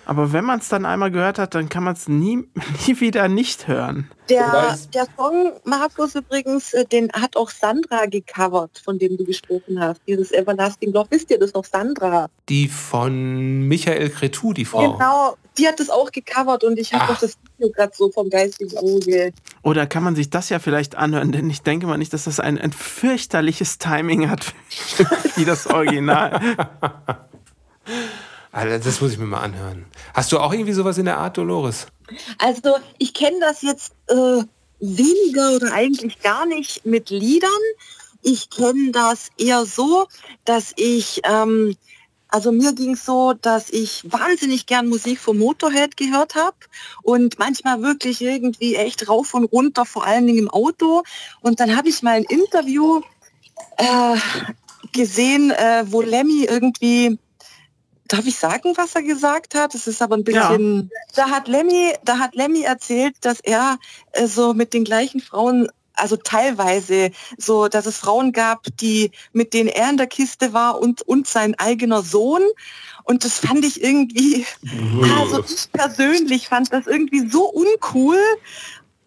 Aber 0.06 0.32
wenn 0.32 0.46
man 0.46 0.60
es 0.60 0.70
dann 0.70 0.86
einmal 0.86 1.12
gehört 1.12 1.40
hat, 1.40 1.56
dann 1.56 1.68
kann 1.68 1.84
man 1.84 1.94
es 1.94 2.08
nie, 2.08 2.38
nie 2.88 3.00
wieder 3.00 3.28
nicht 3.28 3.68
hören. 3.68 4.10
Der, 4.30 4.78
der 4.94 5.08
Song, 5.18 5.54
Markus 5.66 6.16
übrigens, 6.16 6.74
äh, 6.74 6.86
den 6.86 7.12
hat 7.12 7.36
auch 7.36 7.50
Sandra 7.50 8.06
gecovert, 8.08 8.82
von 8.84 8.98
dem 8.98 9.18
du 9.18 9.26
gesprochen 9.26 9.80
hast. 9.80 10.02
Dieses 10.08 10.32
Everlasting 10.32 10.94
Love, 10.94 11.08
wisst 11.12 11.30
ihr 11.30 11.40
das 11.40 11.54
noch, 11.54 11.66
Sandra? 11.66 12.28
Die 12.50 12.68
von 12.68 13.68
Michael 13.68 14.10
Cretu, 14.10 14.54
die 14.54 14.66
Frau. 14.66 14.94
Genau, 14.94 15.38
die 15.58 15.68
hat 15.68 15.80
das 15.80 15.90
auch 15.90 16.12
gecovert 16.12 16.64
und 16.64 16.80
ich 16.80 16.94
habe 16.94 17.12
doch 17.12 17.20
das 17.20 17.38
Video 17.58 17.72
gerade 17.72 17.92
so 17.96 18.10
vom 18.12 18.30
geistigen 18.30 18.78
Auge. 18.78 19.32
Oder 19.62 19.86
kann 19.86 20.04
man 20.04 20.16
sich 20.16 20.30
das 20.30 20.50
ja 20.50 20.58
vielleicht 20.58 20.96
anhören, 20.96 21.32
denn 21.32 21.50
ich 21.50 21.62
denke 21.62 21.86
mal 21.86 21.98
nicht, 21.98 22.14
dass 22.14 22.24
das 22.26 22.40
ein, 22.40 22.60
ein 22.60 22.74
fürchterliches 22.74 23.78
Timing 23.78 24.30
hat, 24.30 24.54
wie 25.36 25.46
das 25.46 25.68
Original. 25.68 26.40
Also 28.56 28.78
das 28.78 29.02
muss 29.02 29.12
ich 29.12 29.18
mir 29.18 29.26
mal 29.26 29.42
anhören. 29.42 29.86
Hast 30.14 30.32
du 30.32 30.40
auch 30.40 30.54
irgendwie 30.54 30.72
sowas 30.72 30.98
in 30.98 31.04
der 31.04 31.18
Art, 31.18 31.38
Dolores? 31.38 31.88
Also 32.38 32.78
ich 32.98 33.14
kenne 33.14 33.38
das 33.42 33.62
jetzt 33.62 33.92
äh, 34.08 34.44
weniger 34.80 35.58
oder 35.58 35.74
eigentlich 35.74 36.22
gar 36.22 36.46
nicht 36.46 36.86
mit 36.86 37.10
Liedern. 37.10 37.50
ich 38.22 38.50
kenne 38.50 38.92
das 38.94 39.28
eher 39.38 39.66
so, 39.66 40.08
dass 40.46 40.72
ich, 40.78 41.20
ähm, 41.26 41.76
also 42.30 42.54
mir 42.54 42.72
ging 42.72 42.94
es 42.94 43.04
so, 43.04 43.34
dass 43.34 43.70
ich 43.72 44.10
wahnsinnig 44.10 44.68
gern 44.68 44.88
Musik 44.88 45.20
vom 45.20 45.38
Motorhead 45.38 45.98
gehört 45.98 46.36
habe 46.36 46.56
und 47.04 47.38
manchmal 47.38 47.82
wirklich 47.82 48.22
irgendwie 48.22 48.76
echt 48.76 49.10
rauf 49.10 49.34
und 49.34 49.52
runter, 49.52 49.86
vor 49.86 50.06
allen 50.06 50.28
Dingen 50.28 50.40
im 50.40 50.50
Auto. 50.50 51.04
Und 51.42 51.60
dann 51.60 51.76
habe 51.76 51.90
ich 51.90 52.02
mal 52.02 52.14
ein 52.14 52.24
Interview 52.24 53.02
äh, 53.76 54.16
gesehen, 54.94 55.52
äh, 55.52 55.84
wo 55.88 56.02
Lemmy 56.02 56.46
irgendwie 56.46 57.20
Darf 58.08 58.26
ich 58.28 58.38
sagen, 58.38 58.74
was 58.76 58.94
er 58.96 59.02
gesagt 59.02 59.56
hat? 59.56 59.74
Es 59.74 59.88
ist 59.88 60.02
aber 60.02 60.16
ein 60.16 60.24
bisschen. 60.24 60.92
Ja. 60.92 61.00
Da 61.16 61.30
hat 61.30 61.48
Lemmy, 61.48 61.94
da 62.04 62.20
hat 62.20 62.36
Lemmy 62.36 62.62
erzählt, 62.62 63.16
dass 63.22 63.40
er 63.40 63.80
äh, 64.12 64.28
so 64.28 64.54
mit 64.54 64.74
den 64.74 64.84
gleichen 64.84 65.22
Frauen 65.22 65.70
also 65.98 66.18
teilweise 66.18 67.12
so, 67.38 67.68
dass 67.68 67.86
es 67.86 67.98
Frauen 67.98 68.32
gab, 68.32 68.66
die 68.80 69.12
mit 69.34 69.54
denen 69.54 69.70
er 69.70 69.90
in 69.90 69.98
der 69.98 70.08
Kiste 70.08 70.54
war 70.54 70.80
und, 70.80 71.02
und 71.04 71.28
sein 71.28 71.56
eigener 71.56 72.02
Sohn. 72.02 72.42
Und 73.04 73.24
das 73.24 73.40
fand 73.40 73.64
ich 73.64 73.82
irgendwie, 73.82 74.46
also 75.18 75.44
ich 75.44 75.72
persönlich 75.72 76.48
fand 76.48 76.74
das 76.74 76.88
irgendwie 76.88 77.30
so 77.30 77.46
uncool. 77.46 78.20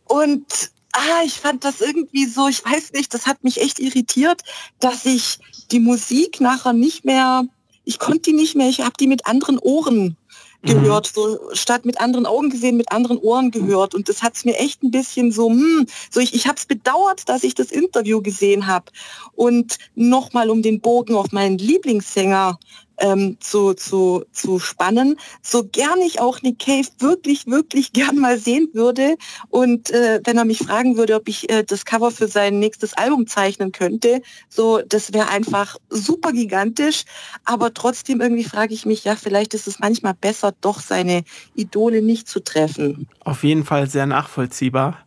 Und 0.05 0.71
ah, 0.93 1.23
ich 1.25 1.35
fand 1.35 1.65
das 1.65 1.81
irgendwie 1.81 2.27
so, 2.27 2.49
ich 2.49 2.65
weiß 2.65 2.93
nicht, 2.93 3.13
das 3.13 3.27
hat 3.27 3.45
mich 3.45 3.61
echt 3.61 3.79
irritiert, 3.79 4.43
dass 4.81 5.05
ich 5.05 5.39
die 5.71 5.81
Musik 5.81 6.41
nachher 6.41 6.73
nicht 6.73 7.05
mehr 7.05 7.45
ich 7.89 7.99
konnte 7.99 8.21
die 8.21 8.33
nicht 8.35 8.55
mehr, 8.55 8.69
ich 8.69 8.81
habe 8.81 8.93
die 9.01 9.07
mit 9.07 9.27
anderen 9.27 9.59
Ohren 9.59 10.19
gehört, 10.63 11.11
mhm. 11.17 11.21
so 11.21 11.39
statt 11.55 11.87
mit 11.87 11.99
anderen 12.03 12.27
Augen 12.27 12.51
gesehen, 12.51 12.77
mit 12.77 12.93
anderen 12.93 13.17
Ohren 13.17 13.51
gehört. 13.51 13.95
Und 13.95 14.11
das 14.11 14.23
hat 14.23 14.37
es 14.37 14.45
mir 14.45 14.59
echt 14.59 14.83
ein 14.83 14.91
bisschen 14.91 15.33
so, 15.33 15.49
hm, 15.49 15.87
so 16.11 16.21
ich, 16.21 16.35
ich 16.35 16.47
habe 16.47 16.59
es 16.59 16.67
bedauert, 16.67 17.27
dass 17.31 17.45
ich 17.45 17.55
das 17.55 17.71
Interview 17.71 18.21
gesehen 18.21 18.67
habe. 18.67 18.93
Und 19.35 19.79
nochmal 19.95 20.51
um 20.51 20.61
den 20.61 20.81
Bogen 20.83 21.15
auf 21.15 21.33
meinen 21.33 21.57
Lieblingssänger 21.57 22.59
ähm, 22.99 23.37
zu, 23.41 23.75
zu, 23.75 24.25
zu 24.33 24.59
spannen, 24.59 25.17
so 25.43 25.65
gern 25.65 25.99
ich 26.01 26.21
auch 26.21 26.43
Nick 26.43 26.59
Cave 26.59 26.89
wirklich, 26.99 27.47
wirklich 27.47 27.93
gern 27.93 28.19
mal 28.19 28.39
sehen 28.39 28.69
würde. 28.73 29.17
Und 29.49 29.91
äh, 29.91 30.21
wenn 30.25 30.39
er 30.39 30.45
mich 30.45 30.59
fragen 30.59 30.97
würde, 30.97 31.15
ob 31.15 31.29
ich 31.29 31.51
äh, 31.51 31.65
das 31.65 31.85
Cover 31.85 32.11
für 32.11 32.29
sein 32.29 32.59
nächstes 32.59 32.95
Album 32.95 33.27
zeichnen 33.27 33.73
könnte, 33.73 34.21
so 34.49 34.81
das 34.87 35.13
wäre 35.13 35.29
einfach 35.29 35.77
super 35.89 36.33
gigantisch. 36.33 37.05
Aber 37.45 37.73
trotzdem 37.75 38.21
irgendwie 38.21 38.45
frage 38.45 38.75
ich 38.75 38.87
mich, 38.87 39.05
ja, 39.05 39.17
vielleicht 39.17 39.55
ist 39.55 39.67
es 39.67 39.79
manchmal 39.79 40.15
besser, 40.15 40.53
doch 40.61 40.81
seine 40.81 41.25
Idole 41.55 42.03
nicht 42.03 42.29
zu 42.29 42.41
treffen. 42.41 43.09
Auf 43.25 43.45
jeden 43.45 43.65
Fall 43.65 43.89
sehr 43.89 44.07
nachvollziehbar. 44.07 44.99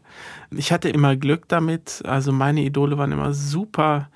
Ich 0.52 0.72
hatte 0.72 0.90
immer 0.90 1.16
Glück 1.16 1.48
damit. 1.48 2.02
Also 2.06 2.32
meine 2.32 2.62
Idole 2.62 2.98
waren 2.98 3.12
immer 3.12 3.34
super 3.34 4.10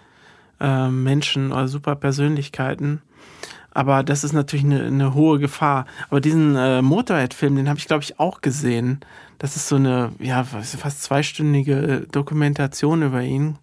äh, 0.60 0.90
Menschen 0.90 1.52
oder 1.52 1.68
super 1.68 1.96
Persönlichkeiten. 1.96 3.02
Aber 3.76 4.04
das 4.04 4.24
ist 4.24 4.32
natürlich 4.32 4.64
eine, 4.64 4.86
eine 4.86 5.14
hohe 5.14 5.38
Gefahr. 5.38 5.86
Aber 6.10 6.22
diesen 6.22 6.56
äh, 6.56 6.82
Motorhead-Film, 6.82 7.58
den 7.58 7.68
habe 7.68 7.78
ich, 7.78 7.88
glaube 7.88 8.04
ich, 8.04 8.22
auch 8.22 8.40
gesehen. 8.40 9.02
Das 9.38 9.58
ist 9.58 9.68
so 9.68 9.76
eine, 9.76 10.14
ja, 10.18 10.46
fast 10.46 11.04
zweistündige 11.04 12.08
Dokumentation 12.10 13.04
über 13.04 13.22
ihn, 13.22 13.58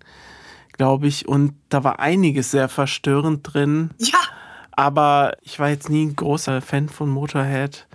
glaube 0.75 1.07
ich. 1.07 1.27
Und 1.27 1.55
da 1.71 1.83
war 1.83 1.99
einiges 1.99 2.51
sehr 2.51 2.69
verstörend 2.69 3.41
drin. 3.43 3.89
Ja. 3.97 4.19
Aber 4.73 5.33
ich 5.41 5.59
war 5.59 5.71
jetzt 5.71 5.89
nie 5.89 6.05
ein 6.05 6.15
großer 6.15 6.61
Fan 6.61 6.91
von 6.91 7.09
Motorhead. 7.09 7.87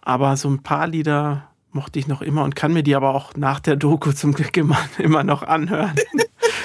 Aber 0.00 0.36
so 0.36 0.48
ein 0.48 0.62
paar 0.62 0.86
Lieder 0.86 1.48
mochte 1.72 1.98
ich 1.98 2.06
noch 2.06 2.22
immer 2.22 2.44
und 2.44 2.54
kann 2.54 2.72
mir 2.72 2.84
die 2.84 2.94
aber 2.94 3.16
auch 3.16 3.34
nach 3.34 3.58
der 3.58 3.74
Doku 3.74 4.12
zum 4.12 4.32
Glück 4.32 4.56
immer, 4.56 4.78
immer 4.98 5.24
noch 5.24 5.42
anhören. 5.42 5.96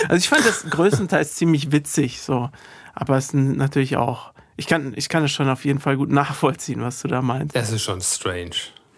Also 0.10 0.18
ich 0.18 0.30
fand 0.30 0.46
das 0.46 0.70
größtenteils 0.70 1.36
ziemlich 1.36 1.72
witzig, 1.72 2.22
so. 2.22 2.50
Aber 2.94 3.18
es 3.18 3.30
sind 3.30 3.58
natürlich 3.58 3.98
auch 3.98 4.32
ich 4.58 4.68
kann, 4.68 4.94
ich 4.96 5.08
kann 5.08 5.24
es 5.24 5.32
schon 5.32 5.50
auf 5.50 5.64
jeden 5.66 5.80
Fall 5.80 5.98
gut 5.98 6.10
nachvollziehen, 6.10 6.82
was 6.82 7.02
du 7.02 7.08
da 7.08 7.22
meinst. 7.22 7.56
Es 7.56 7.72
ist 7.72 7.84
schon 7.84 8.02
strange. 8.02 8.56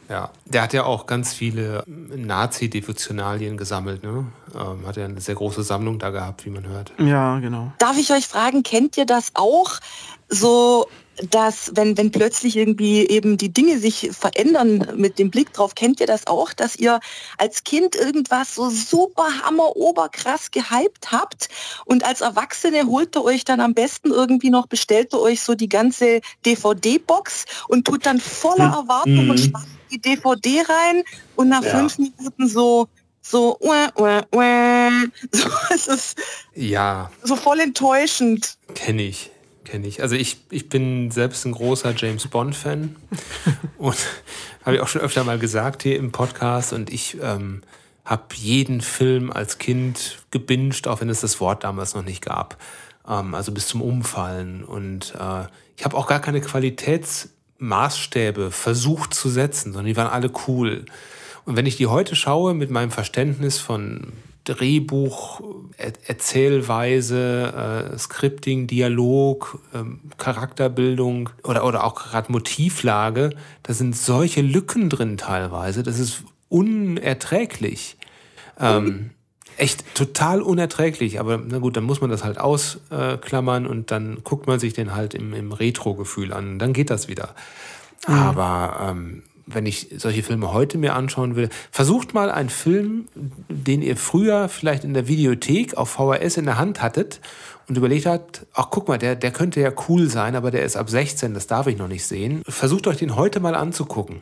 Ja, 0.10 0.32
der 0.46 0.64
hat 0.64 0.74
ja 0.74 0.86
auch 0.86 1.06
ganz 1.06 1.34
viele 1.34 1.84
Nazi-Devotionalien 1.86 3.58
gesammelt. 3.58 4.02
Ne? 4.02 4.26
Ähm, 4.56 4.88
hat 4.88 4.98
ja 4.98 5.06
eine 5.06 5.22
sehr 5.22 5.36
große 5.36 5.62
Sammlung 5.62 6.00
da 6.00 6.10
gehabt, 6.10 6.46
wie 6.46 6.50
man 6.50 6.66
hört. 6.66 6.92
Ja, 6.98 7.38
genau. 7.38 7.72
Darf 7.78 7.96
ich 7.98 8.12
euch 8.12 8.28
fragen, 8.28 8.64
kennt 8.64 8.98
ihr 8.98 9.06
das 9.06 9.32
auch? 9.36 9.80
So 10.28 10.88
dass 11.30 11.72
wenn, 11.76 11.98
wenn 11.98 12.12
plötzlich 12.12 12.56
irgendwie 12.56 13.08
eben 13.08 13.38
die 13.38 13.52
Dinge 13.52 13.80
sich 13.80 14.10
verändern 14.12 14.94
mit 14.96 15.20
dem 15.20 15.30
Blick 15.30 15.54
drauf, 15.54 15.76
kennt 15.76 16.00
ihr 16.00 16.08
das 16.08 16.28
auch, 16.28 16.54
dass 16.54 16.76
ihr 16.76 17.00
als 17.38 17.64
Kind 17.64 17.96
irgendwas 17.96 18.56
so 18.56 18.70
super 18.70 19.28
hammer 19.44 19.76
oberkrass 19.76 20.52
gehypt 20.52 21.12
habt 21.12 21.50
und 21.86 22.06
als 22.06 22.22
Erwachsene 22.22 22.86
holt 22.86 23.16
ihr 23.16 23.24
euch 23.24 23.44
dann 23.44 23.60
am 23.60 23.74
besten 23.74 24.12
irgendwie 24.12 24.50
noch, 24.50 24.68
bestellt 24.68 25.14
ihr 25.14 25.20
euch 25.20 25.42
so 25.42 25.56
die 25.56 25.70
ganze 25.70 26.22
DVD-Box 26.46 27.46
und 27.68 27.86
tut 27.86 28.06
dann 28.06 28.20
voller 28.20 28.72
hm. 28.72 28.80
Erwartung 28.80 29.24
mhm. 29.26 29.30
und 29.32 29.38
spart 29.40 29.68
die 29.92 30.00
DVD 30.00 30.62
rein 30.62 31.04
und 31.36 31.50
nach 31.50 31.64
ja. 31.64 31.72
fünf 31.72 31.98
Minuten 31.98 32.48
so 32.48 32.88
so, 33.22 33.58
uäh, 33.60 33.90
uäh, 34.00 34.22
uäh. 34.34 35.08
so 35.32 35.50
es 35.70 35.88
ist 35.88 36.18
ja 36.56 37.12
so 37.22 37.36
voll 37.36 37.60
enttäuschend. 37.60 38.58
Kenne 38.74 39.04
ich 39.04 39.30
kenne 39.70 39.88
ich. 39.88 40.02
Also 40.02 40.16
ich, 40.16 40.38
ich 40.50 40.70
bin 40.70 41.12
selbst 41.12 41.46
ein 41.46 41.52
großer 41.52 41.94
James 41.96 42.28
Bond-Fan 42.28 42.96
und 43.78 43.96
habe 44.66 44.76
ich 44.76 44.82
auch 44.82 44.88
schon 44.88 45.02
öfter 45.02 45.24
mal 45.24 45.40
gesagt 45.40 45.84
hier 45.84 45.98
im 45.98 46.12
Podcast 46.12 46.74
und 46.74 46.92
ich 46.92 47.18
ähm, 47.22 47.62
habe 48.04 48.24
jeden 48.36 48.82
Film 48.82 49.32
als 49.32 49.60
Kind 49.60 50.24
gebinged, 50.32 50.88
auch 50.88 51.02
wenn 51.02 51.10
es 51.10 51.22
das 51.22 51.40
Wort 51.40 51.64
damals 51.64 51.94
noch 51.94 52.04
nicht 52.04 52.26
gab. 52.26 52.58
Ähm, 53.08 53.36
also 53.36 53.52
bis 53.52 53.68
zum 53.68 53.82
Umfallen. 53.82 54.64
Und 54.64 55.14
äh, 55.20 55.46
ich 55.78 55.86
habe 55.86 55.96
auch 55.96 56.08
gar 56.08 56.20
keine 56.20 56.42
Qualitätsmaßstäbe 56.42 58.50
versucht 58.52 59.14
zu 59.14 59.30
setzen, 59.30 59.74
sondern 59.74 59.86
die 59.86 59.98
waren 59.98 60.08
alle 60.08 60.32
cool. 60.48 60.86
Und 61.46 61.56
wenn 61.56 61.68
ich 61.68 61.78
die 61.78 61.88
heute 61.88 62.16
schaue 62.16 62.54
mit 62.54 62.72
meinem 62.72 62.92
Verständnis 62.92 63.60
von 63.60 64.14
Drehbuch, 64.50 65.42
er 65.78 65.94
Erzählweise, 66.08 67.92
äh, 67.94 67.98
Scripting, 67.98 68.68
Dialog, 68.68 69.60
ähm, 69.74 70.00
Charakterbildung 70.18 71.30
oder, 71.44 71.66
oder 71.66 71.84
auch 71.84 71.96
gerade 71.96 72.32
Motivlage, 72.32 73.30
da 73.64 73.74
sind 73.74 73.96
solche 73.96 74.42
Lücken 74.42 74.90
drin 74.90 75.18
teilweise, 75.18 75.84
das 75.84 76.00
ist 76.00 76.24
unerträglich. 76.50 77.98
Ähm, 78.60 79.12
echt 79.58 79.94
total 79.94 80.42
unerträglich, 80.42 81.20
aber 81.20 81.38
na 81.38 81.60
gut, 81.60 81.78
dann 81.78 81.84
muss 81.84 82.02
man 82.02 82.10
das 82.10 82.24
halt 82.24 82.40
ausklammern 82.40 83.66
äh, 83.66 83.68
und 83.68 83.92
dann 83.92 84.24
guckt 84.24 84.48
man 84.48 84.60
sich 84.60 84.74
den 84.74 84.96
halt 84.96 85.14
im, 85.14 85.34
im 85.34 85.52
Retro-Gefühl 85.52 86.34
an, 86.34 86.60
dann 86.60 86.74
geht 86.74 86.90
das 86.90 87.08
wieder. 87.08 87.36
Mhm. 88.08 88.14
Aber 88.14 88.90
ähm, 88.90 89.24
wenn 89.54 89.66
ich 89.66 89.88
solche 89.98 90.24
Filme 90.24 90.54
heute 90.54 90.78
mir 90.78 90.96
anschauen 90.96 91.36
will, 91.36 91.50
versucht 91.72 92.14
mal 92.14 92.32
einen 92.32 92.50
Film, 92.50 93.08
den 93.16 93.82
ihr 93.82 93.98
früher 93.98 94.50
vielleicht 94.50 94.84
in 94.84 94.94
der 94.94 95.08
Videothek 95.08 95.76
auf 95.78 95.90
VHS 95.90 96.38
in 96.38 96.46
der 96.46 96.58
Hand 96.58 96.82
hattet 96.82 97.20
und 97.68 97.78
überlegt 97.78 98.06
habt, 98.06 98.46
ach 98.54 98.68
guck 98.70 98.88
mal, 98.88 98.98
der, 98.98 99.16
der 99.16 99.32
könnte 99.32 99.62
ja 99.62 99.72
cool 99.88 100.10
sein, 100.10 100.36
aber 100.36 100.52
der 100.52 100.64
ist 100.64 100.76
ab 100.76 100.90
16, 100.90 101.34
das 101.34 101.48
darf 101.48 101.68
ich 101.68 101.78
noch 101.78 101.88
nicht 101.88 102.06
sehen. 102.06 102.42
Versucht 102.48 102.88
euch 102.88 102.98
den 102.98 103.16
heute 103.16 103.40
mal 103.40 103.56
anzugucken, 103.56 104.22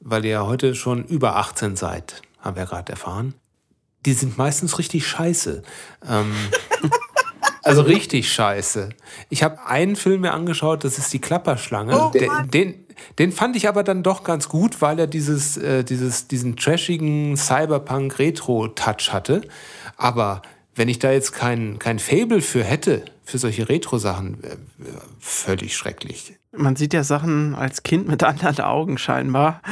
weil 0.00 0.24
ihr 0.24 0.32
ja 0.32 0.46
heute 0.46 0.74
schon 0.74 1.04
über 1.04 1.36
18 1.36 1.76
seid, 1.76 2.22
haben 2.40 2.56
wir 2.56 2.66
gerade 2.66 2.92
erfahren. 2.92 3.34
Die 4.04 4.14
sind 4.14 4.36
meistens 4.36 4.78
richtig 4.78 5.06
scheiße. 5.06 5.62
Ähm, 6.08 6.32
Also 7.64 7.82
richtig 7.82 8.32
scheiße. 8.32 8.88
Ich 9.28 9.42
habe 9.42 9.64
einen 9.66 9.94
Film 9.94 10.22
mir 10.22 10.32
angeschaut, 10.32 10.82
das 10.82 10.98
ist 10.98 11.12
die 11.12 11.20
Klapperschlange. 11.20 11.96
Oh, 11.96 12.10
den, 12.10 12.50
den, 12.50 12.81
den, 13.18 13.32
fand 13.32 13.56
ich 13.56 13.68
aber 13.68 13.82
dann 13.82 14.02
doch 14.02 14.24
ganz 14.24 14.48
gut, 14.48 14.80
weil 14.80 14.98
er 14.98 15.06
dieses, 15.06 15.56
äh, 15.56 15.84
dieses, 15.84 16.28
diesen 16.28 16.56
trashigen 16.56 17.36
Cyberpunk-Retro-Touch 17.36 19.12
hatte. 19.12 19.42
Aber 19.96 20.42
wenn 20.74 20.88
ich 20.88 20.98
da 20.98 21.10
jetzt 21.12 21.32
kein, 21.32 21.78
kein 21.78 21.98
Fable 21.98 22.40
für 22.40 22.64
hätte, 22.64 23.04
für 23.24 23.38
solche 23.38 23.68
Retro-Sachen, 23.68 24.42
äh, 24.42 24.56
völlig 25.18 25.76
schrecklich. 25.76 26.34
Man 26.54 26.76
sieht 26.76 26.92
ja 26.92 27.04
Sachen 27.04 27.54
als 27.54 27.82
Kind 27.82 28.08
mit 28.08 28.22
anderen 28.24 28.60
Augen 28.60 28.98
scheinbar. 28.98 29.62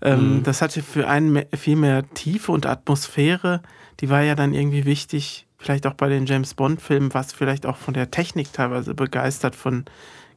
Ähm, 0.00 0.36
mhm. 0.36 0.42
Das 0.42 0.62
hatte 0.62 0.82
für 0.82 1.08
einen 1.08 1.44
viel 1.56 1.76
mehr 1.76 2.08
Tiefe 2.14 2.52
und 2.52 2.66
Atmosphäre. 2.66 3.62
Die 4.00 4.08
war 4.08 4.22
ja 4.22 4.34
dann 4.34 4.54
irgendwie 4.54 4.84
wichtig 4.84 5.46
vielleicht 5.62 5.86
auch 5.86 5.94
bei 5.94 6.08
den 6.08 6.26
James 6.26 6.54
Bond-Filmen, 6.54 7.14
was 7.14 7.32
vielleicht 7.32 7.66
auch 7.66 7.76
von 7.76 7.94
der 7.94 8.10
Technik 8.10 8.52
teilweise 8.52 8.94
begeistert, 8.94 9.54
von, 9.54 9.84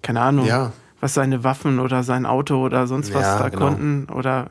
keine 0.02 0.22
Ahnung, 0.22 0.46
ja. 0.46 0.72
Was 1.06 1.14
seine 1.14 1.44
Waffen 1.44 1.80
oder 1.80 2.02
sein 2.02 2.26
Auto 2.26 2.66
oder 2.66 2.88
sonst 2.88 3.14
was 3.14 3.22
ja, 3.22 3.38
da 3.38 3.50
genau. 3.50 3.68
konnten. 3.68 4.08
Oder 4.12 4.50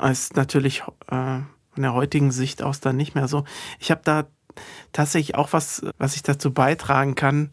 ist 0.00 0.36
natürlich 0.36 0.84
äh, 1.08 1.40
von 1.72 1.82
der 1.82 1.94
heutigen 1.94 2.30
Sicht 2.30 2.62
aus 2.62 2.78
dann 2.78 2.96
nicht 2.96 3.16
mehr 3.16 3.26
so. 3.26 3.42
Ich 3.80 3.90
habe 3.90 4.02
da 4.04 4.26
tatsächlich 4.92 5.34
auch 5.34 5.52
was, 5.52 5.84
was 5.98 6.14
ich 6.14 6.22
dazu 6.22 6.52
beitragen 6.52 7.16
kann. 7.16 7.50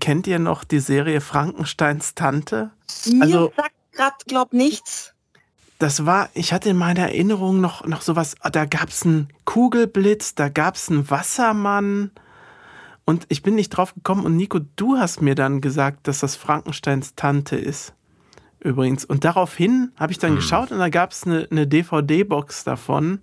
Kennt 0.00 0.26
ihr 0.26 0.38
noch 0.38 0.64
die 0.64 0.80
Serie 0.80 1.20
Frankensteins 1.20 2.14
Tante? 2.14 2.70
Mir 3.12 3.22
also, 3.22 3.52
sagt 3.54 3.74
gerade, 3.92 4.16
glaub 4.26 4.52
nichts 4.54 5.12
das 5.80 6.06
war, 6.06 6.30
ich 6.32 6.54
hatte 6.54 6.70
in 6.70 6.78
meiner 6.78 7.02
Erinnerung 7.02 7.60
noch, 7.60 7.84
noch 7.84 8.00
sowas, 8.00 8.36
da 8.52 8.64
gab 8.64 8.88
es 8.88 9.04
einen 9.04 9.28
Kugelblitz, 9.44 10.34
da 10.34 10.48
gab 10.48 10.76
es 10.76 10.88
einen 10.88 11.10
Wassermann. 11.10 12.10
Und 13.04 13.26
ich 13.28 13.42
bin 13.42 13.54
nicht 13.54 13.70
drauf 13.70 13.94
gekommen 13.94 14.24
und 14.24 14.36
Nico, 14.36 14.60
du 14.76 14.96
hast 14.96 15.20
mir 15.20 15.34
dann 15.34 15.60
gesagt, 15.60 16.08
dass 16.08 16.20
das 16.20 16.36
Frankensteins 16.36 17.14
Tante 17.14 17.56
ist. 17.56 17.92
Übrigens. 18.60 19.04
Und 19.04 19.24
daraufhin 19.24 19.92
habe 19.98 20.12
ich 20.12 20.18
dann 20.18 20.30
Hm. 20.30 20.36
geschaut 20.36 20.72
und 20.72 20.78
da 20.78 20.88
gab 20.88 21.12
es 21.12 21.24
eine, 21.24 21.46
eine 21.50 21.66
DVD-Box 21.66 22.64
davon. 22.64 23.20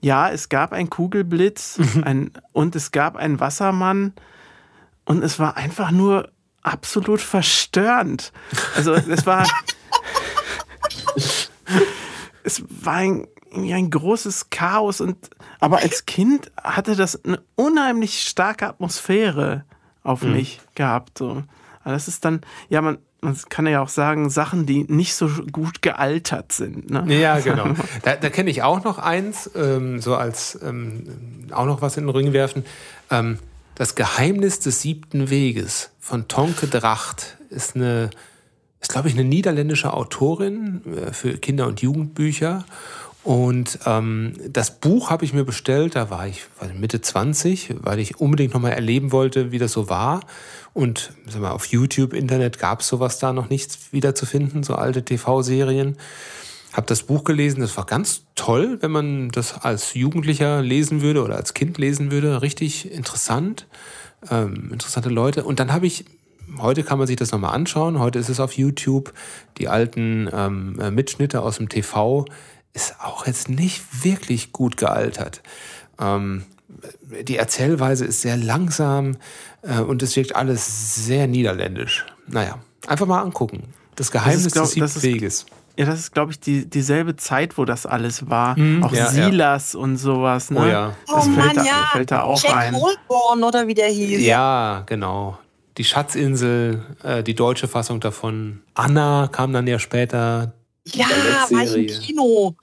Ja, 0.00 0.30
es 0.30 0.48
gab 0.48 0.72
einen 0.72 0.90
Kugelblitz 0.90 1.80
ein, 2.04 2.30
und 2.52 2.76
es 2.76 2.92
gab 2.92 3.16
einen 3.16 3.40
Wassermann 3.40 4.12
und 5.04 5.24
es 5.24 5.40
war 5.40 5.56
einfach 5.56 5.90
nur 5.90 6.30
absolut 6.62 7.20
verstörend. 7.20 8.32
Also 8.76 8.92
es 8.94 9.26
war 9.26 9.44
es 12.44 12.62
war 12.68 12.94
ein, 12.94 13.26
irgendwie 13.54 13.74
ein 13.74 13.90
großes 13.90 14.50
Chaos 14.50 15.00
und 15.00 15.16
aber 15.60 15.78
als 15.78 16.06
Kind 16.06 16.50
hatte 16.62 16.96
das 16.96 17.24
eine 17.24 17.40
unheimlich 17.54 18.22
starke 18.22 18.66
Atmosphäre 18.66 19.64
auf 20.02 20.22
mich 20.22 20.60
gehabt. 20.74 21.18
So. 21.18 21.42
Aber 21.82 21.94
das 21.94 22.08
ist 22.08 22.24
dann, 22.24 22.42
ja, 22.68 22.82
man, 22.82 22.98
man 23.20 23.36
kann 23.48 23.66
ja 23.66 23.80
auch 23.80 23.88
sagen, 23.88 24.28
Sachen, 24.30 24.66
die 24.66 24.84
nicht 24.84 25.14
so 25.14 25.28
gut 25.50 25.82
gealtert 25.82 26.52
sind. 26.52 26.90
Ne? 26.90 27.04
Ja, 27.18 27.40
genau. 27.40 27.74
Da, 28.02 28.16
da 28.16 28.30
kenne 28.30 28.50
ich 28.50 28.62
auch 28.62 28.84
noch 28.84 28.98
eins, 28.98 29.50
ähm, 29.54 30.00
so 30.00 30.14
als 30.14 30.58
ähm, 30.62 31.04
auch 31.50 31.66
noch 31.66 31.80
was 31.80 31.96
in 31.96 32.06
den 32.06 32.14
Ring 32.14 32.32
werfen. 32.32 32.64
Ähm, 33.10 33.38
das 33.74 33.94
Geheimnis 33.94 34.60
des 34.60 34.82
siebten 34.82 35.30
Weges 35.30 35.90
von 35.98 36.28
Tonke 36.28 36.66
Dracht 36.66 37.38
ist 37.50 37.74
eine, 37.74 38.10
ist 38.80 38.92
glaube 38.92 39.08
ich 39.08 39.14
eine 39.14 39.24
niederländische 39.24 39.92
Autorin 39.92 40.82
äh, 40.86 41.12
für 41.12 41.38
Kinder- 41.38 41.66
und 41.66 41.80
Jugendbücher. 41.80 42.64
Und 43.24 43.78
ähm, 43.86 44.34
das 44.50 44.70
Buch 44.70 45.08
habe 45.08 45.24
ich 45.24 45.32
mir 45.32 45.44
bestellt, 45.44 45.96
da 45.96 46.10
war 46.10 46.28
ich 46.28 46.42
Mitte 46.78 47.00
20, 47.00 47.76
weil 47.80 47.98
ich 47.98 48.20
unbedingt 48.20 48.52
nochmal 48.52 48.72
erleben 48.72 49.12
wollte, 49.12 49.50
wie 49.50 49.58
das 49.58 49.72
so 49.72 49.88
war. 49.88 50.20
Und 50.74 51.14
sag 51.26 51.40
mal, 51.40 51.52
auf 51.52 51.64
YouTube, 51.64 52.12
Internet 52.12 52.58
gab 52.58 52.80
es 52.80 52.88
sowas 52.88 53.18
da 53.18 53.32
noch 53.32 53.48
nichts 53.48 53.92
wieder 53.92 54.14
zu 54.14 54.26
finden, 54.26 54.62
so 54.62 54.74
alte 54.74 55.06
TV-Serien. 55.06 55.96
Habe 56.74 56.86
das 56.86 57.04
Buch 57.04 57.24
gelesen, 57.24 57.62
das 57.62 57.74
war 57.78 57.86
ganz 57.86 58.24
toll, 58.34 58.78
wenn 58.82 58.90
man 58.90 59.30
das 59.30 59.54
als 59.54 59.94
Jugendlicher 59.94 60.60
lesen 60.60 61.00
würde 61.00 61.22
oder 61.22 61.36
als 61.36 61.54
Kind 61.54 61.78
lesen 61.78 62.10
würde. 62.10 62.42
Richtig 62.42 62.92
interessant, 62.92 63.66
ähm, 64.30 64.70
interessante 64.70 65.08
Leute. 65.08 65.44
Und 65.44 65.60
dann 65.60 65.72
habe 65.72 65.86
ich, 65.86 66.04
heute 66.58 66.82
kann 66.82 66.98
man 66.98 67.06
sich 67.06 67.16
das 67.16 67.32
nochmal 67.32 67.54
anschauen, 67.54 68.00
heute 68.00 68.18
ist 68.18 68.28
es 68.28 68.38
auf 68.38 68.52
YouTube, 68.52 69.14
die 69.56 69.68
alten 69.68 70.28
ähm, 70.30 70.78
äh, 70.78 70.90
Mitschnitte 70.90 71.40
aus 71.40 71.56
dem 71.56 71.70
TV, 71.70 72.26
ist 72.74 72.96
auch 73.00 73.26
jetzt 73.26 73.48
nicht 73.48 74.04
wirklich 74.04 74.52
gut 74.52 74.76
gealtert. 74.76 75.42
Ähm, 75.98 76.44
die 77.22 77.36
Erzählweise 77.36 78.04
ist 78.04 78.20
sehr 78.20 78.36
langsam 78.36 79.16
äh, 79.62 79.78
und 79.80 80.02
es 80.02 80.16
wirkt 80.16 80.36
alles 80.36 81.06
sehr 81.06 81.26
niederländisch. 81.26 82.04
Naja, 82.26 82.58
einfach 82.86 83.06
mal 83.06 83.22
angucken. 83.22 83.72
Das 83.96 84.10
Geheimnis 84.10 84.52
glaub- 84.52 84.64
des 84.72 84.94
das 84.94 85.02
Weges. 85.02 85.46
Ja, 85.76 85.86
das 85.86 85.98
ist, 85.98 86.12
glaube 86.12 86.30
ich, 86.30 86.38
die, 86.38 86.66
dieselbe 86.70 87.16
Zeit, 87.16 87.58
wo 87.58 87.64
das 87.64 87.84
alles 87.84 88.30
war. 88.30 88.52
auch 88.52 88.56
Mhm. 88.56 88.82
ja, 88.82 88.88
ja. 88.92 89.10
Silas 89.10 89.74
und 89.74 89.96
sowas. 89.96 90.50
Ne? 90.50 90.60
Oh 90.60 90.66
ja. 90.66 90.96
Das 91.06 91.16
oh 91.16 91.20
fällt, 91.22 91.36
Mann, 91.36 91.56
da, 91.56 91.64
ja. 91.64 91.88
fällt 91.92 92.10
da 92.12 92.22
auch 92.22 92.40
Jack 92.42 92.54
ein. 92.54 92.74
Goldborn 92.74 93.42
oder 93.42 93.66
wie 93.66 93.74
der 93.74 93.88
hieß. 93.88 94.20
Ja, 94.20 94.84
genau. 94.86 95.36
Die 95.76 95.82
Schatzinsel, 95.84 96.84
äh, 97.02 97.24
die 97.24 97.34
deutsche 97.34 97.66
Fassung 97.66 97.98
davon. 97.98 98.60
Anna 98.74 99.28
kam 99.32 99.52
dann 99.52 99.66
ja 99.66 99.80
später. 99.80 100.52
Ja, 100.86 101.06
war 101.50 101.62
ich 101.62 101.74
im. 101.74 102.00
Kino. 102.02 102.54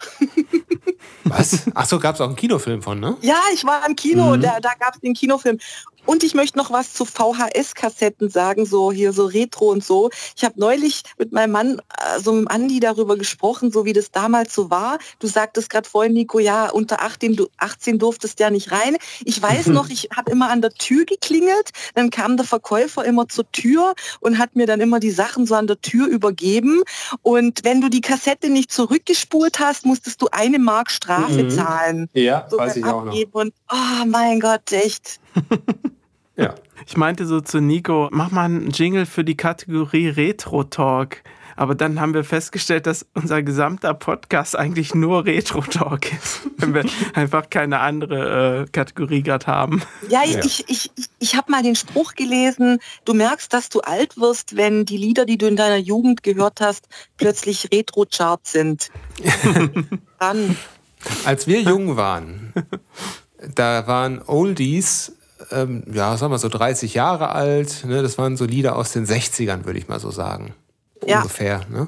Was? 1.24 1.63
Ach 1.74 1.86
so, 1.86 1.99
gab 1.99 2.15
es 2.15 2.22
auch 2.22 2.28
einen 2.28 2.36
Kinofilm 2.36 2.82
von, 2.82 2.99
ne? 2.99 3.17
Ja, 3.22 3.39
ich 3.53 3.63
war 3.63 3.86
im 3.88 3.95
Kino 3.95 4.36
Mhm. 4.36 4.41
da, 4.41 4.59
da 4.59 4.74
gab 4.80 4.95
es 4.95 5.01
den 5.01 5.13
Kinofilm. 5.13 5.57
Und 6.06 6.24
ich 6.24 6.34
möchte 6.34 6.58
noch 6.58 6.72
was 6.72 6.93
zu 6.93 7.06
VHS-Kassetten 7.06 8.30
sagen, 8.30 8.66
so 8.66 8.91
hier 8.91 9.14
so 9.14 9.26
Retro 9.26 9.70
und 9.72 9.84
so. 9.84 10.10
Ich 10.36 10.43
habe 10.43 10.60
neulich 10.60 11.04
mit 11.18 11.32
meinem 11.32 11.52
Mann, 11.52 11.80
äh, 11.97 12.20
so 12.20 12.32
mit 12.34 12.41
dem 12.41 12.47
Andi 12.47 12.80
darüber 12.80 13.18
gesprochen, 13.18 13.72
so 13.72 13.86
wie 13.86 13.93
das 13.93 14.12
damals 14.12 14.54
so 14.54 14.70
war. 14.70 14.97
Du 15.20 15.28
sagtest 15.28 15.70
gerade 15.70 15.88
vorhin, 15.88 16.14
Nico, 16.14 16.39
ja, 16.39 16.70
unter 16.70 17.02
18, 17.02 17.36
du, 17.36 17.47
18 17.58 17.99
durftest 17.99 18.39
ja 18.39 18.49
nicht 18.49 18.72
rein. 18.72 18.97
Ich 19.26 19.41
weiß 19.41 19.68
noch, 19.68 19.89
ich 19.89 20.10
habe 20.16 20.32
immer 20.32 20.49
an 20.49 20.62
der 20.62 20.72
Tür 20.72 21.06
geklingelt, 21.06 21.70
dann 21.95 22.10
kam 22.10 22.36
der 22.36 22.45
Verkäufer 22.45 23.06
immer 23.06 23.28
zur 23.28 23.49
Tür 23.52 23.93
und 24.20 24.38
hat 24.38 24.56
mir 24.56 24.66
dann 24.66 24.82
immer 24.82 24.99
die 24.99 25.12
Sachen 25.12 25.45
so 25.45 25.56
an 25.56 25.68
der 25.68 25.80
Tür 25.82 26.08
übergeben. 26.08 26.82
Und 27.22 27.64
wenn 27.64 27.80
du 27.80 27.89
die 27.89 28.02
Kassette 28.02 28.49
nicht 28.49 28.72
zurückgespult 28.72 29.60
hast, 29.60 29.86
musstest 29.86 30.22
du 30.22 30.28
eine 30.32 30.60
Mark 30.60 30.91
Strafe 30.91 31.43
Mhm. 31.43 31.49
zahlen. 31.49 32.10
Ja, 32.14 32.47
So 32.49 32.58
beim 32.58 32.84
Abgeben 32.84 33.32
Und 33.34 33.54
oh 33.72 34.06
mein 34.08 34.39
Gott, 34.39 34.72
echt. 34.72 35.20
Ja. 36.36 36.55
Ich 36.88 36.97
meinte 36.97 37.27
so 37.27 37.39
zu 37.41 37.61
Nico, 37.61 38.09
mach 38.11 38.32
mal 38.32 38.45
einen 38.45 38.71
Jingle 38.71 39.05
für 39.05 39.23
die 39.23 39.38
Kategorie 39.38 40.09
Retro 40.09 40.63
Talk. 40.63 41.17
Aber 41.55 41.75
dann 41.75 42.01
haben 42.01 42.15
wir 42.15 42.23
festgestellt, 42.23 42.88
dass 42.88 43.05
unser 43.13 43.43
gesamter 43.43 43.93
Podcast 43.93 44.57
eigentlich 44.57 44.95
nur 44.95 45.25
Retro 45.25 45.61
Talk 45.61 46.11
ist, 46.11 46.41
wenn 46.57 46.73
wir 46.73 46.84
einfach 47.13 47.51
keine 47.51 47.82
andere 47.82 48.63
äh, 48.63 48.71
Kategorie 48.71 49.21
gerade 49.21 49.45
haben. 49.45 49.84
Ja, 50.09 50.23
Ja. 50.25 50.39
ich, 50.43 50.67
ich, 50.69 50.91
ich, 50.95 51.05
ich 51.19 51.36
habe 51.36 51.51
mal 51.51 51.61
den 51.61 51.75
Spruch 51.75 52.15
gelesen, 52.15 52.79
du 53.05 53.13
merkst, 53.13 53.53
dass 53.53 53.69
du 53.69 53.82
alt 53.82 54.17
wirst, 54.17 54.57
wenn 54.57 54.84
die 54.84 54.97
Lieder, 54.97 55.25
die 55.25 55.38
du 55.38 55.45
in 55.47 55.55
deiner 55.57 55.77
Jugend 55.77 56.23
gehört 56.23 56.61
hast, 56.61 56.88
plötzlich 57.17 57.69
Retro-Chart 57.71 58.45
sind. 58.45 58.89
Dann. 60.19 60.57
Als 61.25 61.45
wir 61.45 61.61
jung 61.61 61.95
waren, 61.95 62.53
da 63.55 63.86
waren 63.86 64.19
Oldies, 64.25 65.15
ähm, 65.51 65.83
ja, 65.93 66.15
sagen 66.17 66.31
wir 66.31 66.37
so 66.37 66.49
30 66.49 66.93
Jahre 66.93 67.29
alt. 67.29 67.85
Ne? 67.85 68.01
Das 68.01 68.17
waren 68.17 68.37
so 68.37 68.45
Lieder 68.45 68.75
aus 68.75 68.91
den 68.91 69.05
60ern, 69.05 69.65
würde 69.65 69.79
ich 69.79 69.87
mal 69.87 69.99
so 69.99 70.11
sagen. 70.11 70.53
Ja. 71.05 71.17
Ungefähr. 71.21 71.61
Ne? 71.69 71.87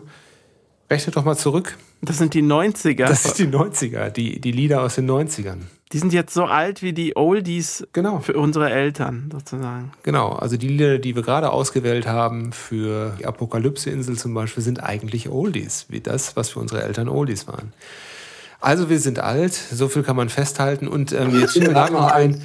Rechnet 0.89 1.15
doch 1.15 1.23
mal 1.25 1.37
zurück. 1.37 1.77
Das 2.01 2.17
sind 2.17 2.33
die 2.33 2.41
90er. 2.43 3.05
Das 3.07 3.25
ist 3.25 3.39
die 3.39 3.47
90er, 3.47 4.09
die, 4.09 4.39
die 4.41 4.51
Lieder 4.51 4.81
aus 4.81 4.95
den 4.95 5.09
90ern. 5.09 5.59
die 5.93 5.99
sind 5.99 6.11
jetzt 6.11 6.33
so 6.33 6.43
alt 6.45 6.81
wie 6.81 6.91
die 6.91 7.15
Oldies 7.15 7.87
Genau. 7.93 8.19
für 8.19 8.33
unsere 8.33 8.69
Eltern 8.69 9.29
sozusagen. 9.31 9.91
Genau, 10.03 10.33
also 10.33 10.57
die 10.57 10.67
Lieder, 10.67 10.97
die 10.99 11.15
wir 11.15 11.21
gerade 11.21 11.51
ausgewählt 11.51 12.05
haben 12.07 12.51
für 12.51 13.15
die 13.19 13.25
Apokalypse-Insel 13.25 14.17
zum 14.17 14.33
Beispiel, 14.33 14.63
sind 14.63 14.83
eigentlich 14.83 15.29
Oldies, 15.29 15.85
wie 15.89 16.01
das, 16.01 16.35
was 16.35 16.49
für 16.49 16.59
unsere 16.59 16.83
Eltern 16.83 17.07
Oldies 17.07 17.47
waren. 17.47 17.71
Also 18.59 18.89
wir 18.89 18.99
sind 18.99 19.19
alt, 19.19 19.53
so 19.53 19.87
viel 19.87 20.03
kann 20.03 20.15
man 20.15 20.29
festhalten. 20.29 20.87
Und 20.87 21.11
ähm, 21.13 21.39
jetzt 21.39 21.53
fiel 21.53 21.63
mir 21.63 21.69
gerade 21.73 21.93
noch 21.93 22.07
ein, 22.11 22.41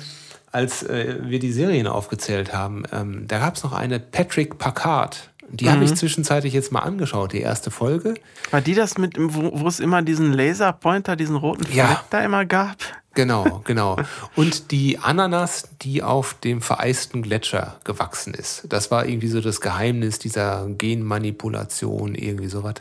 als 0.53 0.82
äh, 0.82 1.16
wir 1.22 1.38
die 1.38 1.53
Serien 1.53 1.86
aufgezählt 1.86 2.53
haben, 2.53 2.84
ähm, 2.92 3.26
da 3.28 3.38
gab 3.38 3.57
es 3.57 3.62
noch 3.62 3.72
eine 3.72 3.99
Patrick 4.01 4.59
Packard. 4.59 5.30
Die 5.51 5.70
habe 5.70 5.82
ich 5.82 5.94
zwischenzeitlich 5.94 6.53
jetzt 6.53 6.72
mal 6.72 6.80
angeschaut, 6.80 7.32
die 7.32 7.40
erste 7.40 7.70
Folge. 7.70 8.14
War 8.51 8.61
die 8.61 8.74
das 8.74 8.99
mit, 8.99 9.14
wo, 9.18 9.51
wo 9.61 9.66
es 9.66 9.80
immer 9.80 10.03
diesen 10.03 10.34
Laserpointer, 10.34 11.16
diesen 11.16 11.36
roten 11.36 11.64
Fleck 11.64 11.76
Ja. 11.76 12.05
da 12.11 12.20
immer 12.20 12.44
gab? 12.44 12.76
Genau, 13.14 13.62
genau. 13.64 13.96
Und 14.36 14.70
die 14.72 14.99
Ananas, 14.99 15.70
die 15.80 16.03
auf 16.03 16.34
dem 16.34 16.61
vereisten 16.61 17.22
Gletscher 17.22 17.76
gewachsen 17.84 18.34
ist. 18.34 18.66
Das 18.68 18.90
war 18.90 19.07
irgendwie 19.07 19.28
so 19.28 19.40
das 19.40 19.62
Geheimnis 19.62 20.18
dieser 20.18 20.66
Genmanipulation, 20.68 22.14
irgendwie 22.14 22.49
sowas. 22.49 22.74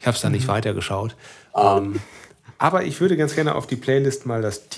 Ich 0.00 0.06
habe 0.06 0.16
es 0.16 0.20
dann 0.22 0.32
nicht 0.32 0.48
weitergeschaut. 0.48 1.14
Ähm, 1.56 2.00
aber 2.58 2.84
ich 2.84 3.00
würde 3.00 3.16
ganz 3.16 3.36
gerne 3.36 3.54
auf 3.54 3.66
die 3.68 3.76
Playlist 3.76 4.26
mal 4.26 4.42
das 4.42 4.68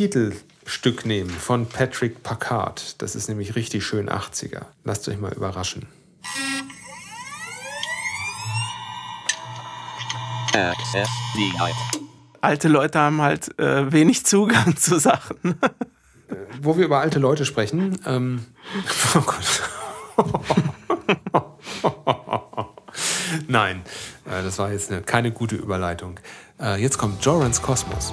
Titelstück 0.62 1.06
nehmen 1.06 1.30
von 1.30 1.66
Patrick 1.66 2.22
Packard. 2.22 3.00
Das 3.02 3.14
ist 3.14 3.28
nämlich 3.28 3.54
richtig 3.54 3.84
schön 3.84 4.08
80er. 4.08 4.62
Lasst 4.84 5.08
euch 5.08 5.18
mal 5.18 5.32
überraschen. 5.32 5.86
Alte 12.40 12.68
Leute 12.68 12.98
haben 12.98 13.22
halt 13.22 13.58
äh, 13.58 13.92
wenig 13.92 14.26
Zugang 14.26 14.76
zu 14.76 14.98
Sachen. 14.98 15.58
Wo 16.60 16.76
wir 16.76 16.84
über 16.84 17.00
alte 17.00 17.18
Leute 17.18 17.44
sprechen, 17.44 17.98
ähm, 18.06 18.46
oh 19.14 19.20
Gott. 19.20 19.62
Nein, 23.48 23.82
äh, 24.26 24.42
das 24.42 24.58
war 24.58 24.72
jetzt 24.72 24.90
eine, 24.90 25.02
keine 25.02 25.30
gute 25.30 25.56
Überleitung. 25.56 26.20
Äh, 26.60 26.82
jetzt 26.82 26.98
kommt 26.98 27.24
Jorans 27.24 27.62
Kosmos. 27.62 28.12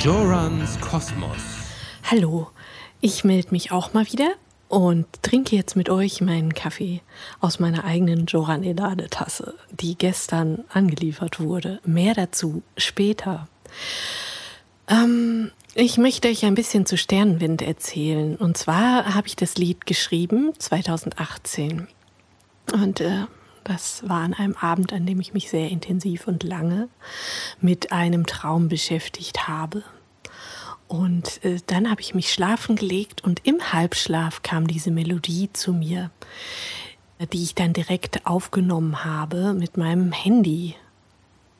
Jorans 0.00 0.80
Kosmos. 0.80 1.42
Hallo, 2.10 2.48
ich 3.02 3.22
melde 3.22 3.48
mich 3.50 3.70
auch 3.70 3.92
mal 3.92 4.10
wieder 4.10 4.32
und 4.68 5.04
trinke 5.20 5.54
jetzt 5.54 5.76
mit 5.76 5.90
euch 5.90 6.22
meinen 6.22 6.54
Kaffee 6.54 7.02
aus 7.40 7.58
meiner 7.58 7.84
eigenen 7.84 8.24
Joran 8.24 8.64
Edade 8.64 9.10
Tasse, 9.10 9.56
die 9.70 9.98
gestern 9.98 10.64
angeliefert 10.70 11.38
wurde. 11.38 11.80
Mehr 11.84 12.14
dazu 12.14 12.62
später. 12.78 13.46
Ähm, 14.88 15.50
ich 15.74 15.98
möchte 15.98 16.28
euch 16.28 16.46
ein 16.46 16.54
bisschen 16.54 16.86
zu 16.86 16.96
Sternenwind 16.96 17.60
erzählen. 17.60 18.36
Und 18.36 18.56
zwar 18.56 19.14
habe 19.14 19.26
ich 19.26 19.36
das 19.36 19.56
Lied 19.56 19.84
geschrieben 19.84 20.54
2018. 20.56 21.88
Und 22.72 23.02
äh, 23.02 23.26
das 23.70 24.02
war 24.08 24.22
an 24.22 24.34
einem 24.34 24.56
Abend, 24.56 24.92
an 24.92 25.06
dem 25.06 25.20
ich 25.20 25.32
mich 25.32 25.48
sehr 25.48 25.70
intensiv 25.70 26.26
und 26.26 26.42
lange 26.42 26.88
mit 27.60 27.92
einem 27.92 28.26
Traum 28.26 28.68
beschäftigt 28.68 29.46
habe. 29.46 29.84
Und 30.88 31.44
äh, 31.44 31.60
dann 31.68 31.88
habe 31.88 32.00
ich 32.00 32.12
mich 32.12 32.32
schlafen 32.32 32.74
gelegt 32.74 33.22
und 33.22 33.46
im 33.46 33.72
Halbschlaf 33.72 34.42
kam 34.42 34.66
diese 34.66 34.90
Melodie 34.90 35.50
zu 35.52 35.72
mir, 35.72 36.10
die 37.32 37.44
ich 37.44 37.54
dann 37.54 37.72
direkt 37.72 38.26
aufgenommen 38.26 39.04
habe 39.04 39.54
mit 39.54 39.76
meinem 39.76 40.10
Handy. 40.10 40.74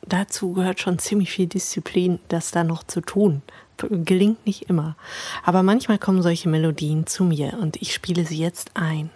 Dazu 0.04 0.52
gehört 0.52 0.80
schon 0.80 0.98
ziemlich 0.98 1.30
viel 1.30 1.46
Disziplin, 1.46 2.18
das 2.26 2.50
da 2.50 2.64
noch 2.64 2.82
zu 2.82 3.02
tun. 3.02 3.42
Gelingt 3.76 4.44
nicht 4.46 4.62
immer. 4.62 4.96
Aber 5.44 5.62
manchmal 5.62 5.98
kommen 5.98 6.22
solche 6.22 6.48
Melodien 6.48 7.06
zu 7.06 7.22
mir 7.22 7.56
und 7.60 7.80
ich 7.80 7.94
spiele 7.94 8.24
sie 8.26 8.38
jetzt 8.38 8.72
ein. 8.74 9.10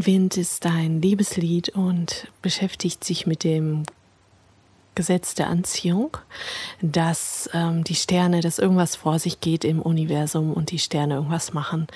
Sternenwind 0.00 0.38
ist 0.38 0.64
ein 0.64 1.02
Liebeslied 1.02 1.68
und 1.70 2.28
beschäftigt 2.40 3.04
sich 3.04 3.26
mit 3.26 3.44
dem 3.44 3.82
Gesetz 4.94 5.34
der 5.34 5.48
Anziehung, 5.48 6.16
dass 6.80 7.50
ähm, 7.52 7.84
die 7.84 7.94
Sterne, 7.94 8.40
dass 8.40 8.58
irgendwas 8.58 8.96
vor 8.96 9.18
sich 9.18 9.40
geht 9.40 9.62
im 9.62 9.82
Universum 9.82 10.54
und 10.54 10.70
die 10.70 10.78
Sterne 10.78 11.16
irgendwas 11.16 11.52
machen, 11.52 11.86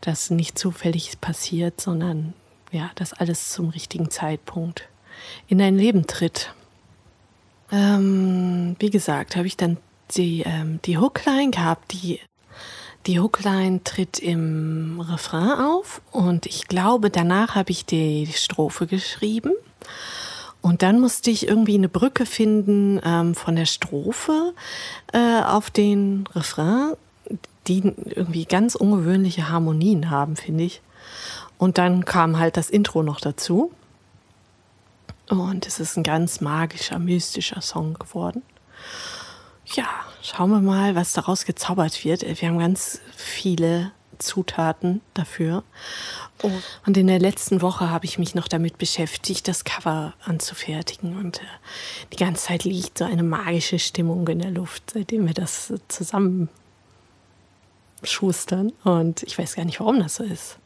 das 0.00 0.30
nicht 0.30 0.56
zufällig 0.56 1.20
passiert, 1.20 1.80
sondern 1.80 2.32
ja, 2.70 2.92
dass 2.94 3.12
alles 3.12 3.50
zum 3.50 3.70
richtigen 3.70 4.08
Zeitpunkt 4.08 4.88
in 5.48 5.58
dein 5.58 5.76
Leben 5.76 6.06
tritt. 6.06 6.54
Ähm, 7.72 8.76
wie 8.78 8.90
gesagt, 8.90 9.34
habe 9.34 9.48
ich 9.48 9.56
dann 9.56 9.78
die, 10.12 10.42
ähm, 10.46 10.78
die 10.84 10.98
Hookline 10.98 11.50
gehabt, 11.50 11.92
die 11.92 12.20
die 13.08 13.20
Hookline 13.20 13.82
tritt 13.84 14.18
im 14.18 15.00
Refrain 15.00 15.58
auf 15.58 16.02
und 16.12 16.44
ich 16.44 16.68
glaube, 16.68 17.08
danach 17.08 17.54
habe 17.54 17.70
ich 17.70 17.86
die 17.86 18.26
Strophe 18.26 18.86
geschrieben. 18.86 19.54
Und 20.60 20.82
dann 20.82 21.00
musste 21.00 21.30
ich 21.30 21.48
irgendwie 21.48 21.76
eine 21.76 21.88
Brücke 21.88 22.26
finden 22.26 23.00
ähm, 23.02 23.34
von 23.34 23.56
der 23.56 23.64
Strophe 23.64 24.52
äh, 25.14 25.40
auf 25.40 25.70
den 25.70 26.28
Refrain, 26.34 26.92
die 27.66 27.78
irgendwie 27.78 28.44
ganz 28.44 28.74
ungewöhnliche 28.74 29.48
Harmonien 29.48 30.10
haben, 30.10 30.36
finde 30.36 30.64
ich. 30.64 30.82
Und 31.56 31.78
dann 31.78 32.04
kam 32.04 32.38
halt 32.38 32.58
das 32.58 32.68
Intro 32.68 33.02
noch 33.02 33.20
dazu. 33.20 33.72
Und 35.30 35.66
es 35.66 35.80
ist 35.80 35.96
ein 35.96 36.02
ganz 36.02 36.42
magischer, 36.42 36.98
mystischer 36.98 37.62
Song 37.62 37.94
geworden. 37.94 38.42
Ja, 39.64 39.88
schauen 40.28 40.50
wir 40.50 40.60
mal, 40.60 40.94
was 40.94 41.12
daraus 41.12 41.44
gezaubert 41.44 42.04
wird. 42.04 42.22
Wir 42.22 42.48
haben 42.48 42.58
ganz 42.58 43.00
viele 43.16 43.92
Zutaten 44.18 45.00
dafür. 45.14 45.62
Oh. 46.42 46.50
Und 46.86 46.96
in 46.96 47.06
der 47.06 47.18
letzten 47.18 47.62
Woche 47.62 47.90
habe 47.90 48.04
ich 48.04 48.18
mich 48.18 48.34
noch 48.34 48.48
damit 48.48 48.78
beschäftigt, 48.78 49.48
das 49.48 49.64
Cover 49.64 50.14
anzufertigen. 50.24 51.16
Und 51.16 51.38
äh, 51.38 51.46
die 52.12 52.16
ganze 52.16 52.46
Zeit 52.46 52.64
liegt 52.64 52.98
so 52.98 53.04
eine 53.04 53.22
magische 53.22 53.78
Stimmung 53.78 54.26
in 54.28 54.40
der 54.40 54.50
Luft, 54.50 54.90
seitdem 54.92 55.26
wir 55.26 55.34
das 55.34 55.72
zusammen 55.88 56.48
schustern. 58.02 58.72
Und 58.84 59.22
ich 59.22 59.38
weiß 59.38 59.56
gar 59.56 59.64
nicht, 59.64 59.80
warum 59.80 60.00
das 60.00 60.16
so 60.16 60.24
ist. 60.24 60.58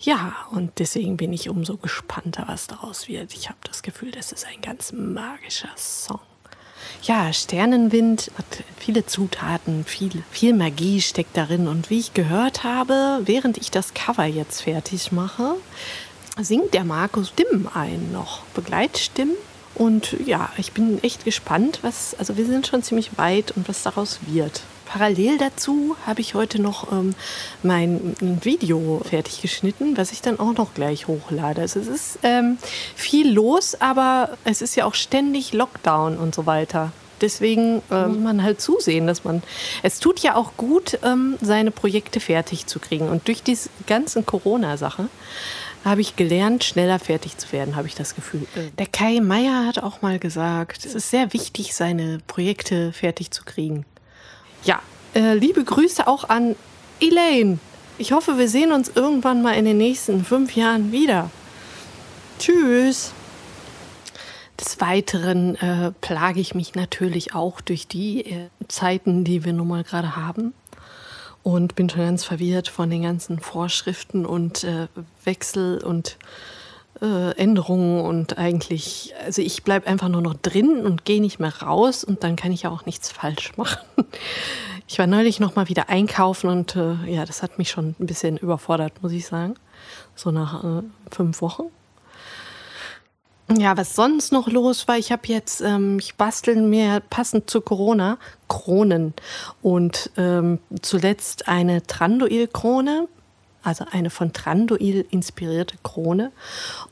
Ja, 0.00 0.34
und 0.50 0.78
deswegen 0.78 1.16
bin 1.16 1.32
ich 1.32 1.48
umso 1.48 1.76
gespannter, 1.76 2.44
was 2.48 2.66
daraus 2.66 3.08
wird. 3.08 3.34
Ich 3.34 3.48
habe 3.48 3.58
das 3.64 3.82
Gefühl, 3.82 4.10
das 4.10 4.32
ist 4.32 4.46
ein 4.46 4.60
ganz 4.60 4.92
magischer 4.92 5.70
Song. 5.76 6.20
Ja, 7.02 7.32
Sternenwind 7.32 8.30
hat 8.36 8.64
viele 8.78 9.06
Zutaten, 9.06 9.84
viel, 9.84 10.22
viel 10.30 10.54
Magie 10.54 11.00
steckt 11.00 11.36
darin. 11.36 11.68
Und 11.68 11.90
wie 11.90 11.98
ich 11.98 12.14
gehört 12.14 12.64
habe, 12.64 13.20
während 13.24 13.58
ich 13.58 13.70
das 13.70 13.94
Cover 13.94 14.24
jetzt 14.24 14.62
fertig 14.62 15.12
mache, 15.12 15.54
singt 16.40 16.74
der 16.74 16.84
Markus 16.84 17.28
Stimmen 17.28 17.68
ein 17.72 18.12
noch, 18.12 18.42
Begleitstimmen. 18.54 19.36
Und 19.74 20.16
ja, 20.24 20.50
ich 20.56 20.72
bin 20.72 21.02
echt 21.02 21.24
gespannt, 21.24 21.80
was, 21.82 22.14
also 22.18 22.36
wir 22.36 22.46
sind 22.46 22.66
schon 22.66 22.82
ziemlich 22.82 23.18
weit 23.18 23.52
und 23.52 23.68
was 23.68 23.82
daraus 23.82 24.20
wird. 24.26 24.62
Parallel 24.86 25.36
dazu 25.38 25.96
habe 26.06 26.20
ich 26.20 26.34
heute 26.34 26.62
noch 26.62 26.90
ähm, 26.90 27.14
mein 27.62 28.16
Video 28.20 29.02
fertig 29.04 29.42
geschnitten, 29.42 29.96
was 29.96 30.12
ich 30.12 30.22
dann 30.22 30.38
auch 30.38 30.54
noch 30.54 30.74
gleich 30.74 31.08
hochlade. 31.08 31.60
Also 31.60 31.80
es 31.80 31.88
ist 31.88 32.18
ähm, 32.22 32.56
viel 32.94 33.30
los, 33.30 33.80
aber 33.80 34.38
es 34.44 34.62
ist 34.62 34.76
ja 34.76 34.86
auch 34.86 34.94
ständig 34.94 35.52
Lockdown 35.52 36.16
und 36.16 36.34
so 36.34 36.46
weiter. 36.46 36.92
Deswegen 37.20 37.82
äh, 37.90 38.06
muss 38.06 38.18
man 38.18 38.42
halt 38.42 38.60
zusehen, 38.60 39.06
dass 39.06 39.24
man. 39.24 39.42
Es 39.82 40.00
tut 40.00 40.20
ja 40.20 40.36
auch 40.36 40.52
gut, 40.56 40.98
ähm, 41.02 41.36
seine 41.40 41.70
Projekte 41.70 42.20
fertig 42.20 42.66
zu 42.66 42.78
kriegen. 42.78 43.08
Und 43.08 43.26
durch 43.28 43.42
diese 43.42 43.70
ganzen 43.86 44.24
Corona-Sache 44.24 45.08
habe 45.84 46.00
ich 46.00 46.16
gelernt, 46.16 46.64
schneller 46.64 46.98
fertig 46.98 47.38
zu 47.38 47.52
werden, 47.52 47.76
habe 47.76 47.86
ich 47.86 47.94
das 47.94 48.14
Gefühl. 48.14 48.46
Der 48.78 48.86
Kai 48.86 49.20
Meier 49.20 49.66
hat 49.66 49.78
auch 49.78 50.02
mal 50.02 50.18
gesagt, 50.18 50.84
es 50.84 50.94
ist 50.94 51.10
sehr 51.10 51.32
wichtig, 51.32 51.74
seine 51.74 52.18
Projekte 52.26 52.92
fertig 52.92 53.30
zu 53.30 53.44
kriegen. 53.44 53.86
Ja, 54.66 54.82
äh, 55.14 55.34
liebe 55.34 55.62
Grüße 55.62 56.08
auch 56.08 56.28
an 56.28 56.56
Elaine. 57.00 57.60
Ich 57.98 58.10
hoffe, 58.10 58.36
wir 58.36 58.48
sehen 58.48 58.72
uns 58.72 58.90
irgendwann 58.92 59.40
mal 59.40 59.52
in 59.52 59.64
den 59.64 59.78
nächsten 59.78 60.24
fünf 60.24 60.56
Jahren 60.56 60.90
wieder. 60.90 61.30
Tschüss. 62.40 63.12
Des 64.58 64.80
Weiteren 64.80 65.54
äh, 65.54 65.92
plage 66.00 66.40
ich 66.40 66.56
mich 66.56 66.74
natürlich 66.74 67.32
auch 67.32 67.60
durch 67.60 67.86
die 67.86 68.24
äh, 68.24 68.48
Zeiten, 68.66 69.22
die 69.22 69.44
wir 69.44 69.52
nun 69.52 69.68
mal 69.68 69.84
gerade 69.84 70.16
haben. 70.16 70.52
Und 71.44 71.76
bin 71.76 71.88
schon 71.88 72.00
ganz 72.00 72.24
verwirrt 72.24 72.66
von 72.66 72.90
den 72.90 73.02
ganzen 73.02 73.38
Vorschriften 73.38 74.26
und 74.26 74.64
äh, 74.64 74.88
Wechsel 75.22 75.84
und 75.84 76.16
äh, 77.00 77.32
Änderungen 77.36 78.04
und 78.04 78.38
eigentlich, 78.38 79.14
also 79.24 79.42
ich 79.42 79.62
bleibe 79.62 79.86
einfach 79.86 80.08
nur 80.08 80.22
noch 80.22 80.34
drin 80.34 80.84
und 80.84 81.04
gehe 81.04 81.20
nicht 81.20 81.38
mehr 81.38 81.62
raus 81.62 82.04
und 82.04 82.24
dann 82.24 82.36
kann 82.36 82.52
ich 82.52 82.62
ja 82.62 82.70
auch 82.70 82.86
nichts 82.86 83.10
falsch 83.10 83.56
machen. 83.56 83.84
Ich 84.88 85.00
war 85.00 85.08
neulich 85.08 85.40
noch 85.40 85.56
mal 85.56 85.68
wieder 85.68 85.88
einkaufen 85.88 86.48
und 86.48 86.76
äh, 86.76 86.94
ja, 87.06 87.24
das 87.24 87.42
hat 87.42 87.58
mich 87.58 87.70
schon 87.70 87.96
ein 87.98 88.06
bisschen 88.06 88.36
überfordert, 88.36 89.02
muss 89.02 89.10
ich 89.10 89.26
sagen. 89.26 89.54
So 90.14 90.30
nach 90.30 90.62
äh, 90.62 90.82
fünf 91.10 91.42
Wochen. 91.42 91.64
Ja, 93.48 93.76
was 93.76 93.94
sonst 93.94 94.32
noch 94.32 94.48
los 94.48 94.88
war, 94.88 94.98
ich 94.98 95.12
habe 95.12 95.22
jetzt, 95.26 95.60
ähm, 95.60 95.98
ich 96.00 96.16
bastel 96.16 96.56
mir 96.62 97.00
passend 97.00 97.48
zu 97.48 97.60
Corona 97.60 98.18
Kronen 98.48 99.14
und 99.62 100.10
ähm, 100.16 100.58
zuletzt 100.82 101.46
eine 101.46 101.86
Trandoil-Krone 101.86 103.08
also 103.66 103.84
eine 103.90 104.10
von 104.10 104.32
Trandoil 104.32 105.04
inspirierte 105.10 105.76
Krone. 105.82 106.32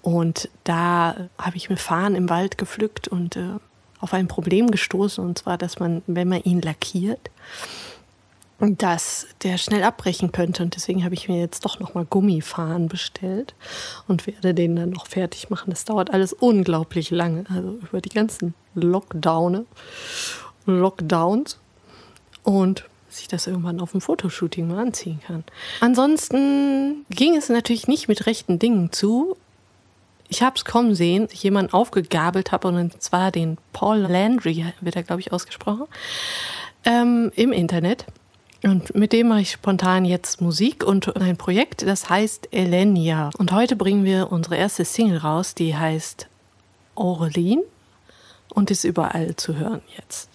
Und 0.02 0.48
da 0.64 1.28
habe 1.38 1.56
ich 1.56 1.70
mir 1.70 1.76
Fahnen 1.76 2.16
im 2.16 2.28
Wald 2.28 2.58
gepflückt 2.58 3.08
und 3.08 3.36
äh, 3.36 3.50
auf 4.00 4.12
ein 4.12 4.28
Problem 4.28 4.70
gestoßen, 4.70 5.24
und 5.24 5.38
zwar, 5.38 5.56
dass 5.56 5.78
man, 5.78 6.02
wenn 6.06 6.28
man 6.28 6.42
ihn 6.42 6.60
lackiert, 6.60 7.30
dass 8.58 9.26
der 9.42 9.58
schnell 9.58 9.82
abbrechen 9.82 10.32
könnte. 10.32 10.62
Und 10.62 10.74
deswegen 10.74 11.04
habe 11.04 11.14
ich 11.14 11.28
mir 11.28 11.38
jetzt 11.38 11.64
doch 11.64 11.80
nochmal 11.80 12.04
Gummifahnen 12.04 12.88
bestellt 12.88 13.54
und 14.06 14.26
werde 14.26 14.54
den 14.54 14.76
dann 14.76 14.90
noch 14.90 15.06
fertig 15.06 15.50
machen. 15.50 15.70
Das 15.70 15.84
dauert 15.84 16.10
alles 16.10 16.32
unglaublich 16.32 17.10
lange, 17.10 17.44
also 17.48 17.78
über 17.82 18.00
die 18.00 18.10
ganzen 18.10 18.54
Lockdowne, 18.74 19.66
Lockdowns. 20.66 21.58
Und 22.42 22.84
dass 23.14 23.20
ich 23.20 23.28
das 23.28 23.46
irgendwann 23.46 23.78
auf 23.78 23.92
dem 23.92 24.00
Fotoshooting 24.00 24.66
mal 24.66 24.80
anziehen 24.80 25.20
kann. 25.24 25.44
Ansonsten 25.78 27.06
ging 27.10 27.36
es 27.36 27.48
natürlich 27.48 27.86
nicht 27.86 28.08
mit 28.08 28.26
rechten 28.26 28.58
Dingen 28.58 28.90
zu. 28.90 29.36
Ich 30.28 30.42
habe 30.42 30.56
es 30.56 30.64
kommen 30.64 30.96
sehen, 30.96 31.22
dass 31.22 31.34
ich 31.34 31.44
jemanden 31.44 31.72
aufgegabelt 31.72 32.50
habe 32.50 32.66
und 32.66 33.00
zwar 33.00 33.30
den 33.30 33.56
Paul 33.72 33.98
Landry, 33.98 34.66
wird 34.80 34.96
er 34.96 35.04
glaube 35.04 35.20
ich 35.20 35.32
ausgesprochen, 35.32 35.84
ähm, 36.84 37.30
im 37.36 37.52
Internet. 37.52 38.04
Und 38.64 38.96
mit 38.96 39.12
dem 39.12 39.28
mache 39.28 39.42
ich 39.42 39.52
spontan 39.52 40.04
jetzt 40.04 40.40
Musik 40.40 40.82
und 40.82 41.14
ein 41.16 41.36
Projekt, 41.36 41.86
das 41.86 42.10
heißt 42.10 42.48
Elenia. 42.50 43.30
Und 43.38 43.52
heute 43.52 43.76
bringen 43.76 44.04
wir 44.04 44.32
unsere 44.32 44.56
erste 44.56 44.84
Single 44.84 45.18
raus, 45.18 45.54
die 45.54 45.76
heißt 45.76 46.26
Aureline 46.96 47.62
und 48.48 48.72
ist 48.72 48.82
überall 48.82 49.36
zu 49.36 49.54
hören 49.54 49.82
jetzt. 49.96 50.33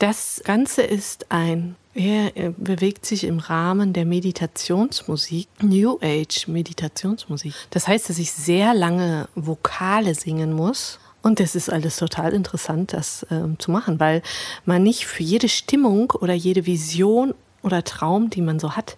Das 0.00 0.40
Ganze 0.44 0.82
ist 0.82 1.30
ein 1.30 1.76
er 1.92 2.52
bewegt 2.56 3.04
sich 3.04 3.24
im 3.24 3.38
Rahmen 3.38 3.92
der 3.92 4.06
Meditationsmusik, 4.06 5.48
New 5.60 5.98
Age 6.00 6.46
Meditationsmusik. 6.46 7.52
Das 7.70 7.88
heißt, 7.88 8.08
dass 8.08 8.18
ich 8.18 8.30
sehr 8.30 8.74
lange 8.74 9.28
Vokale 9.34 10.14
singen 10.14 10.52
muss. 10.52 11.00
Und 11.20 11.40
das 11.40 11.54
ist 11.54 11.68
alles 11.68 11.96
total 11.96 12.32
interessant, 12.32 12.92
das 12.94 13.24
äh, 13.24 13.42
zu 13.58 13.70
machen, 13.70 14.00
weil 14.00 14.22
man 14.64 14.82
nicht 14.82 15.06
für 15.06 15.22
jede 15.22 15.48
Stimmung 15.48 16.12
oder 16.12 16.32
jede 16.32 16.64
Vision 16.64 17.34
oder 17.62 17.84
Traum, 17.84 18.30
die 18.30 18.42
man 18.42 18.58
so 18.58 18.76
hat, 18.76 18.96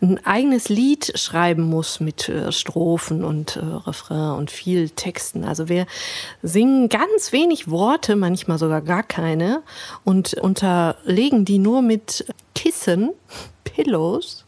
ein 0.00 0.24
eigenes 0.24 0.68
Lied 0.68 1.18
schreiben 1.18 1.62
muss 1.62 2.00
mit 2.00 2.28
äh, 2.28 2.52
Strophen 2.52 3.24
und 3.24 3.56
äh, 3.56 3.60
Refrain 3.60 4.38
und 4.38 4.50
viel 4.50 4.90
Texten. 4.90 5.44
Also 5.44 5.68
wir 5.68 5.86
singen 6.42 6.88
ganz 6.88 7.32
wenig 7.32 7.70
Worte, 7.70 8.16
manchmal 8.16 8.58
sogar 8.58 8.82
gar 8.82 9.02
keine 9.02 9.62
und 10.04 10.34
unterlegen 10.34 11.44
die 11.44 11.58
nur 11.58 11.82
mit 11.82 12.26
Kissen, 12.54 13.10
Pillows 13.64 14.44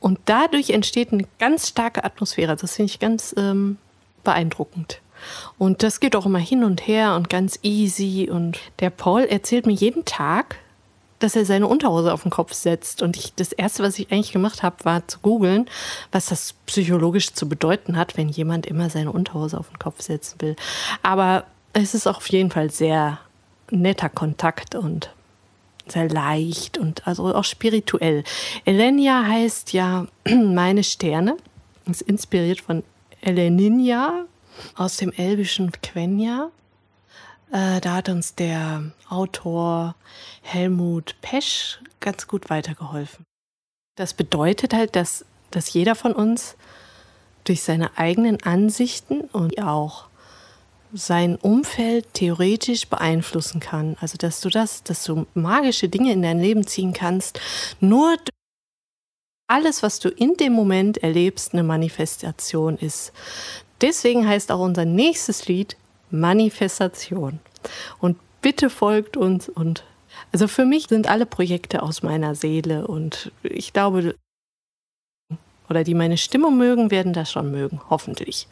und 0.00 0.18
dadurch 0.24 0.70
entsteht 0.70 1.12
eine 1.12 1.26
ganz 1.38 1.68
starke 1.68 2.04
Atmosphäre. 2.04 2.56
Das 2.56 2.74
finde 2.74 2.90
ich 2.90 2.98
ganz 2.98 3.34
ähm, 3.38 3.78
beeindruckend. 4.24 5.00
Und 5.58 5.84
das 5.84 6.00
geht 6.00 6.16
auch 6.16 6.26
immer 6.26 6.40
hin 6.40 6.64
und 6.64 6.86
her 6.88 7.14
und 7.14 7.30
ganz 7.30 7.60
easy. 7.62 8.28
Und 8.28 8.58
der 8.80 8.90
Paul 8.90 9.22
erzählt 9.22 9.66
mir 9.66 9.72
jeden 9.72 10.04
Tag, 10.04 10.56
dass 11.22 11.36
er 11.36 11.44
seine 11.44 11.66
Unterhose 11.66 12.12
auf 12.12 12.22
den 12.22 12.30
Kopf 12.30 12.52
setzt. 12.52 13.02
Und 13.02 13.16
ich, 13.16 13.34
das 13.34 13.52
Erste, 13.52 13.82
was 13.82 13.98
ich 13.98 14.10
eigentlich 14.10 14.32
gemacht 14.32 14.62
habe, 14.62 14.84
war 14.84 15.06
zu 15.06 15.20
googeln, 15.20 15.68
was 16.10 16.26
das 16.26 16.54
psychologisch 16.66 17.32
zu 17.32 17.48
bedeuten 17.48 17.96
hat, 17.96 18.16
wenn 18.16 18.28
jemand 18.28 18.66
immer 18.66 18.90
seine 18.90 19.12
Unterhose 19.12 19.58
auf 19.58 19.68
den 19.68 19.78
Kopf 19.78 20.02
setzen 20.02 20.40
will. 20.40 20.56
Aber 21.02 21.44
es 21.72 21.94
ist 21.94 22.06
auch 22.06 22.18
auf 22.18 22.28
jeden 22.28 22.50
Fall 22.50 22.70
sehr 22.70 23.18
netter 23.70 24.08
Kontakt 24.08 24.74
und 24.74 25.10
sehr 25.86 26.08
leicht 26.08 26.78
und 26.78 27.06
also 27.06 27.34
auch 27.34 27.44
spirituell. 27.44 28.24
Elenia 28.64 29.24
heißt 29.26 29.72
ja 29.72 30.06
meine 30.28 30.84
Sterne, 30.84 31.36
ist 31.86 32.02
inspiriert 32.02 32.60
von 32.60 32.84
Eleninja 33.20 34.26
aus 34.76 34.96
dem 34.96 35.12
elbischen 35.12 35.72
Quenya. 35.82 36.50
Äh, 37.52 37.82
da 37.82 37.96
hat 37.96 38.08
uns 38.08 38.34
der 38.34 38.92
Autor 39.10 39.94
Helmut 40.40 41.16
Pesch 41.20 41.78
ganz 42.00 42.26
gut 42.26 42.48
weitergeholfen. 42.48 43.26
Das 43.96 44.14
bedeutet 44.14 44.72
halt, 44.72 44.96
dass, 44.96 45.26
dass 45.50 45.72
jeder 45.72 45.94
von 45.94 46.14
uns 46.14 46.56
durch 47.44 47.62
seine 47.62 47.98
eigenen 47.98 48.42
Ansichten 48.42 49.20
und 49.20 49.62
auch 49.62 50.06
sein 50.94 51.36
Umfeld 51.36 52.14
theoretisch 52.14 52.88
beeinflussen 52.88 53.60
kann. 53.60 53.96
Also 54.00 54.16
dass 54.16 54.40
du 54.40 54.48
das, 54.48 54.82
dass 54.82 55.04
du 55.04 55.26
magische 55.34 55.90
Dinge 55.90 56.12
in 56.12 56.22
dein 56.22 56.40
Leben 56.40 56.66
ziehen 56.66 56.94
kannst, 56.94 57.38
nur 57.80 58.16
alles, 59.46 59.82
was 59.82 59.98
du 59.98 60.08
in 60.08 60.34
dem 60.38 60.54
Moment 60.54 60.98
erlebst, 60.98 61.52
eine 61.52 61.62
Manifestation 61.62 62.78
ist. 62.78 63.12
Deswegen 63.82 64.26
heißt 64.26 64.50
auch 64.50 64.60
unser 64.60 64.86
nächstes 64.86 65.48
Lied 65.48 65.76
Manifestation. 66.12 67.40
Und 67.98 68.18
bitte 68.40 68.70
folgt 68.70 69.16
uns 69.16 69.48
und 69.48 69.84
also 70.30 70.46
für 70.46 70.64
mich 70.64 70.88
sind 70.88 71.08
alle 71.08 71.26
Projekte 71.26 71.82
aus 71.82 72.02
meiner 72.02 72.34
Seele 72.34 72.86
und 72.86 73.32
ich 73.42 73.72
glaube, 73.72 74.14
oder 75.68 75.84
die 75.84 75.94
meine 75.94 76.18
Stimmung 76.18 76.58
mögen, 76.58 76.90
werden 76.90 77.12
das 77.12 77.30
schon 77.32 77.50
mögen, 77.50 77.80
hoffentlich. 77.88 78.46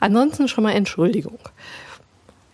Ansonsten 0.00 0.48
schon 0.48 0.64
mal 0.64 0.72
Entschuldigung. 0.72 1.38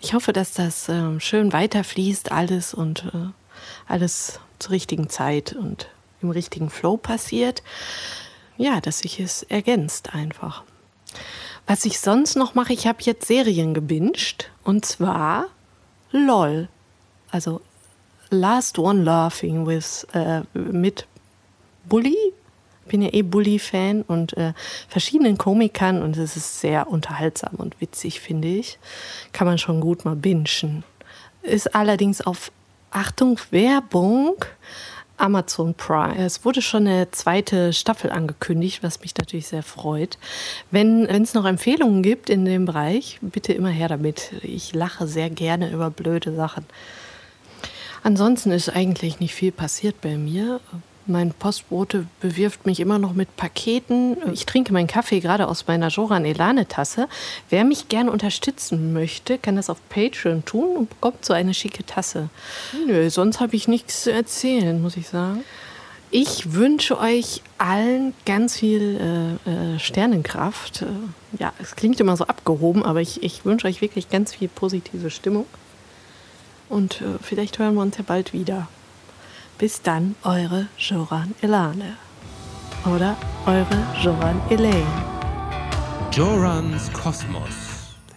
Ich 0.01 0.15
hoffe, 0.15 0.33
dass 0.33 0.53
das 0.53 0.89
äh, 0.89 1.21
schön 1.21 1.53
weiterfließt, 1.53 2.33
alles 2.33 2.75
und 2.75 3.05
äh, 3.15 3.29
alles 3.87 4.41
zur 4.59 4.73
richtigen 4.73 5.09
Zeit 5.09 5.55
und 5.55 5.89
im 6.21 6.31
richtigen 6.31 6.71
Flow 6.71 6.97
passiert. 6.97 7.63
Ja, 8.57 8.81
dass 8.81 9.01
sich 9.01 9.21
es 9.21 9.43
ergänzt 9.45 10.15
einfach. 10.15 10.65
Was 11.67 11.85
ich 11.87 11.99
sonst 11.99 12.37
noch 12.37 12.55
mache, 12.55 12.73
ich 12.73 12.87
habe 12.87 12.99
jetzt 13.01 13.27
Serien 13.27 13.73
gebinged 13.73 14.51
und 14.65 14.85
zwar 14.85 15.47
LOL. 16.11 16.69
Also 17.31 17.63
Last 18.31 18.79
One 18.79 19.03
Laughing 19.03 19.67
with 19.67 20.07
äh, 20.13 20.43
mit 20.55 21.07
Bully. 21.89 22.17
Bin 22.87 23.01
ja 23.01 23.15
eh 23.15 23.23
Bully-Fan 23.23 24.03
und 24.03 24.37
äh, 24.37 24.53
verschiedenen 24.89 25.39
Komikern 25.39 26.03
und 26.03 26.19
es 26.19 26.37
ist 26.37 26.61
sehr 26.61 26.87
unterhaltsam 26.87 27.55
und 27.55 27.81
witzig, 27.81 28.21
finde 28.21 28.49
ich. 28.49 28.79
Kann 29.33 29.47
man 29.47 29.57
schon 29.57 29.81
gut 29.81 30.05
mal 30.05 30.17
bingen. 30.17 30.85
Ist 31.43 31.75
allerdings 31.75 32.21
auf 32.21 32.53
Achtung 32.91 33.41
Werbung 33.51 34.37
Amazon 35.17 35.75
Prime. 35.75 36.17
Es 36.17 36.45
wurde 36.45 36.63
schon 36.63 36.87
eine 36.87 37.11
zweite 37.11 37.73
Staffel 37.73 38.11
angekündigt, 38.11 38.83
was 38.83 39.01
mich 39.01 39.17
natürlich 39.17 39.47
sehr 39.47 39.63
freut. 39.63 40.19
Wenn 40.71 41.07
es 41.07 41.35
noch 41.35 41.45
Empfehlungen 41.45 42.03
gibt 42.03 42.31
in 42.31 42.45
dem 42.45 42.65
Bereich, 42.65 43.19
bitte 43.23 43.53
immer 43.53 43.71
her 43.71 43.89
damit. 43.89 44.33
Ich 44.43 44.75
lache 44.75 45.07
sehr 45.07 45.31
gerne 45.31 45.71
über 45.71 45.91
blöde 45.91 46.35
Sachen. 46.35 46.67
Ansonsten 48.03 48.51
ist 48.51 48.69
eigentlich 48.69 49.21
nicht 49.21 49.35
viel 49.35 49.53
passiert 49.53 50.01
bei 50.01 50.17
mir. 50.17 50.61
Mein 51.07 51.33
Postbote 51.33 52.07
bewirft 52.21 52.65
mich 52.65 52.81
immer 52.81 52.99
noch 52.99 53.13
mit 53.13 53.37
Paketen. 53.37 54.17
Ich 54.33 54.47
trinke 54.47 54.73
meinen 54.73 54.87
Kaffee 54.87 55.21
gerade 55.21 55.49
aus 55.49 55.67
meiner 55.67 55.89
Joran 55.89 56.25
Elane 56.25 56.67
Tasse. 56.67 57.09
Wer 57.51 57.65
mich 57.65 57.89
gerne 57.89 58.11
unterstützen 58.11 58.95
möchte, 58.95 59.37
kann 59.37 59.57
das 59.57 59.69
auf 59.69 59.87
Patreon 59.91 60.47
tun 60.47 60.77
und 60.77 60.89
bekommt 60.89 61.25
so 61.25 61.35
eine 61.35 61.53
schicke 61.53 61.85
Tasse. 61.85 62.31
Nö, 62.87 63.11
sonst 63.11 63.41
habe 63.41 63.55
ich 63.55 63.69
nichts 63.69 64.03
zu 64.03 64.13
erzählen, 64.13 64.81
muss 64.81 64.97
ich 64.97 65.09
sagen. 65.09 65.45
Ich 66.11 66.53
wünsche 66.53 66.99
euch 66.99 67.43
allen 67.59 68.15
ganz 68.25 68.57
viel 68.57 69.39
äh, 69.47 69.75
äh, 69.75 69.79
Sternenkraft. 69.79 70.83
Äh, 70.83 70.87
ja, 71.39 71.53
es 71.61 71.77
klingt 71.77 72.01
immer 72.01 72.17
so 72.17 72.25
abgehoben, 72.25 72.83
aber 72.83 73.01
ich, 73.01 73.23
ich 73.23 73.45
wünsche 73.45 73.67
euch 73.67 73.81
wirklich 73.81 74.09
ganz 74.09 74.33
viel 74.33 74.49
positive 74.49 75.11
Stimmung. 75.11 75.45
Und 76.69 77.01
äh, 77.03 77.19
vielleicht 77.21 77.59
hören 77.59 77.75
wir 77.75 77.83
uns 77.83 77.99
ja 77.99 78.05
bald 78.07 78.33
wieder. 78.33 78.69
Bis 79.57 79.81
dann, 79.83 80.17
eure 80.25 80.67
Joran 80.79 81.33
Elane. 81.41 81.97
Oder 82.87 83.17
eure 83.47 83.87
Joran 84.03 84.41
Elaine. 84.51 84.85
Jorans 86.13 86.93
Kosmos. 86.93 87.55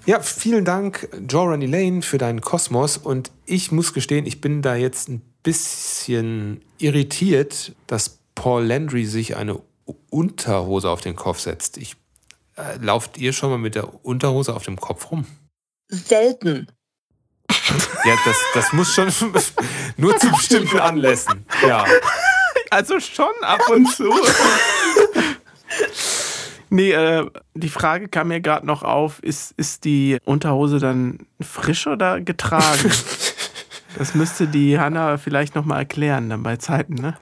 Ja, 0.08 0.20
vielen 0.20 0.66
Dank, 0.66 1.08
Joran 1.30 1.62
Elaine, 1.62 2.02
für 2.02 2.18
deinen 2.18 2.42
Kosmos. 2.42 2.98
Und 2.98 3.32
ich 3.46 3.72
muss 3.72 3.94
gestehen, 3.94 4.26
ich 4.26 4.42
bin 4.42 4.64
da 4.64 4.76
jetzt 4.76 5.10
ein 5.10 5.22
bisschen 5.44 6.62
irritiert, 6.80 7.76
dass 7.86 8.18
Paul 8.34 8.66
Landry 8.66 9.06
sich 9.06 9.36
eine 9.36 9.62
Unterhose 10.10 10.90
auf 10.90 11.02
den 11.02 11.16
Kopf 11.16 11.40
setzt. 11.40 11.78
Ich, 11.78 11.98
äh, 12.56 12.78
lauft 12.78 13.20
ihr 13.20 13.32
schon 13.32 13.52
mal 13.52 13.60
mit 13.60 13.76
der 13.76 14.04
Unterhose 14.04 14.56
auf 14.56 14.64
dem 14.64 14.78
Kopf 14.78 15.12
rum? 15.12 15.26
Selten. 15.88 16.68
Ja, 18.06 18.16
das, 18.26 18.38
das 18.54 18.74
muss 18.74 18.94
schon 18.94 19.12
nur 19.98 20.18
zu 20.18 20.30
bestimmten 20.32 20.80
Anlässen. 20.80 21.46
Ja. 21.68 21.86
Also 22.70 23.00
schon 23.00 23.34
ab 23.42 23.62
und 23.70 23.90
zu. 23.92 24.14
nee, 26.70 26.92
äh, 26.92 27.30
die 27.54 27.70
Frage 27.70 28.08
kam 28.08 28.30
mir 28.30 28.42
gerade 28.42 28.66
noch 28.66 28.84
auf, 28.84 29.22
ist, 29.24 29.54
ist 29.58 29.84
die 29.86 30.18
Unterhose 30.26 30.80
dann 30.80 31.28
frisch 31.42 31.88
oder 31.88 32.22
getragen? 32.22 32.92
Das 33.98 34.14
müsste 34.14 34.48
die 34.48 34.78
Hanna 34.78 35.18
vielleicht 35.18 35.56
noch 35.56 35.66
mal 35.66 35.80
erklären 35.80 36.30
dann 36.30 36.44
bei 36.44 36.58
Zeiten, 36.58 36.94
ne? 36.94 37.18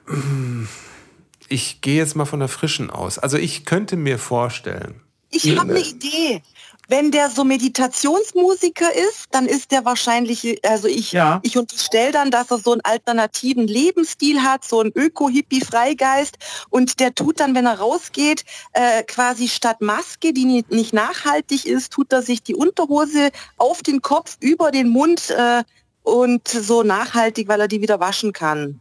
Ich 1.48 1.80
gehe 1.80 1.96
jetzt 1.96 2.16
mal 2.16 2.26
von 2.26 2.40
der 2.40 2.48
frischen 2.48 2.90
aus. 2.90 3.18
Also 3.18 3.38
ich 3.38 3.64
könnte 3.64 3.96
mir 3.96 4.18
vorstellen. 4.18 5.00
Ich 5.30 5.58
habe 5.58 5.70
eine 5.70 5.80
Idee. 5.80 6.42
Wenn 6.88 7.10
der 7.10 7.30
so 7.30 7.42
Meditationsmusiker 7.42 8.94
ist, 8.94 9.26
dann 9.32 9.46
ist 9.46 9.72
der 9.72 9.84
wahrscheinlich, 9.84 10.60
also 10.64 10.86
ich, 10.86 11.10
Ja. 11.12 11.40
ich 11.42 11.58
unterstelle 11.58 12.12
dann, 12.12 12.30
dass 12.30 12.50
er 12.50 12.58
so 12.58 12.72
einen 12.72 12.80
alternativen 12.82 13.66
Lebensstil 13.66 14.40
hat, 14.42 14.64
so 14.64 14.80
einen 14.80 14.92
Öko-Hippie-Freigeist 14.94 16.36
und 16.70 17.00
der 17.00 17.14
tut 17.14 17.40
dann, 17.40 17.54
wenn 17.56 17.66
er 17.66 17.78
rausgeht, 17.80 18.44
äh, 18.72 19.02
quasi 19.02 19.48
statt 19.48 19.80
Maske, 19.80 20.32
die 20.32 20.44
ni- 20.44 20.64
nicht 20.68 20.92
nachhaltig 20.92 21.66
ist, 21.66 21.92
tut 21.92 22.12
er 22.12 22.22
sich 22.22 22.42
die 22.44 22.54
Unterhose 22.54 23.30
auf 23.56 23.82
den 23.82 24.00
Kopf, 24.00 24.36
über 24.40 24.70
den 24.70 24.88
Mund 24.88 25.30
äh, 25.30 25.64
und 26.04 26.46
so 26.46 26.84
nachhaltig, 26.84 27.48
weil 27.48 27.60
er 27.60 27.68
die 27.68 27.80
wieder 27.82 27.98
waschen 27.98 28.32
kann. 28.32 28.80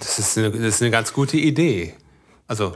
Das 0.00 0.18
ist 0.18 0.36
eine, 0.36 0.50
das 0.50 0.74
ist 0.76 0.82
eine 0.82 0.90
ganz 0.90 1.12
gute 1.12 1.36
Idee. 1.36 1.94
Also, 2.48 2.74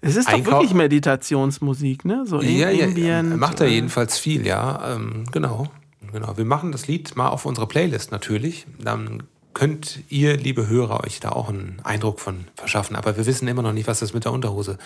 Es 0.00 0.16
ist 0.16 0.28
doch 0.28 0.34
Einkau- 0.34 0.50
wirklich 0.52 0.74
Meditationsmusik, 0.74 2.04
ne? 2.04 2.24
So 2.26 2.40
ja, 2.40 2.70
ja, 2.70 2.86
Ambient. 2.86 3.36
macht 3.36 3.60
er 3.60 3.66
äh, 3.66 3.70
jedenfalls 3.70 4.18
viel, 4.18 4.46
ja. 4.46 4.94
Ähm, 4.94 5.24
genau. 5.32 5.68
genau. 6.12 6.36
Wir 6.36 6.44
machen 6.44 6.70
das 6.72 6.86
Lied 6.86 7.16
mal 7.16 7.28
auf 7.28 7.44
unsere 7.46 7.66
Playlist 7.66 8.12
natürlich. 8.12 8.66
Dann 8.78 9.24
könnt 9.54 10.00
ihr, 10.08 10.36
liebe 10.36 10.68
Hörer, 10.68 11.02
euch 11.04 11.18
da 11.18 11.30
auch 11.30 11.48
einen 11.48 11.80
Eindruck 11.82 12.20
von 12.20 12.44
verschaffen. 12.54 12.94
Aber 12.94 13.16
wir 13.16 13.26
wissen 13.26 13.48
immer 13.48 13.62
noch 13.62 13.72
nicht, 13.72 13.88
was 13.88 13.98
das 13.98 14.14
mit 14.14 14.24
der 14.24 14.30
Unterhose 14.32 14.78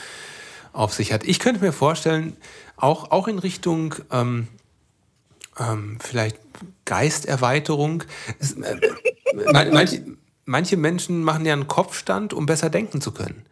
auf 0.72 0.94
sich 0.94 1.12
hat. 1.12 1.24
Ich 1.24 1.38
könnte 1.38 1.62
mir 1.62 1.72
vorstellen, 1.72 2.34
auch, 2.76 3.10
auch 3.10 3.28
in 3.28 3.38
Richtung 3.38 3.94
ähm, 4.10 4.48
ähm, 5.58 5.98
vielleicht 6.00 6.38
Geisterweiterung. 6.86 8.04
Es, 8.38 8.52
äh, 8.52 8.76
man- 9.52 9.70
manche, 9.74 10.02
manche 10.46 10.76
Menschen 10.78 11.22
machen 11.22 11.44
ja 11.44 11.52
einen 11.52 11.68
Kopfstand, 11.68 12.32
um 12.32 12.46
besser 12.46 12.70
denken 12.70 13.02
zu 13.02 13.12
können. 13.12 13.42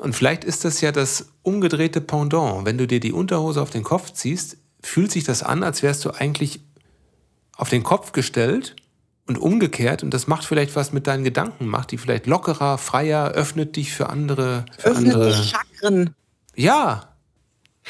Und 0.00 0.14
vielleicht 0.14 0.44
ist 0.44 0.64
das 0.64 0.80
ja 0.80 0.92
das 0.92 1.26
umgedrehte 1.42 2.00
Pendant. 2.00 2.64
Wenn 2.64 2.78
du 2.78 2.86
dir 2.86 3.00
die 3.00 3.12
Unterhose 3.12 3.60
auf 3.62 3.70
den 3.70 3.82
Kopf 3.82 4.12
ziehst, 4.12 4.56
fühlt 4.82 5.10
sich 5.12 5.24
das 5.24 5.42
an, 5.42 5.62
als 5.62 5.82
wärst 5.82 6.04
du 6.04 6.10
eigentlich 6.10 6.60
auf 7.56 7.68
den 7.68 7.82
Kopf 7.82 8.12
gestellt 8.12 8.76
Und 9.28 9.38
umgekehrt, 9.38 10.02
und 10.04 10.14
das 10.14 10.28
macht 10.28 10.44
vielleicht 10.44 10.76
was 10.76 10.92
mit 10.92 11.08
deinen 11.08 11.24
Gedanken, 11.24 11.66
macht 11.66 11.90
die 11.90 11.98
vielleicht 11.98 12.26
lockerer, 12.26 12.78
freier, 12.78 13.30
öffnet 13.32 13.74
dich 13.74 13.92
für 13.92 14.08
andere. 14.08 14.64
Für 14.78 14.90
Öffnet 14.90 15.14
andere. 15.14 15.32
die 15.34 15.42
Chakren, 15.48 16.14
Ja, 16.54 17.16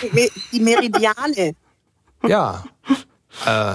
die 0.03 0.11
Me- 0.14 0.30
die 0.53 0.61
Meridiane. 0.61 1.55
ja. 2.26 2.64
äh, 3.45 3.74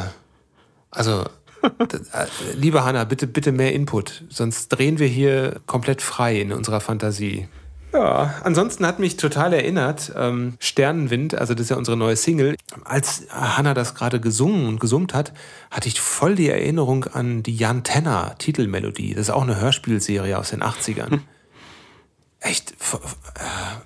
also, 0.90 1.24
äh, 1.62 2.26
liebe 2.56 2.84
Hanna, 2.84 3.04
bitte, 3.04 3.28
bitte 3.28 3.52
mehr 3.52 3.74
Input, 3.74 4.24
sonst 4.30 4.70
drehen 4.70 4.98
wir 4.98 5.08
hier 5.08 5.62
komplett 5.68 6.02
frei 6.02 6.42
in 6.42 6.52
unserer 6.54 6.82
Fantasie. 6.82 7.48
Ja, 7.94 8.36
ansonsten 8.44 8.86
hat 8.86 9.00
mich 9.00 9.18
total 9.18 9.54
erinnert, 9.54 10.14
ähm, 10.16 10.56
Sternenwind, 10.60 11.36
also 11.36 11.54
das 11.54 11.64
ist 11.64 11.70
ja 11.70 11.76
unsere 11.76 11.98
neue 11.98 12.16
Single. 12.16 12.56
Als 12.86 13.28
Hanna 13.30 13.74
das 13.74 13.96
gerade 13.96 14.22
gesungen 14.22 14.68
und 14.68 14.80
gesummt 14.80 15.14
hat, 15.14 15.34
hatte 15.70 15.90
ich 15.90 16.00
voll 16.00 16.36
die 16.36 16.50
Erinnerung 16.50 17.06
an 17.06 17.44
die 17.44 17.56
Jan 17.56 17.84
Tenner 17.84 18.36
Titelmelodie. 18.38 19.14
Das 19.14 19.24
ist 19.24 19.30
auch 19.30 19.42
eine 19.42 19.60
Hörspielserie 19.60 20.38
aus 20.38 20.52
den 20.52 20.64
80ern. 20.64 21.20
Echt, 22.44 22.72
äh, 22.72 22.98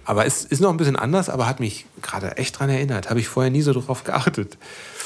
aber 0.06 0.26
es 0.26 0.45
ist 0.45 0.62
noch 0.62 0.70
ein 0.70 0.78
bisschen 0.78 0.95
anders, 0.95 1.30
aber 1.30 1.45
hat 1.45 1.60
mich 1.60 1.86
gerade 2.01 2.38
echt 2.38 2.58
dran 2.58 2.70
erinnert. 2.70 3.10
Habe 3.10 3.20
ich 3.20 3.28
vorher 3.28 3.51
nie 3.51 3.62
so 3.62 3.74
drauf 3.74 4.06
geachtet. 4.06 4.58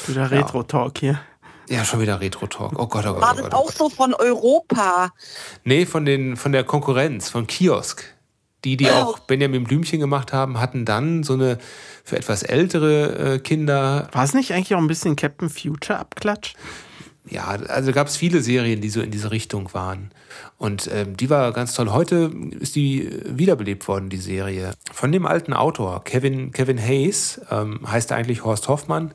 Wieder 0.06 0.30
Retro-Talk 0.30 0.98
hier. 0.98 1.20
Ja, 1.68 1.84
schon 1.84 2.00
wieder 2.00 2.20
Retro-Talk. 2.20 2.78
Oh 2.78 2.86
Gott, 2.86 3.06
oh 3.06 3.14
Gott, 3.14 3.22
War 3.22 3.32
oh 3.32 3.34
das 3.34 3.42
Gott. 3.42 3.54
Oh 3.54 3.56
auch 3.56 3.66
Gott. 3.66 3.76
so 3.76 3.90
von 3.90 4.14
Europa? 4.14 5.12
Nee, 5.64 5.84
von, 5.84 6.04
den, 6.04 6.36
von 6.36 6.52
der 6.52 6.62
Konkurrenz, 6.62 7.28
von 7.28 7.48
Kiosk. 7.48 8.04
Die, 8.64 8.76
die 8.76 8.90
auch 8.90 9.18
Benjamin 9.20 9.64
Blümchen 9.64 10.00
gemacht 10.00 10.32
haben, 10.32 10.60
hatten 10.60 10.84
dann 10.84 11.22
so 11.22 11.32
eine 11.32 11.58
für 12.04 12.16
etwas 12.16 12.42
ältere 12.42 13.34
äh, 13.34 13.38
Kinder. 13.38 14.08
War 14.12 14.24
es 14.24 14.34
nicht 14.34 14.52
eigentlich 14.52 14.74
auch 14.74 14.80
ein 14.80 14.86
bisschen 14.86 15.16
Captain 15.16 15.48
Future 15.48 15.98
Abklatsch? 15.98 16.54
Ja, 17.28 17.44
also 17.46 17.92
gab 17.92 18.08
es 18.08 18.16
viele 18.16 18.42
Serien, 18.42 18.80
die 18.80 18.88
so 18.88 19.00
in 19.00 19.10
diese 19.10 19.30
Richtung 19.30 19.72
waren. 19.72 20.10
Und 20.58 20.90
ähm, 20.92 21.16
die 21.16 21.30
war 21.30 21.52
ganz 21.52 21.74
toll. 21.74 21.90
Heute 21.90 22.32
ist 22.58 22.76
die 22.76 23.08
wiederbelebt 23.24 23.86
worden, 23.88 24.08
die 24.08 24.16
Serie. 24.16 24.72
Von 24.92 25.12
dem 25.12 25.26
alten 25.26 25.52
Autor, 25.52 26.02
Kevin, 26.04 26.50
Kevin 26.50 26.78
Hayes, 26.78 27.40
ähm, 27.50 27.80
heißt 27.86 28.10
er 28.10 28.16
eigentlich 28.16 28.44
Horst 28.44 28.68
Hoffmann. 28.68 29.14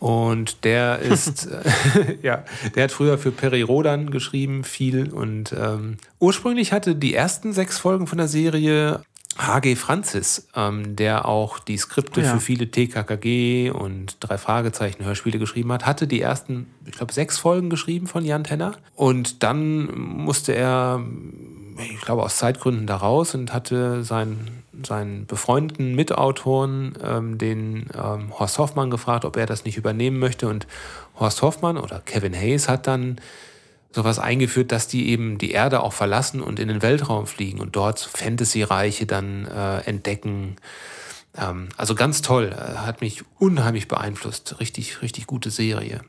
Und 0.00 0.64
der 0.64 0.98
ist, 1.00 1.46
äh, 1.46 2.16
ja, 2.22 2.44
der 2.74 2.84
hat 2.84 2.92
früher 2.92 3.18
für 3.18 3.30
Perry 3.30 3.62
Rodan 3.62 4.10
geschrieben, 4.10 4.64
viel. 4.64 5.12
Und 5.12 5.54
ähm, 5.56 5.98
ursprünglich 6.18 6.72
hatte 6.72 6.96
die 6.96 7.14
ersten 7.14 7.52
sechs 7.52 7.78
Folgen 7.78 8.08
von 8.08 8.18
der 8.18 8.26
Serie 8.28 9.02
H.G. 9.38 9.76
Francis, 9.76 10.48
ähm, 10.56 10.96
der 10.96 11.26
auch 11.26 11.60
die 11.60 11.78
Skripte 11.78 12.20
Ja. 12.20 12.32
für 12.34 12.40
viele 12.40 12.70
TKKG 12.70 13.70
und 13.70 14.16
drei 14.20 14.36
Fragezeichen 14.38 15.04
Hörspiele 15.04 15.38
geschrieben 15.38 15.72
hat, 15.72 15.86
hatte 15.86 16.06
die 16.08 16.20
ersten, 16.20 16.66
ich 16.84 16.92
glaube, 16.92 17.12
sechs 17.12 17.38
Folgen 17.38 17.70
geschrieben 17.70 18.06
von 18.08 18.24
Jan 18.24 18.44
Tenner. 18.44 18.72
Und 18.96 19.42
dann 19.44 19.86
musste 19.96 20.52
er, 20.54 21.04
ich 21.78 22.00
glaube, 22.00 22.22
aus 22.24 22.38
Zeitgründen 22.38 22.86
da 22.86 22.96
raus 22.96 23.34
und 23.34 23.52
hatte 23.52 24.02
seinen, 24.02 24.59
seinen 24.84 25.26
befreundeten 25.26 25.94
Mitautoren, 25.94 26.94
ähm, 27.02 27.38
den 27.38 27.88
ähm, 27.94 28.38
Horst 28.38 28.58
Hoffmann, 28.58 28.90
gefragt, 28.90 29.24
ob 29.24 29.36
er 29.36 29.46
das 29.46 29.64
nicht 29.64 29.76
übernehmen 29.76 30.18
möchte. 30.18 30.48
Und 30.48 30.66
Horst 31.18 31.42
Hoffmann 31.42 31.76
oder 31.76 32.00
Kevin 32.00 32.34
Hayes 32.34 32.68
hat 32.68 32.86
dann 32.86 33.20
sowas 33.92 34.18
eingeführt, 34.18 34.72
dass 34.72 34.88
die 34.88 35.08
eben 35.08 35.38
die 35.38 35.50
Erde 35.50 35.82
auch 35.82 35.92
verlassen 35.92 36.40
und 36.40 36.58
in 36.58 36.68
den 36.68 36.82
Weltraum 36.82 37.26
fliegen 37.26 37.60
und 37.60 37.76
dort 37.76 37.98
Fantasy-Reiche 37.98 39.06
dann 39.06 39.46
äh, 39.46 39.78
entdecken. 39.80 40.56
Ähm, 41.36 41.68
also 41.76 41.94
ganz 41.94 42.22
toll, 42.22 42.52
äh, 42.52 42.78
hat 42.78 43.00
mich 43.00 43.24
unheimlich 43.38 43.88
beeinflusst. 43.88 44.60
Richtig, 44.60 45.02
richtig 45.02 45.26
gute 45.26 45.50
Serie. 45.50 46.02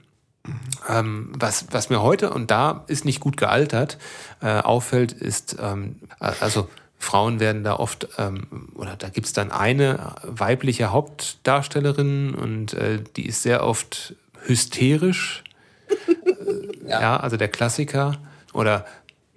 Ähm, 0.88 1.32
was, 1.38 1.68
was 1.72 1.90
mir 1.90 2.02
heute, 2.02 2.32
und 2.32 2.50
da 2.50 2.84
ist 2.88 3.06
nicht 3.06 3.20
gut 3.20 3.38
gealtert, 3.38 3.98
äh, 4.42 4.60
auffällt, 4.60 5.12
ist, 5.12 5.58
ähm, 5.60 5.98
äh, 6.20 6.32
also 6.40 6.68
Frauen 7.02 7.40
werden 7.40 7.64
da 7.64 7.76
oft, 7.78 8.08
ähm, 8.20 8.70
oder 8.76 8.96
da 8.96 9.10
gibt 9.10 9.26
es 9.26 9.34
dann 9.34 9.52
eine 9.52 10.14
weibliche 10.24 10.92
Hauptdarstellerin 10.92 12.36
und 12.36 12.74
äh, 12.74 13.00
die 13.16 13.26
ist 13.26 13.42
sehr 13.44 13.66
oft 13.66 14.16
hysterisch. 14.46 15.44
Ja. 16.88 17.18
also 17.18 17.38
der 17.38 17.48
Klassiker. 17.48 18.18
Oder 18.54 18.86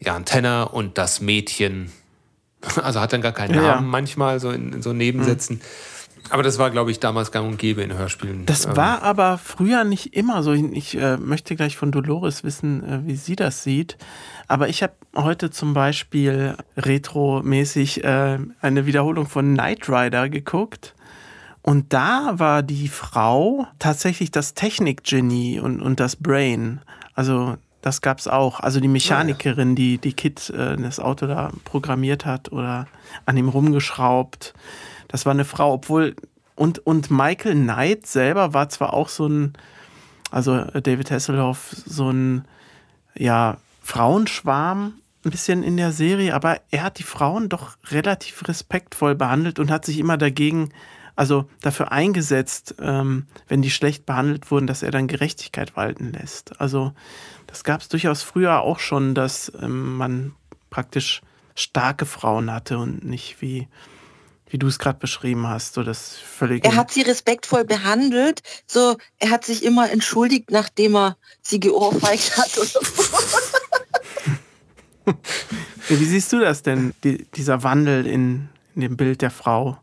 Jan 0.00 0.24
Tenner 0.24 0.74
und 0.74 0.98
das 0.98 1.20
Mädchen. 1.20 1.92
Also 2.82 3.00
hat 3.00 3.12
dann 3.12 3.20
gar 3.20 3.32
keinen 3.32 3.54
Ja, 3.54 3.60
Namen 3.60 3.68
ja. 3.74 3.80
Mhm. 3.82 3.88
manchmal 3.90 4.40
so 4.40 4.50
in, 4.50 4.72
in 4.72 4.82
so 4.82 4.92
Nebensätzen. 4.92 5.60
Aber 6.30 6.42
das 6.42 6.58
war, 6.58 6.70
glaube 6.70 6.90
ich, 6.90 7.00
damals 7.00 7.32
gang 7.32 7.46
und 7.48 7.58
gäbe 7.58 7.82
in 7.82 7.92
Hörspielen. 7.92 8.46
Das 8.46 8.64
Ähm, 8.64 8.76
war 8.76 9.02
aber 9.02 9.38
früher 9.38 9.84
nicht 9.84 10.14
immer 10.14 10.42
so. 10.42 10.52
Ich 10.52 10.96
äh, 10.96 11.16
möchte 11.16 11.54
gleich 11.54 11.76
von 11.76 11.92
Dolores 11.92 12.44
wissen, 12.44 12.82
äh, 12.82 13.06
wie 13.06 13.16
sie 13.16 13.36
das 13.36 13.62
sieht. 13.62 13.98
Aber 14.48 14.68
ich 14.68 14.82
habe 14.82 14.94
heute 15.14 15.50
zum 15.50 15.74
Beispiel 15.74 16.56
retromäßig 16.76 18.04
äh, 18.04 18.38
eine 18.60 18.86
Wiederholung 18.86 19.26
von 19.26 19.54
Knight 19.54 19.88
Rider 19.88 20.28
geguckt. 20.28 20.94
Und 21.62 21.92
da 21.92 22.32
war 22.34 22.62
die 22.62 22.88
Frau 22.88 23.66
tatsächlich 23.78 24.30
das 24.30 24.54
Technikgenie 24.54 25.60
und, 25.60 25.80
und 25.80 25.98
das 25.98 26.16
Brain. 26.16 26.80
Also 27.14 27.56
das 27.80 28.00
gab 28.00 28.18
es 28.18 28.28
auch. 28.28 28.60
Also 28.60 28.80
die 28.80 28.88
Mechanikerin, 28.88 29.74
die 29.74 29.98
die 29.98 30.14
Kit 30.14 30.50
äh, 30.50 30.76
das 30.76 31.00
Auto 31.00 31.26
da 31.26 31.50
programmiert 31.64 32.24
hat 32.26 32.50
oder 32.50 32.86
an 33.26 33.36
ihm 33.36 33.48
rumgeschraubt. 33.48 34.54
Das 35.14 35.26
war 35.26 35.30
eine 35.30 35.44
Frau, 35.44 35.74
obwohl 35.74 36.16
und, 36.56 36.80
und 36.80 37.08
Michael 37.08 37.54
Knight 37.54 38.04
selber 38.04 38.52
war 38.52 38.68
zwar 38.68 38.92
auch 38.92 39.08
so 39.08 39.28
ein, 39.28 39.52
also 40.32 40.64
David 40.64 41.12
Hasselhoff, 41.12 41.70
so 41.86 42.10
ein, 42.10 42.48
ja, 43.14 43.58
Frauenschwarm 43.80 44.94
ein 45.24 45.30
bisschen 45.30 45.62
in 45.62 45.76
der 45.76 45.92
Serie, 45.92 46.34
aber 46.34 46.60
er 46.72 46.82
hat 46.82 46.98
die 46.98 47.04
Frauen 47.04 47.48
doch 47.48 47.76
relativ 47.92 48.48
respektvoll 48.48 49.14
behandelt 49.14 49.60
und 49.60 49.70
hat 49.70 49.84
sich 49.84 50.00
immer 50.00 50.16
dagegen, 50.16 50.70
also 51.14 51.48
dafür 51.60 51.92
eingesetzt, 51.92 52.74
ähm, 52.80 53.26
wenn 53.46 53.62
die 53.62 53.70
schlecht 53.70 54.06
behandelt 54.06 54.50
wurden, 54.50 54.66
dass 54.66 54.82
er 54.82 54.90
dann 54.90 55.06
Gerechtigkeit 55.06 55.76
walten 55.76 56.10
lässt. 56.10 56.60
Also 56.60 56.92
das 57.46 57.62
gab 57.62 57.82
es 57.82 57.88
durchaus 57.88 58.24
früher 58.24 58.62
auch 58.62 58.80
schon, 58.80 59.14
dass 59.14 59.52
ähm, 59.62 59.96
man 59.96 60.32
praktisch 60.70 61.22
starke 61.54 62.04
Frauen 62.04 62.50
hatte 62.50 62.78
und 62.78 63.04
nicht 63.04 63.40
wie, 63.40 63.68
wie 64.54 64.58
du 64.58 64.68
es 64.68 64.78
gerade 64.78 65.00
beschrieben 65.00 65.48
hast, 65.48 65.74
so 65.74 65.82
das 65.82 66.12
völlige. 66.14 66.68
Er 66.68 66.76
hat 66.76 66.92
sie 66.92 67.02
respektvoll 67.02 67.64
behandelt. 67.64 68.40
So, 68.68 68.96
er 69.18 69.30
hat 69.30 69.44
sich 69.44 69.64
immer 69.64 69.90
entschuldigt, 69.90 70.52
nachdem 70.52 70.94
er 70.94 71.16
sie 71.42 71.58
geohrfeigt 71.58 72.36
hat. 72.38 72.56
Oder 72.56 72.68
so. 72.68 72.80
Wie 75.88 76.04
siehst 76.04 76.32
du 76.32 76.38
das 76.38 76.62
denn, 76.62 76.94
die, 77.02 77.26
dieser 77.34 77.64
Wandel 77.64 78.06
in, 78.06 78.48
in 78.76 78.82
dem 78.82 78.96
Bild 78.96 79.22
der 79.22 79.32
Frau? 79.32 79.76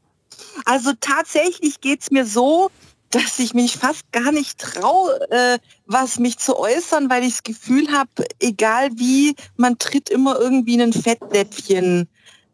Also 0.63 0.93
tatsächlich 1.01 1.81
geht's 1.81 2.09
mir 2.09 2.25
so, 2.25 2.71
dass 3.09 3.39
ich 3.39 3.53
mich 3.53 3.75
fast 3.75 4.09
gar 4.13 4.31
nicht 4.31 4.57
traue, 4.57 5.19
äh, 5.31 5.59
was 5.85 6.17
mich 6.17 6.37
zu 6.37 6.57
äußern, 6.57 7.09
weil 7.09 7.25
ich 7.25 7.33
das 7.33 7.43
Gefühl 7.43 7.91
habe, 7.91 8.23
egal 8.39 8.91
wie, 8.95 9.35
man 9.57 9.77
tritt 9.79 10.09
immer 10.09 10.39
irgendwie 10.39 10.75
in 10.75 10.81
ein 10.81 10.93
Fettnäpfchen. 10.93 12.07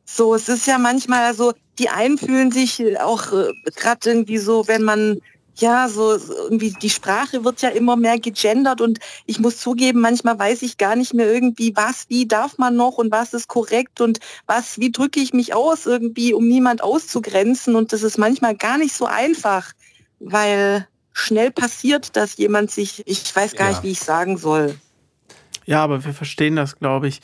So, 0.03 0.33
es 0.33 0.49
ist 0.49 0.65
ja 0.65 0.79
manchmal 0.79 1.35
so, 1.35 1.53
die 1.79 1.89
einen 1.89 2.17
fühlen 2.17 2.51
sich 2.51 2.81
auch 2.99 3.31
äh, 3.33 3.53
gerade 3.75 4.09
irgendwie 4.09 4.37
so, 4.37 4.67
wenn 4.67 4.83
man 4.83 5.19
ja, 5.59 5.89
so 5.89 6.17
so 6.17 6.33
irgendwie 6.35 6.71
die 6.71 6.89
Sprache 6.89 7.43
wird 7.43 7.61
ja 7.63 7.69
immer 7.69 7.95
mehr 7.95 8.19
gegendert 8.19 8.79
und 8.79 8.99
ich 9.25 9.39
muss 9.39 9.57
zugeben, 9.57 10.01
manchmal 10.01 10.37
weiß 10.37 10.61
ich 10.61 10.77
gar 10.77 10.95
nicht 10.95 11.13
mehr 11.15 11.31
irgendwie, 11.33 11.75
was, 11.75 12.05
wie 12.09 12.27
darf 12.27 12.57
man 12.59 12.75
noch 12.75 12.97
und 12.97 13.11
was 13.11 13.33
ist 13.33 13.47
korrekt 13.47 13.99
und 14.01 14.19
was, 14.45 14.77
wie 14.79 14.91
drücke 14.91 15.19
ich 15.19 15.33
mich 15.33 15.55
aus 15.55 15.85
irgendwie, 15.87 16.33
um 16.33 16.47
niemand 16.47 16.83
auszugrenzen 16.83 17.75
und 17.75 17.91
das 17.91 18.03
ist 18.03 18.17
manchmal 18.19 18.55
gar 18.55 18.77
nicht 18.77 18.93
so 18.93 19.05
einfach, 19.05 19.71
weil 20.19 20.87
schnell 21.11 21.49
passiert, 21.51 22.15
dass 22.15 22.37
jemand 22.37 22.69
sich, 22.69 23.01
ich 23.07 23.35
weiß 23.35 23.55
gar 23.55 23.65
Ja. 23.65 23.71
nicht, 23.71 23.83
wie 23.83 23.91
ich 23.91 23.99
sagen 23.99 24.37
soll. 24.37 24.75
Ja, 25.65 25.83
aber 25.83 26.05
wir 26.05 26.13
verstehen 26.13 26.55
das, 26.55 26.77
glaube 26.77 27.07
ich. 27.07 27.19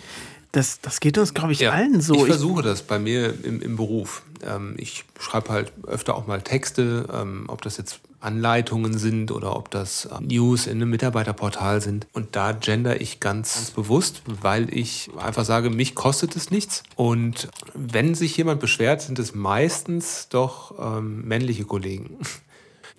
Das, 0.54 0.80
das 0.82 1.00
geht 1.00 1.18
uns, 1.18 1.34
glaube 1.34 1.52
ich, 1.52 1.68
allen 1.68 2.00
so. 2.00 2.14
Ich 2.14 2.26
versuche 2.26 2.62
das 2.62 2.84
bei 2.84 3.00
mir 3.00 3.34
im, 3.44 3.60
im 3.60 3.76
Beruf. 3.76 4.22
Ähm, 4.46 4.76
ich 4.78 5.04
schreibe 5.20 5.50
halt 5.50 5.74
öfter 5.88 6.16
auch 6.16 6.28
mal 6.28 6.44
Texte, 6.44 7.08
ähm, 7.12 7.46
ob 7.48 7.64
das 7.64 7.78
jetzt 7.78 8.02
Anleitungen 8.20 8.96
sind 8.96 9.32
oder 9.32 9.56
ob 9.56 9.72
das 9.72 10.06
äh, 10.06 10.22
News 10.22 10.68
in 10.68 10.74
einem 10.74 10.92
Mitarbeiterportal 10.92 11.82
sind. 11.82 12.06
Und 12.14 12.36
da 12.36 12.52
gender 12.52 13.02
ich 13.02 13.20
ganz, 13.20 13.56
ganz 13.56 13.72
bewusst, 13.72 14.22
weil 14.28 14.72
ich 14.72 15.10
einfach 15.18 15.44
sage, 15.44 15.72
mich 15.72 15.96
kostet 15.96 16.36
es 16.36 16.52
nichts. 16.52 16.84
Und 16.96 17.50
wenn 17.74 18.14
sich 18.14 18.38
jemand 18.38 18.60
beschwert, 18.60 19.02
sind 19.02 19.18
es 19.18 19.34
meistens 19.34 20.30
doch 20.30 20.76
ähm, 20.80 21.28
männliche 21.28 21.66
Kollegen. 21.66 22.18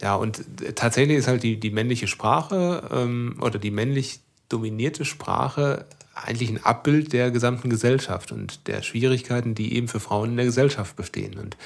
Ja, 0.03 0.17
und 0.17 0.41
äh, 0.61 0.73
tatsächlich 0.73 1.17
ist 1.17 1.29
halt 1.29 1.45
die, 1.45 1.59
die 1.59 1.71
männliche 1.71 2.09
Sprache 2.09 2.91
ähm, 2.93 3.37
oder 3.41 3.61
die 3.61 3.71
männlich 3.71 4.19
dominierte 4.49 5.05
Sprache 5.05 5.87
eigentlich 6.15 6.51
ein 6.51 6.65
Abbild 6.65 7.13
der 7.13 7.31
gesamten 7.31 7.71
Gesellschaft 7.71 8.33
und 8.33 8.67
der 8.69 8.83
Schwierigkeiten, 8.83 9.55
die 9.55 9.75
eben 9.75 9.89
für 9.89 10.01
Frauen 10.01 10.31
in 10.31 10.37
der 10.37 10.47
Gesellschaft 10.47 10.97
bestehen. 10.97 11.39
Und 11.39 11.57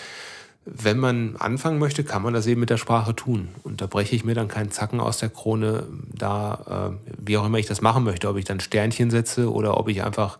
wenn 0.65 0.99
man 0.99 1.37
anfangen 1.37 1.79
möchte, 1.79 2.05
kann 2.05 2.23
man 2.23 2.35
das 2.35 2.47
eben 2.47 2.61
mit 2.61 2.71
der 2.71 2.77
Sprache 2.77 3.15
tun. 3.17 3.49
Und 3.65 3.81
da 3.81 3.87
breche 3.87 4.15
ich 4.15 4.25
mir 4.25 4.35
dann 4.35 4.49
keinen 4.49 4.71
Zacken 4.71 5.01
aus 5.01 5.19
der 5.19 5.31
Krone, 5.31 5.85
da, 6.13 6.93
äh, 6.93 7.11
wie 7.19 7.37
auch 7.39 7.47
immer 7.47 7.59
ich 7.59 7.67
das 7.67 7.81
machen 7.81 8.05
möchte, 8.05 8.29
ob 8.29 8.37
ich 8.37 8.45
dann 8.45 8.61
Sternchen 8.61 9.11
setze 9.11 9.53
oder 9.53 9.79
ob 9.79 9.89
ich 9.89 10.03
einfach 10.05 10.39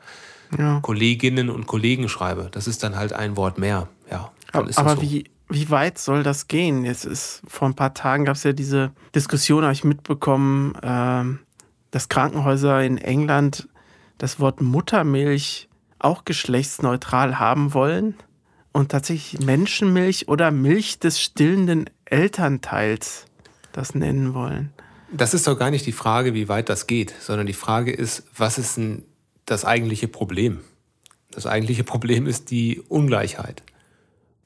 Ja. 0.59 0.81
Kolleginnen 0.81 1.51
und 1.51 1.67
Kollegen 1.67 2.09
schreibe. 2.09 2.49
Das 2.51 2.67
ist 2.67 2.83
dann 2.83 2.97
halt 2.97 3.13
ein 3.13 3.37
Wort 3.37 3.59
mehr. 3.59 3.89
Ja, 4.11 4.33
das 4.53 4.79
Aber 4.79 4.97
so. 4.97 5.03
wie, 5.03 5.25
wie 5.51 5.69
weit 5.71 5.99
soll 5.99 6.23
das 6.23 6.49
gehen? 6.49 6.85
Jetzt 6.85 7.05
ist 7.05 7.43
vor 7.47 7.69
ein 7.69 7.75
paar 7.75 7.93
Tagen 7.95 8.25
gab 8.25 8.37
es 8.37 8.45
ja 8.45 8.53
diese 8.53 8.93
Diskussion, 9.15 9.63
habe 9.65 9.73
ich 9.75 9.85
mitbekommen, 9.85 10.73
ähm, 10.83 11.41
dass 11.91 12.09
Krankenhäuser 12.09 12.83
in 12.83 12.99
England 12.99 13.69
das 14.19 14.41
Wort 14.41 14.61
Muttermilch 14.61 15.69
auch 15.99 16.25
geschlechtsneutral 16.25 17.39
haben 17.39 17.75
wollen 17.75 18.15
und 18.73 18.91
tatsächlich 18.91 19.41
Menschenmilch 19.41 20.29
oder 20.29 20.51
Milch 20.51 20.99
des 20.99 21.21
stillenden 21.21 21.89
Elternteils 22.05 23.27
das 23.73 23.95
nennen 23.95 24.35
wollen. 24.35 24.73
Das 25.11 25.35
ist 25.35 25.47
doch 25.47 25.59
gar 25.59 25.71
nicht 25.71 25.87
die 25.87 25.93
Frage, 25.93 26.35
wie 26.35 26.49
weit 26.49 26.69
das 26.69 26.87
geht, 26.87 27.15
sondern 27.21 27.47
die 27.47 27.55
Frage 27.55 27.93
ist, 27.93 28.25
was 28.37 28.59
ist 28.59 28.77
denn 28.77 29.05
das 29.47 29.65
eigentliche 29.65 30.09
Problem? 30.09 30.61
Das 31.31 31.47
eigentliche 31.47 31.85
Problem 31.85 32.27
ist 32.27 32.51
die 32.51 32.83
Ungleichheit. 32.89 33.63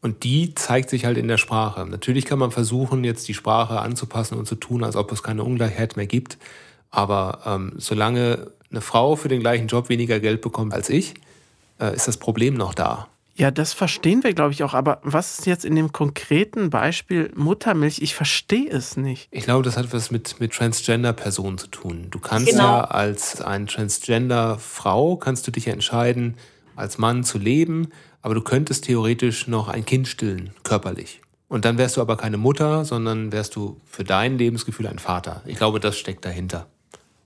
Und 0.00 0.24
die 0.24 0.54
zeigt 0.54 0.90
sich 0.90 1.04
halt 1.04 1.16
in 1.16 1.28
der 1.28 1.38
Sprache. 1.38 1.86
Natürlich 1.86 2.24
kann 2.24 2.38
man 2.38 2.50
versuchen, 2.50 3.04
jetzt 3.04 3.28
die 3.28 3.34
Sprache 3.34 3.80
anzupassen 3.80 4.36
und 4.36 4.46
zu 4.46 4.56
tun, 4.56 4.82
als 4.82 4.96
ob 4.96 5.12
es 5.12 5.22
keine 5.22 5.44
Ungleichheit 5.44 5.96
mehr 5.96 6.06
gibt. 6.06 6.38
Aber 6.93 7.40
ähm, 7.45 7.72
solange 7.78 8.53
eine 8.70 8.80
Frau 8.80 9.16
für 9.16 9.28
den 9.28 9.40
gleichen 9.40 9.66
Job 9.66 9.88
weniger 9.88 10.20
Geld 10.20 10.40
bekommt 10.40 10.72
als 10.72 10.88
ich, 10.88 11.14
äh, 11.80 11.95
ist 11.97 12.07
das 12.07 12.16
Problem 12.18 12.55
noch 12.55 12.74
da. 12.74 13.09
Ja, 13.34 13.51
das 13.51 13.72
verstehen 13.72 14.22
wir, 14.22 14.34
glaube 14.34 14.53
ich, 14.53 14.62
auch. 14.62 14.74
Aber 14.74 15.01
was 15.03 15.38
ist 15.38 15.47
jetzt 15.47 15.64
in 15.64 15.74
dem 15.74 15.90
konkreten 15.90 16.68
Beispiel 16.68 17.32
Muttermilch? 17.34 18.03
Ich 18.03 18.14
verstehe 18.14 18.68
es 18.68 18.99
nicht. 18.99 19.26
Ich 19.30 19.45
glaube, 19.45 19.62
das 19.62 19.78
hat 19.78 19.90
was 19.95 20.11
mit, 20.11 20.38
mit 20.38 20.53
Transgender-Personen 20.53 21.57
zu 21.57 21.66
tun. 21.68 22.09
Du 22.11 22.18
kannst 22.18 22.51
Genau. 22.51 22.62
ja 22.62 22.84
als 22.84 23.40
ein 23.40 23.66
Transgender-Frau, 23.66 25.16
kannst 25.16 25.47
du 25.47 25.51
dich 25.51 25.68
entscheiden, 25.68 26.36
als 26.76 26.99
Mann 26.99 27.24
zu 27.24 27.38
leben, 27.38 27.88
aber 28.20 28.34
du 28.34 28.43
könntest 28.43 28.84
theoretisch 28.84 29.47
noch 29.49 29.68
ein 29.68 29.86
Kind 29.86 30.09
stillen, 30.09 30.51
körperlich. 30.62 31.20
Und 31.49 31.64
dann 31.64 31.78
wärst 31.78 31.97
du 31.97 32.01
aber 32.03 32.16
keine 32.18 32.36
Mutter, 32.36 32.84
sondern 32.84 33.32
wärst 33.32 33.57
du 33.57 33.80
für 33.86 34.05
dein 34.05 34.38
Lebensgefühl 34.38 34.86
ein 34.86 34.99
Vater. 34.99 35.43
Ich 35.47 35.57
glaube, 35.57 35.80
das 35.80 35.99
steckt 35.99 36.24
dahinter. 36.24 36.66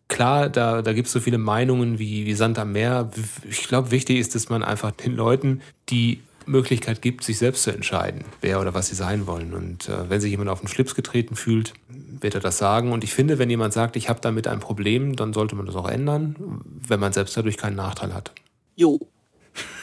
Klar, 0.09 0.49
da, 0.49 0.83
da 0.83 0.93
gibt 0.93 1.07
es 1.07 1.13
so 1.13 1.21
viele 1.21 1.39
Meinungen 1.39 1.99
wie, 1.99 2.27
wie 2.27 2.35
Sand 2.35 2.59
am 2.59 2.73
Meer. 2.73 3.11
Ich 3.49 3.67
glaube, 3.67 3.91
wichtig 3.91 4.19
ist, 4.19 4.35
dass 4.35 4.49
man 4.49 4.63
einfach 4.63 4.93
den 4.93 5.17
Leuten 5.17 5.63
die 5.89 6.21
Möglichkeit 6.47 7.03
gibt, 7.03 7.25
sich 7.25 7.39
selbst 7.39 7.65
zu 7.65 7.73
entscheiden, 7.73 8.25
wer 8.41 8.61
oder 8.61 8.73
was 8.73 8.87
sie 8.87 8.95
sein 8.95 9.27
wollen. 9.27 9.53
Und 9.53 9.89
äh, 9.89 10.09
wenn 10.09 10.21
sich 10.21 10.31
jemand 10.31 10.49
auf 10.49 10.61
den 10.61 10.69
Schlips 10.69 10.95
getreten 10.95 11.35
fühlt, 11.35 11.75
wird 11.89 12.35
er 12.35 12.41
das 12.41 12.59
sagen. 12.59 12.93
Und 12.93 13.05
ich 13.05 13.13
finde, 13.13 13.39
wenn 13.39 13.51
jemand 13.51 13.73
sagt, 13.73 13.97
ich 13.97 14.09
habe 14.09 14.21
damit 14.21 14.47
ein 14.47 14.61
Problem, 14.61 15.17
dann 15.17 15.33
sollte 15.33 15.57
man 15.57 15.67
das 15.67 15.75
auch 15.75 15.89
ändern, 15.89 16.37
wenn 16.65 17.01
man 17.01 17.13
selbst 17.13 17.37
dadurch 17.37 17.57
keinen 17.57 17.77
Nachteil 17.77 18.15
hat. 18.15 18.31
Jo. 18.77 19.01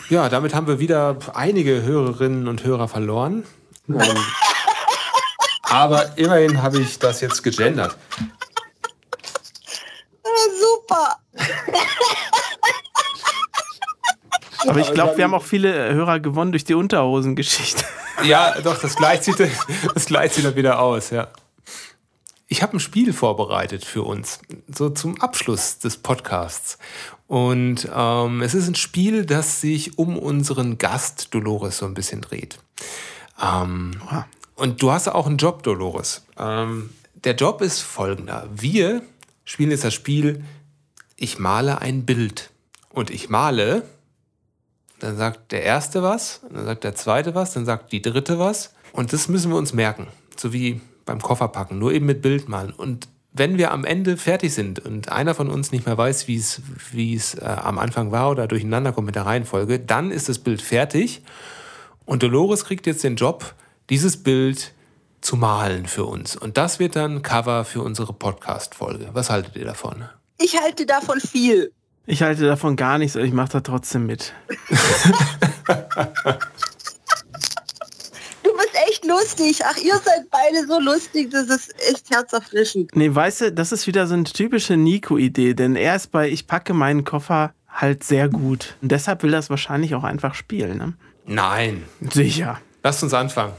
Ja, 0.09 0.29
damit 0.29 0.53
haben 0.55 0.67
wir 0.67 0.79
wieder 0.79 1.17
einige 1.33 1.81
Hörerinnen 1.83 2.47
und 2.47 2.63
Hörer 2.63 2.87
verloren. 2.87 3.43
Ähm, 3.89 4.17
aber 5.63 6.17
immerhin 6.17 6.61
habe 6.61 6.79
ich 6.79 6.99
das 6.99 7.19
jetzt 7.19 7.43
gegendert. 7.43 7.97
Super. 10.59 11.17
Aber 14.67 14.79
ich 14.79 14.91
glaube, 14.93 15.17
wir 15.17 15.23
haben 15.25 15.33
auch 15.33 15.43
viele 15.43 15.93
Hörer 15.93 16.19
gewonnen 16.19 16.51
durch 16.51 16.63
die 16.63 16.73
Unterhosengeschichte. 16.75 17.83
Ja, 18.23 18.61
doch, 18.61 18.79
das 18.79 18.95
gleicht 18.95 19.23
sich, 19.23 19.35
das 19.35 20.05
gleicht 20.05 20.35
sich 20.35 20.43
dann 20.43 20.55
wieder 20.55 20.79
aus, 20.79 21.09
ja. 21.09 21.29
Ich 22.47 22.61
habe 22.61 22.77
ein 22.77 22.79
Spiel 22.79 23.11
vorbereitet 23.11 23.83
für 23.83 24.03
uns, 24.03 24.39
so 24.67 24.91
zum 24.91 25.19
Abschluss 25.19 25.79
des 25.79 25.97
Podcasts. 25.97 26.77
Und 27.25 27.89
ähm, 27.91 28.43
es 28.43 28.53
ist 28.53 28.67
ein 28.67 28.75
Spiel, 28.75 29.25
das 29.25 29.61
sich 29.61 29.97
um 29.97 30.19
unseren 30.19 30.77
Gast 30.77 31.33
Dolores 31.33 31.79
so 31.79 31.87
ein 31.87 31.95
bisschen 31.95 32.21
dreht. 32.21 32.59
Ähm, 33.41 33.99
und 34.53 34.83
du 34.83 34.91
hast 34.91 35.07
auch 35.07 35.25
einen 35.25 35.37
Job, 35.37 35.63
Dolores. 35.63 36.23
Ähm, 36.37 36.91
der 37.15 37.33
Job 37.33 37.61
ist 37.61 37.79
folgender. 37.81 38.47
Wir 38.53 39.01
spielen 39.45 39.71
jetzt 39.71 39.83
das 39.83 39.93
Spiel, 39.93 40.43
ich 41.15 41.39
male 41.39 41.81
ein 41.81 42.05
Bild. 42.05 42.51
Und 42.89 43.09
ich 43.09 43.29
male 43.29 43.83
dann 45.03 45.17
sagt 45.17 45.51
der 45.51 45.63
erste 45.63 46.01
was, 46.01 46.39
dann 46.49 46.63
sagt 46.63 46.85
der 46.85 46.95
zweite 46.95 47.35
was, 47.35 47.51
dann 47.51 47.65
sagt 47.65 47.91
die 47.91 48.01
dritte 48.01 48.39
was. 48.39 48.73
Und 48.93 49.11
das 49.11 49.27
müssen 49.27 49.51
wir 49.51 49.57
uns 49.57 49.73
merken. 49.73 50.07
So 50.37 50.53
wie 50.53 50.79
beim 51.03 51.21
Kofferpacken, 51.21 51.77
nur 51.77 51.91
eben 51.91 52.05
mit 52.05 52.21
Bildmalen. 52.21 52.71
Und 52.71 53.09
wenn 53.33 53.57
wir 53.57 53.71
am 53.71 53.83
Ende 53.83 54.15
fertig 54.15 54.53
sind 54.53 54.79
und 54.79 55.11
einer 55.11 55.35
von 55.35 55.49
uns 55.49 55.73
nicht 55.73 55.85
mehr 55.85 55.97
weiß, 55.97 56.29
wie 56.29 56.37
es, 56.37 56.61
wie 56.93 57.15
es 57.15 57.35
äh, 57.35 57.43
am 57.43 57.79
Anfang 57.79 58.13
war 58.13 58.31
oder 58.31 58.47
durcheinander 58.47 58.93
kommt 58.93 59.07
mit 59.07 59.15
der 59.15 59.25
Reihenfolge, 59.25 59.77
dann 59.77 60.09
ist 60.09 60.29
das 60.29 60.39
Bild 60.39 60.61
fertig. 60.61 61.21
Und 62.05 62.23
Dolores 62.23 62.63
kriegt 62.63 62.87
jetzt 62.87 63.03
den 63.03 63.17
Job, 63.17 63.55
dieses 63.89 64.23
Bild 64.23 64.72
zu 65.23 65.37
malen 65.37 65.87
für 65.87 66.05
uns. 66.05 66.35
Und 66.35 66.57
das 66.57 66.79
wird 66.79 66.95
dann 66.95 67.21
Cover 67.21 67.65
für 67.65 67.81
unsere 67.81 68.13
Podcast-Folge. 68.13 69.09
Was 69.13 69.29
haltet 69.29 69.55
ihr 69.55 69.65
davon? 69.65 70.05
Ich 70.37 70.59
halte 70.59 70.85
davon 70.85 71.19
viel. 71.19 71.71
Ich 72.05 72.21
halte 72.21 72.45
davon 72.45 72.75
gar 72.75 72.97
nichts, 72.97 73.15
aber 73.15 73.25
ich 73.25 73.31
mache 73.31 73.53
da 73.53 73.61
trotzdem 73.61 74.05
mit. 74.05 74.33
Du 78.43 78.51
bist 78.51 78.75
echt 78.89 79.05
lustig. 79.05 79.61
Ach, 79.65 79.77
ihr 79.77 79.93
seid 79.93 80.29
beide 80.29 80.67
so 80.67 80.79
lustig. 80.79 81.31
Das 81.31 81.47
ist 81.47 81.73
echt 81.89 82.09
herzerfrischend. 82.09 82.93
Nee, 82.93 83.13
weißt 83.13 83.41
du, 83.41 83.51
das 83.53 83.71
ist 83.71 83.87
wieder 83.87 84.05
so 84.05 84.15
eine 84.15 84.25
typische 84.25 84.75
Nico-Idee, 84.75 85.53
denn 85.53 85.77
er 85.77 85.95
ist 85.95 86.11
bei 86.11 86.27
Ich 86.29 86.47
packe 86.47 86.73
meinen 86.73 87.05
Koffer 87.05 87.53
halt 87.69 88.03
sehr 88.03 88.27
gut. 88.27 88.75
Und 88.81 88.91
deshalb 88.91 89.23
will 89.23 89.33
er 89.33 89.39
es 89.39 89.49
wahrscheinlich 89.49 89.95
auch 89.95 90.03
einfach 90.03 90.35
spielen, 90.35 90.77
ne? 90.77 90.93
Nein, 91.25 91.83
Sicher. 92.11 92.59
Lasst 92.83 93.01
uns 93.01 93.13
anfangen. 93.13 93.53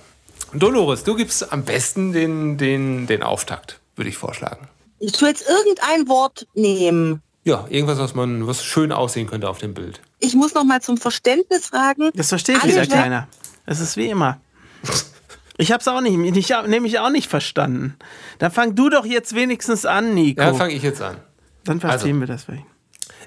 Dolores, 0.54 1.04
du 1.04 1.14
gibst 1.14 1.52
am 1.52 1.64
besten 1.64 2.12
den, 2.12 2.56
den, 2.56 3.06
den 3.06 3.22
Auftakt, 3.22 3.80
würde 3.96 4.08
ich 4.10 4.16
vorschlagen. 4.16 4.68
Ich 4.98 5.12
tue 5.12 5.28
jetzt 5.28 5.44
irgendein 5.48 6.08
Wort 6.08 6.46
nehmen. 6.54 7.22
Ja, 7.44 7.66
irgendwas, 7.68 7.98
was 7.98 8.14
man, 8.14 8.46
was 8.46 8.64
schön 8.64 8.90
aussehen 8.90 9.26
könnte 9.26 9.48
auf 9.48 9.58
dem 9.58 9.74
Bild. 9.74 10.00
Ich 10.20 10.34
muss 10.34 10.54
noch 10.54 10.64
mal 10.64 10.80
zum 10.80 10.96
Verständnis 10.96 11.66
fragen. 11.66 12.10
Das 12.14 12.30
versteht 12.30 12.62
Alle 12.62 12.72
wieder 12.72 12.86
keiner. 12.86 13.28
Es 13.66 13.80
ist 13.80 13.96
wie 13.96 14.08
immer. 14.08 14.40
Ich 15.56 15.70
hab's 15.70 15.86
auch 15.86 16.00
nicht, 16.00 16.36
ich 16.36 16.50
hab, 16.50 16.66
nämlich 16.66 16.98
auch 16.98 17.10
nicht 17.10 17.30
verstanden. 17.30 17.96
Dann 18.40 18.50
fang 18.50 18.74
du 18.74 18.90
doch 18.90 19.06
jetzt 19.06 19.36
wenigstens 19.36 19.86
an, 19.86 20.12
Nico. 20.12 20.40
Ja, 20.40 20.48
dann 20.48 20.56
fange 20.56 20.72
ich 20.74 20.82
jetzt 20.82 21.00
an. 21.00 21.18
Dann 21.62 21.78
verstehen 21.78 22.16
Also. 22.16 22.20
wir 22.20 22.26
das 22.26 22.42
vielleicht. 22.42 22.64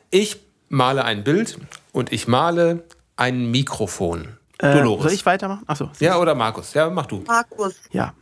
Ich 0.09 0.41
male 0.67 1.05
ein 1.05 1.23
Bild 1.23 1.57
und 1.93 2.11
ich 2.11 2.27
male 2.27 2.83
ein 3.15 3.49
Mikrofon. 3.49 4.37
Äh, 4.59 4.73
Dolores. 4.73 5.03
soll 5.03 5.13
ich 5.13 5.25
weitermachen? 5.25 5.63
Achso. 5.67 5.89
ja, 5.99 6.19
oder 6.19 6.33
Markus? 6.35 6.73
Ja, 6.73 6.89
mach 6.89 7.05
du. 7.05 7.23
Markus. 7.27 7.75
Ja. 7.91 8.13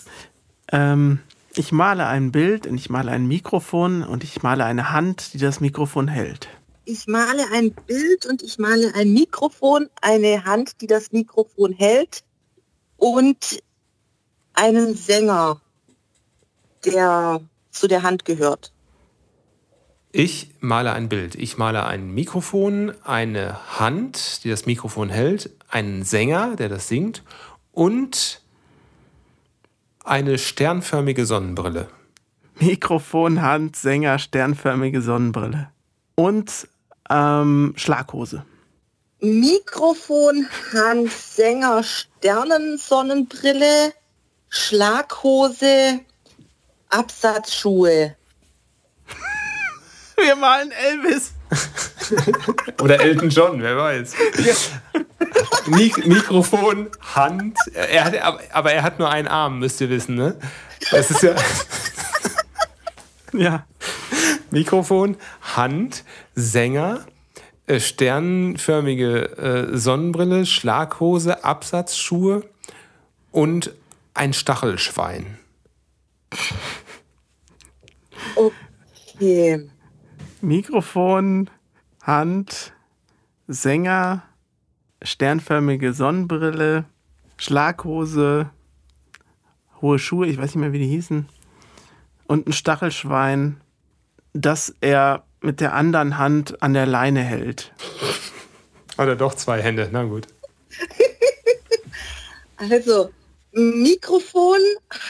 Ähm, 0.71 1.19
ich 1.55 1.71
male 1.71 2.05
ein 2.07 2.31
Bild 2.31 2.67
und 2.67 2.77
ich 2.77 2.89
male 2.89 3.11
ein 3.11 3.27
Mikrofon 3.27 4.03
und 4.03 4.23
ich 4.23 4.43
male 4.43 4.65
eine 4.65 4.91
Hand, 4.91 5.33
die 5.33 5.37
das 5.37 5.61
Mikrofon 5.61 6.07
hält. 6.07 6.49
Ich 6.83 7.07
male 7.07 7.45
ein 7.53 7.71
Bild 7.71 8.25
und 8.25 8.43
ich 8.43 8.59
male 8.59 8.93
ein 8.95 9.13
Mikrofon, 9.13 9.89
eine 10.01 10.43
Hand, 10.43 10.81
die 10.81 10.87
das 10.87 11.11
Mikrofon 11.11 11.71
hält 11.71 12.23
und 12.97 13.63
einen 14.53 14.95
Sänger, 14.95 15.61
der 16.83 17.41
zu 17.71 17.87
der 17.87 18.03
Hand 18.03 18.25
gehört. 18.25 18.71
Ich 20.17 20.51
male 20.61 20.93
ein 20.93 21.09
Bild. 21.09 21.35
Ich 21.35 21.57
male 21.57 21.85
ein 21.85 22.13
Mikrofon, 22.13 22.93
eine 23.03 23.59
Hand, 23.81 24.45
die 24.45 24.49
das 24.49 24.65
Mikrofon 24.65 25.09
hält, 25.09 25.49
einen 25.67 26.05
Sänger, 26.05 26.55
der 26.55 26.69
das 26.69 26.87
singt 26.87 27.21
und 27.73 28.39
eine 30.05 30.37
sternförmige 30.37 31.25
Sonnenbrille. 31.25 31.89
Mikrofon, 32.61 33.41
Hand, 33.41 33.75
Sänger, 33.75 34.17
sternförmige 34.17 35.01
Sonnenbrille. 35.01 35.69
Und 36.15 36.69
ähm, 37.09 37.73
Schlaghose. 37.75 38.45
Mikrofon, 39.19 40.47
Hand, 40.71 41.11
Sänger, 41.11 41.83
Sternensonnenbrille, 41.83 43.91
Schlaghose, 44.47 45.99
Absatzschuhe. 46.87 48.15
Wir 50.17 50.35
malen 50.35 50.71
Elvis. 50.71 51.33
Oder 52.81 52.99
Elton 53.01 53.29
John, 53.29 53.61
wer 53.61 53.77
weiß. 53.77 54.13
Mik 55.67 56.05
Mikrofon, 56.07 56.89
Hand. 57.15 57.57
Er 57.73 58.05
hat, 58.05 58.15
aber- 58.53 58.71
er 58.71 58.83
hat 58.83 58.99
nur 58.99 59.09
einen 59.09 59.27
Arm, 59.27 59.59
müsst 59.59 59.81
ihr 59.81 59.89
wissen, 59.89 60.15
ne? 60.15 60.35
Das 60.91 61.11
ist 61.11 61.21
ja 61.23 61.35
Ja. 63.33 63.65
Mikrofon, 64.51 65.17
Hand, 65.55 66.03
Sänger, 66.35 67.05
äh, 67.67 67.79
sternförmige 67.79 69.37
äh, 69.73 69.77
Sonnenbrille, 69.77 70.45
Schlaghose, 70.45 71.43
Absatzschuhe 71.43 72.43
und 73.31 73.73
ein 74.13 74.33
Stachelschwein. 74.33 75.37
Okay. 78.35 79.69
Mikrofon, 80.45 81.49
Hand, 82.03 82.73
Sänger, 83.47 84.21
sternförmige 85.01 85.91
Sonnenbrille, 85.91 86.85
Schlaghose, 87.35 88.51
hohe 89.81 89.97
Schuhe, 89.97 90.27
ich 90.27 90.37
weiß 90.37 90.53
nicht 90.53 90.61
mehr, 90.61 90.71
wie 90.71 90.79
die 90.79 90.87
hießen, 90.87 91.27
und 92.27 92.47
ein 92.47 92.53
Stachelschwein, 92.53 93.59
das 94.33 94.75
er 94.81 95.25
mit 95.41 95.61
der 95.61 95.73
anderen 95.73 96.19
Hand 96.19 96.61
an 96.61 96.75
der 96.75 96.85
Leine 96.85 97.21
hält. 97.23 97.73
Oder 98.99 99.15
doch 99.15 99.33
zwei 99.33 99.63
Hände, 99.63 99.89
na 99.91 100.03
gut. 100.03 100.27
Also, 102.57 103.09
Mikrofon, 103.51 104.61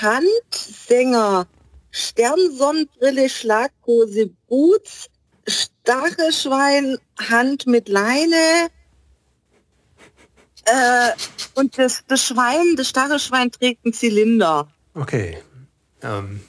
Hand, 0.02 0.26
Sänger, 0.52 1.46
Sternsonnenbrille, 1.92 3.30
Schlaghose, 3.30 4.32
Boots, 4.48 5.12
Stachelschwein, 5.48 6.98
Hand 7.30 7.68
mit 7.68 7.88
Leine. 7.88 8.70
Äh, 10.66 11.12
und 11.54 11.78
das, 11.78 12.04
das 12.08 12.26
Schwein, 12.26 12.76
das 12.76 12.90
Stachelschwein 12.90 13.52
trägt 13.52 13.86
einen 13.86 13.94
Zylinder. 13.94 14.68
Okay. 14.94 15.38
Ähm, 16.02 16.42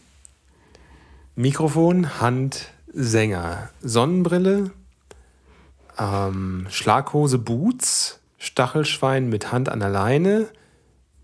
Mikrofon, 1.34 2.20
Hand, 2.20 2.70
Sänger, 2.92 3.70
Sonnenbrille, 3.82 4.70
ähm, 5.98 6.66
Schlaghose, 6.70 7.38
Boots, 7.38 8.20
Stachelschwein 8.38 9.28
mit 9.28 9.52
Hand 9.52 9.68
an 9.68 9.80
der 9.80 9.90
Leine, 9.90 10.48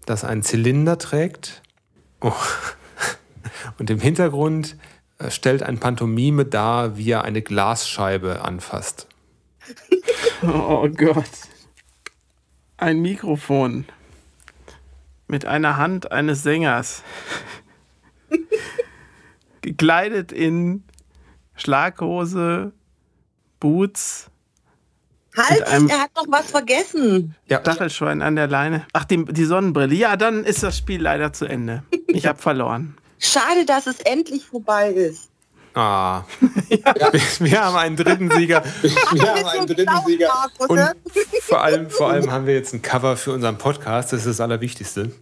das 0.04 0.24
einen 0.24 0.42
Zylinder 0.42 0.98
trägt. 0.98 1.62
Oh. 2.20 2.32
Und 3.78 3.88
im 3.88 4.00
Hintergrund 4.00 4.76
stellt 5.30 5.62
ein 5.62 5.78
Pantomime 5.78 6.44
dar, 6.44 6.96
wie 6.96 7.10
er 7.10 7.24
eine 7.24 7.42
Glasscheibe 7.42 8.44
anfasst. 8.44 9.06
Oh 10.42 10.88
Gott. 10.88 11.30
Ein 12.76 13.00
Mikrofon 13.00 13.84
mit 15.28 15.44
einer 15.44 15.76
Hand 15.76 16.10
eines 16.10 16.42
Sängers. 16.42 17.02
Gekleidet 19.60 20.32
in 20.32 20.82
Schlaghose, 21.54 22.72
Boots, 23.60 24.32
Halt, 25.36 25.62
er 25.62 25.98
hat 25.98 26.14
noch 26.14 26.26
was 26.28 26.50
vergessen. 26.50 27.34
Ja, 27.46 27.60
Stachelschwein 27.60 28.20
an 28.20 28.36
der 28.36 28.48
Leine. 28.48 28.86
Ach, 28.92 29.04
die, 29.04 29.24
die 29.24 29.44
Sonnenbrille. 29.46 29.94
Ja, 29.94 30.16
dann 30.16 30.44
ist 30.44 30.62
das 30.62 30.76
Spiel 30.76 31.00
leider 31.00 31.32
zu 31.32 31.46
Ende. 31.46 31.84
Ich 32.06 32.26
habe 32.26 32.38
verloren. 32.38 32.96
Schade, 33.22 33.64
dass 33.64 33.86
es 33.86 34.00
endlich 34.00 34.44
vorbei 34.44 34.90
ist. 34.90 35.28
Ah. 35.74 36.24
Wir, 36.68 37.22
wir 37.38 37.64
haben 37.64 37.76
einen 37.76 37.96
dritten 37.96 38.30
Sieger. 38.30 38.62
Wir 38.82 39.34
haben 39.34 39.46
einen 39.46 39.66
dritten 39.66 40.06
Sieger. 40.06 40.50
Und 40.58 40.76
ne? 40.76 40.94
vor 41.42 41.62
allem, 41.62 41.88
vor 41.88 42.10
allem 42.10 42.30
haben 42.30 42.46
wir 42.46 42.54
jetzt 42.54 42.74
ein 42.74 42.82
Cover 42.82 43.16
für 43.16 43.32
unseren 43.32 43.56
Podcast. 43.56 44.12
Das 44.12 44.20
ist 44.20 44.26
das 44.26 44.40
Allerwichtigste. 44.40 45.12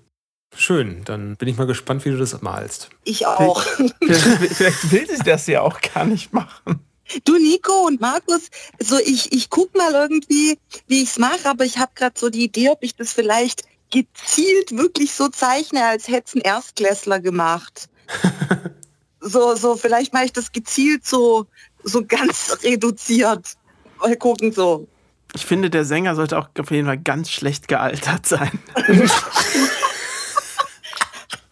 Schön, 0.57 1.05
dann 1.05 1.37
bin 1.37 1.47
ich 1.47 1.57
mal 1.57 1.67
gespannt, 1.67 2.05
wie 2.05 2.11
du 2.11 2.17
das 2.17 2.41
malst. 2.43 2.91
Ich 3.05 3.27
auch. 3.27 3.63
Vielleicht, 3.63 4.55
vielleicht 4.55 4.91
will 4.91 5.09
sie 5.09 5.23
das 5.23 5.47
ja 5.47 5.61
auch 5.61 5.81
gar 5.81 6.05
nicht 6.05 6.33
machen. 6.33 6.81
Du 7.25 7.37
Nico 7.37 7.87
und 7.87 8.01
Markus, 8.01 8.51
so 8.79 8.99
ich, 8.99 9.33
ich 9.33 9.51
guck 9.51 9.77
mal 9.77 9.93
irgendwie, 9.93 10.59
wie 10.87 11.03
ich's 11.03 11.19
mache, 11.19 11.49
aber 11.49 11.65
ich 11.65 11.79
habe 11.79 11.93
gerade 11.95 12.19
so 12.19 12.31
die 12.31 12.45
Idee, 12.45 12.71
ob 12.71 12.83
ich 12.83 12.95
das 12.95 13.13
vielleicht 13.13 13.63
gezielt 13.91 14.77
wirklich 14.77 15.13
so 15.13 15.29
zeichne, 15.29 15.85
als 15.85 16.09
hätte 16.09 16.25
es 16.27 16.35
ein 16.35 16.41
Erstklässler 16.41 17.21
gemacht. 17.21 17.89
so, 19.21 19.55
so, 19.55 19.77
vielleicht 19.77 20.13
mache 20.13 20.27
ich 20.27 20.33
das 20.33 20.53
gezielt 20.53 21.07
so, 21.07 21.47
so 21.83 22.05
ganz 22.05 22.59
reduziert. 22.63 23.57
Mal 24.01 24.17
gucken 24.17 24.53
so. 24.53 24.89
Ich 25.35 25.47
finde, 25.47 25.71
der 25.71 25.85
Sänger 25.85 26.17
sollte 26.17 26.39
auch 26.39 26.49
auf 26.59 26.71
jeden 26.71 26.87
Fall 26.87 26.99
ganz 26.99 27.31
schlecht 27.31 27.69
gealtert 27.69 28.27
sein. 28.27 28.59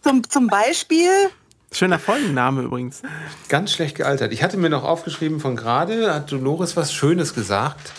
Zum, 0.01 0.27
zum 0.27 0.47
Beispiel, 0.47 1.29
Schöner 1.71 1.99
Folgenname 1.99 2.63
übrigens. 2.63 3.03
Ganz 3.47 3.71
schlecht 3.71 3.95
gealtert. 3.95 4.33
Ich 4.33 4.41
hatte 4.41 4.57
mir 4.57 4.69
noch 4.69 4.83
aufgeschrieben 4.83 5.39
von 5.39 5.55
gerade, 5.55 6.13
hat 6.13 6.31
Dolores 6.31 6.75
was 6.75 6.93
Schönes 6.93 7.35
gesagt, 7.35 7.91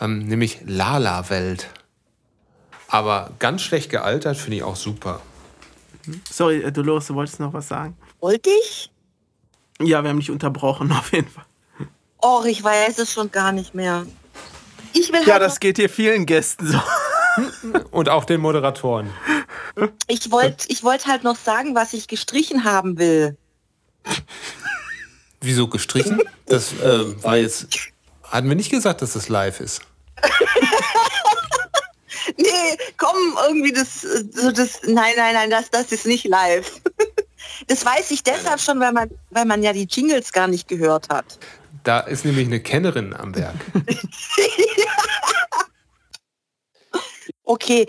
ähm, 0.00 0.20
nämlich 0.26 0.60
Lala-Welt. 0.64 1.68
Aber 2.88 3.30
ganz 3.38 3.62
schlecht 3.62 3.90
gealtert 3.90 4.36
finde 4.36 4.58
ich 4.58 4.62
auch 4.62 4.76
super. 4.76 5.20
Sorry, 6.30 6.62
äh, 6.62 6.70
Dolores, 6.72 7.06
du 7.08 7.14
wolltest 7.14 7.40
noch 7.40 7.52
was 7.52 7.68
sagen? 7.68 7.96
wollte 8.20 8.50
ich? 8.62 8.90
Ja, 9.80 10.02
wir 10.02 10.10
haben 10.10 10.18
dich 10.20 10.30
unterbrochen, 10.30 10.90
auf 10.92 11.12
jeden 11.12 11.28
Fall. 11.28 11.44
Och, 12.22 12.44
ich 12.46 12.62
weiß 12.62 12.98
es 12.98 13.12
schon 13.12 13.30
gar 13.30 13.52
nicht 13.52 13.74
mehr. 13.74 14.06
Ich 14.92 15.12
will 15.12 15.20
Ja, 15.26 15.34
halt 15.34 15.42
das 15.42 15.60
geht 15.60 15.76
hier 15.76 15.90
vielen 15.90 16.26
Gästen 16.26 16.66
so. 16.66 16.80
Und 17.90 18.08
auch 18.08 18.24
den 18.24 18.40
Moderatoren. 18.40 19.10
ich 20.08 20.30
wollte 20.30 20.64
ich 20.68 20.82
wollt 20.82 21.06
halt 21.06 21.22
noch 21.24 21.36
sagen, 21.36 21.74
was 21.74 21.92
ich 21.92 22.08
gestrichen 22.08 22.64
haben 22.64 22.98
will. 22.98 23.36
Wieso 25.42 25.68
gestrichen? 25.68 26.22
Das 26.46 26.72
äh, 26.72 27.22
war 27.22 27.36
jetzt. 27.36 27.66
Hatten 28.22 28.48
wir 28.48 28.56
nicht 28.56 28.70
gesagt, 28.70 29.02
dass 29.02 29.12
das 29.12 29.28
live 29.28 29.60
ist. 29.60 29.82
Nee, 32.36 32.78
komm, 32.96 33.16
irgendwie 33.46 33.72
das, 33.72 34.02
so 34.02 34.50
das, 34.50 34.80
nein, 34.84 35.14
nein, 35.16 35.34
nein, 35.34 35.50
das, 35.50 35.70
das 35.70 35.92
ist 35.92 36.06
nicht 36.06 36.24
live. 36.24 36.80
Das 37.68 37.84
weiß 37.84 38.10
ich 38.10 38.22
deshalb 38.22 38.60
schon, 38.60 38.80
weil 38.80 38.92
man, 38.92 39.10
weil 39.30 39.44
man 39.44 39.62
ja 39.62 39.72
die 39.72 39.84
Jingles 39.84 40.32
gar 40.32 40.48
nicht 40.48 40.68
gehört 40.68 41.08
hat. 41.08 41.38
Da 41.84 42.00
ist 42.00 42.24
nämlich 42.24 42.46
eine 42.48 42.60
Kennerin 42.60 43.14
am 43.14 43.34
Werk. 43.34 43.54
Okay, 47.48 47.86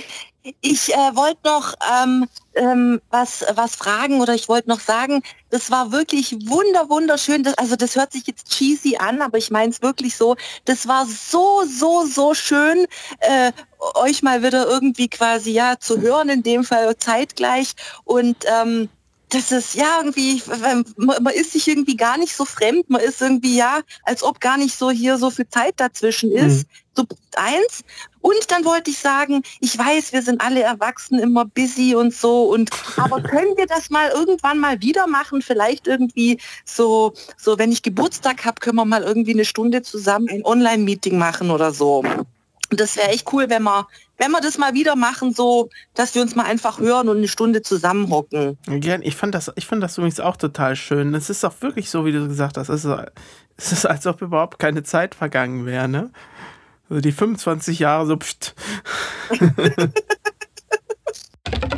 ich 0.61 0.93
äh, 0.93 1.15
wollte 1.15 1.39
noch 1.45 1.73
ähm, 2.03 2.27
ähm, 2.55 3.01
was, 3.09 3.45
was 3.53 3.75
fragen 3.75 4.21
oder 4.21 4.33
ich 4.33 4.49
wollte 4.49 4.69
noch 4.69 4.79
sagen, 4.79 5.21
das 5.49 5.71
war 5.71 5.91
wirklich 5.91 6.35
wunder, 6.47 6.89
wunderschön. 6.89 7.43
Das, 7.43 7.57
also 7.57 7.75
das 7.75 7.95
hört 7.95 8.11
sich 8.11 8.27
jetzt 8.27 8.49
cheesy 8.49 8.97
an, 8.97 9.21
aber 9.21 9.37
ich 9.37 9.51
meine 9.51 9.71
es 9.71 9.81
wirklich 9.81 10.15
so. 10.15 10.35
Das 10.65 10.87
war 10.87 11.05
so, 11.05 11.63
so, 11.65 12.05
so 12.05 12.33
schön, 12.33 12.85
äh, 13.19 13.51
euch 13.95 14.23
mal 14.23 14.43
wieder 14.43 14.67
irgendwie 14.67 15.07
quasi 15.07 15.51
ja 15.51 15.75
zu 15.79 16.01
hören, 16.01 16.29
in 16.29 16.43
dem 16.43 16.63
Fall 16.63 16.95
zeitgleich. 16.97 17.73
Und 18.03 18.37
ähm, 18.47 18.89
das 19.29 19.51
ist 19.51 19.75
ja 19.75 19.97
irgendwie, 19.99 20.41
man, 20.47 20.85
man 20.95 21.33
ist 21.33 21.51
sich 21.51 21.67
irgendwie 21.67 21.97
gar 21.97 22.17
nicht 22.17 22.35
so 22.35 22.45
fremd, 22.45 22.89
man 22.89 23.01
ist 23.01 23.21
irgendwie 23.21 23.57
ja, 23.57 23.81
als 24.03 24.23
ob 24.23 24.39
gar 24.39 24.57
nicht 24.57 24.77
so 24.77 24.89
hier 24.89 25.17
so 25.17 25.29
viel 25.29 25.47
Zeit 25.49 25.73
dazwischen 25.77 26.31
ist. 26.31 26.65
So 26.95 27.03
Punkt 27.03 27.37
eins. 27.37 27.83
Und 28.21 28.49
dann 28.49 28.65
wollte 28.65 28.89
ich 28.89 28.97
sagen, 28.97 29.43
ich 29.59 29.77
weiß, 29.77 30.13
wir 30.13 30.21
sind 30.21 30.41
alle 30.41 30.61
erwachsen, 30.61 31.19
immer 31.19 31.45
busy 31.45 31.93
und 31.95 32.13
so. 32.13 32.43
Und 32.43 32.71
aber 32.97 33.21
können 33.23 33.55
wir 33.57 33.67
das 33.67 33.89
mal 33.89 34.09
irgendwann 34.09 34.59
mal 34.59 34.81
wieder 34.81 35.07
machen? 35.07 35.41
Vielleicht 35.41 35.87
irgendwie 35.87 36.39
so, 36.65 37.13
so 37.37 37.59
wenn 37.59 37.71
ich 37.71 37.83
Geburtstag 37.83 38.45
habe, 38.45 38.59
können 38.61 38.77
wir 38.77 38.85
mal 38.85 39.03
irgendwie 39.03 39.33
eine 39.33 39.45
Stunde 39.45 39.81
zusammen 39.81 40.29
ein 40.29 40.45
Online-Meeting 40.45 41.17
machen 41.17 41.51
oder 41.51 41.73
so. 41.73 42.03
Und 42.69 42.79
das 42.79 42.97
wäre 42.97 43.09
echt 43.09 43.31
cool, 43.31 43.49
wenn 43.49 43.63
wir, 43.63 43.87
wenn 44.17 44.31
wir 44.31 44.41
das 44.41 44.57
mal 44.57 44.73
wieder 44.73 44.95
machen, 44.95 45.33
so, 45.33 45.69
dass 45.93 46.15
wir 46.15 46.21
uns 46.21 46.35
mal 46.35 46.45
einfach 46.45 46.79
hören 46.79 47.07
und 47.07 47.17
eine 47.17 47.27
Stunde 47.27 47.61
zusammenhocken. 47.61 48.57
Gern, 48.65 49.01
ich 49.01 49.15
fand 49.15 49.33
das, 49.35 49.51
ich 49.55 49.65
fand 49.65 49.81
das 49.81 49.97
übrigens 49.97 50.19
auch 50.19 50.37
total 50.37 50.75
schön. 50.75 51.13
Es 51.13 51.29
ist 51.29 51.45
auch 51.45 51.53
wirklich 51.61 51.89
so, 51.89 52.05
wie 52.05 52.11
du 52.11 52.27
gesagt 52.27 52.57
hast. 52.57 52.69
Es 52.69 52.83
ist, 52.83 52.97
es 53.55 53.71
ist 53.71 53.85
als 53.85 54.05
ob 54.05 54.21
überhaupt 54.21 54.59
keine 54.59 54.83
Zeit 54.83 55.15
vergangen 55.15 55.65
wäre, 55.65 55.87
ne? 55.87 56.11
Also 56.89 57.01
die 57.01 57.11
25 57.11 57.79
Jahre 57.79 58.05
so, 58.05 58.17
pst. 58.17 58.55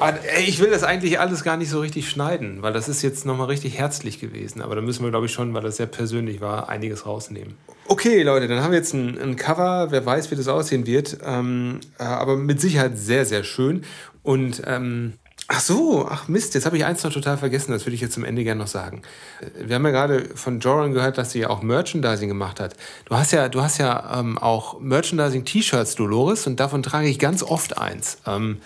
Ah, 0.00 0.12
Ich 0.38 0.60
will 0.60 0.70
das 0.70 0.84
eigentlich 0.84 1.18
alles 1.18 1.42
gar 1.42 1.56
nicht 1.56 1.70
so 1.70 1.80
richtig 1.80 2.08
schneiden, 2.08 2.62
weil 2.62 2.72
das 2.72 2.88
ist 2.88 3.02
jetzt 3.02 3.26
nochmal 3.26 3.48
richtig 3.48 3.78
herzlich 3.78 4.20
gewesen. 4.20 4.62
Aber 4.62 4.76
da 4.76 4.80
müssen 4.80 5.02
wir, 5.02 5.10
glaube 5.10 5.26
ich, 5.26 5.32
schon, 5.32 5.52
weil 5.54 5.62
das 5.62 5.76
sehr 5.76 5.86
persönlich 5.86 6.40
war, 6.40 6.68
einiges 6.68 7.04
rausnehmen. 7.04 7.54
Okay, 7.86 8.22
Leute, 8.22 8.46
dann 8.48 8.62
haben 8.62 8.70
wir 8.70 8.78
jetzt 8.78 8.94
ein, 8.94 9.18
ein 9.20 9.36
Cover. 9.36 9.88
Wer 9.90 10.04
weiß, 10.06 10.30
wie 10.30 10.36
das 10.36 10.46
aussehen 10.46 10.86
wird. 10.86 11.18
Ähm, 11.24 11.80
äh, 11.98 12.04
aber 12.04 12.36
mit 12.36 12.60
Sicherheit 12.60 12.96
sehr, 12.96 13.24
sehr 13.26 13.42
schön. 13.42 13.82
Und 14.22 14.62
ähm, 14.66 15.14
ach 15.48 15.60
so, 15.60 16.06
ach 16.08 16.28
Mist, 16.28 16.54
jetzt 16.54 16.66
habe 16.66 16.76
ich 16.76 16.84
eins 16.84 17.02
noch 17.02 17.12
total 17.12 17.36
vergessen. 17.38 17.72
Das 17.72 17.84
würde 17.84 17.94
ich 17.96 18.00
jetzt 18.00 18.12
zum 18.14 18.24
Ende 18.24 18.44
gerne 18.44 18.60
noch 18.60 18.68
sagen. 18.68 19.02
Äh, 19.40 19.68
Wir 19.68 19.74
haben 19.76 19.84
ja 19.84 19.90
gerade 19.90 20.26
von 20.36 20.60
Joran 20.60 20.92
gehört, 20.92 21.18
dass 21.18 21.32
sie 21.32 21.40
ja 21.40 21.50
auch 21.50 21.62
Merchandising 21.62 22.28
gemacht 22.28 22.60
hat. 22.60 22.76
Du 23.06 23.16
hast 23.16 23.32
ja, 23.32 23.48
du 23.48 23.62
hast 23.62 23.78
ja 23.78 24.20
ähm, 24.20 24.38
auch 24.38 24.78
Merchandising-T-Shirts, 24.78 25.96
Dolores, 25.96 26.46
und 26.46 26.60
davon 26.60 26.84
trage 26.84 27.08
ich 27.08 27.18
ganz 27.18 27.42
oft 27.42 27.78
eins. 27.78 28.18
Ähm, 28.26 28.58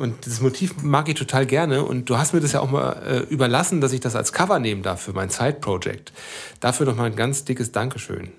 und 0.00 0.26
das 0.26 0.40
Motiv 0.40 0.82
mag 0.82 1.08
ich 1.08 1.14
total 1.14 1.44
gerne. 1.44 1.84
Und 1.84 2.08
du 2.08 2.16
hast 2.16 2.32
mir 2.32 2.40
das 2.40 2.52
ja 2.52 2.60
auch 2.60 2.70
mal 2.70 2.92
äh, 3.06 3.18
überlassen, 3.32 3.80
dass 3.80 3.92
ich 3.92 4.00
das 4.00 4.16
als 4.16 4.32
Cover 4.32 4.58
nehmen 4.58 4.82
darf 4.82 5.02
für 5.02 5.12
mein 5.12 5.28
Side-Project. 5.28 6.12
Dafür 6.58 6.86
noch 6.86 6.96
mal 6.96 7.04
ein 7.04 7.16
ganz 7.16 7.44
dickes 7.44 7.70
Dankeschön. 7.70 8.32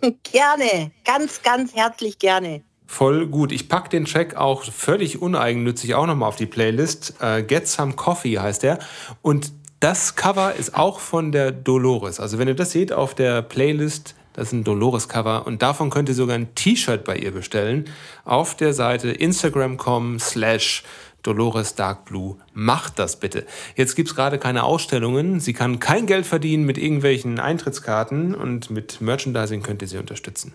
Gerne, 0.22 0.92
ganz, 1.04 1.42
ganz 1.42 1.74
herzlich 1.74 2.18
gerne. 2.18 2.62
Voll 2.86 3.26
gut. 3.26 3.52
Ich 3.52 3.68
packe 3.68 3.90
den 3.90 4.06
Track 4.06 4.36
auch 4.36 4.64
völlig 4.64 5.20
uneigennützig 5.20 5.94
auch 5.94 6.06
nochmal 6.06 6.28
auf 6.28 6.36
die 6.36 6.46
Playlist. 6.46 7.14
Äh, 7.20 7.42
Get 7.42 7.68
Some 7.68 7.92
Coffee 7.92 8.38
heißt 8.38 8.62
der. 8.62 8.78
Und 9.20 9.52
das 9.80 10.16
Cover 10.16 10.54
ist 10.54 10.74
auch 10.74 11.00
von 11.00 11.32
der 11.32 11.52
Dolores. 11.52 12.18
Also 12.18 12.38
wenn 12.38 12.48
ihr 12.48 12.54
das 12.54 12.70
seht 12.70 12.92
auf 12.92 13.14
der 13.14 13.42
Playlist, 13.42 14.14
das 14.34 14.48
ist 14.48 14.52
ein 14.52 14.64
Dolores-Cover 14.64 15.46
und 15.46 15.62
davon 15.62 15.90
könnt 15.90 16.08
ihr 16.08 16.14
sogar 16.14 16.36
ein 16.36 16.54
T-Shirt 16.54 17.04
bei 17.04 17.16
ihr 17.16 17.30
bestellen. 17.30 17.86
Auf 18.24 18.56
der 18.56 18.74
Seite 18.74 19.10
instagram.com 19.10 20.18
slash 20.18 20.82
Dolores 21.22 21.74
Dark 21.74 22.04
Blue. 22.04 22.36
Macht 22.52 22.98
das 22.98 23.18
bitte. 23.18 23.46
Jetzt 23.76 23.96
gibt 23.96 24.10
es 24.10 24.14
gerade 24.14 24.38
keine 24.38 24.64
Ausstellungen. 24.64 25.40
Sie 25.40 25.54
kann 25.54 25.80
kein 25.80 26.06
Geld 26.06 26.26
verdienen 26.26 26.64
mit 26.64 26.76
irgendwelchen 26.76 27.40
Eintrittskarten 27.40 28.34
und 28.34 28.70
mit 28.70 29.00
Merchandising 29.00 29.62
könnt 29.62 29.82
ihr 29.82 29.88
sie 29.88 29.98
unterstützen. 29.98 30.52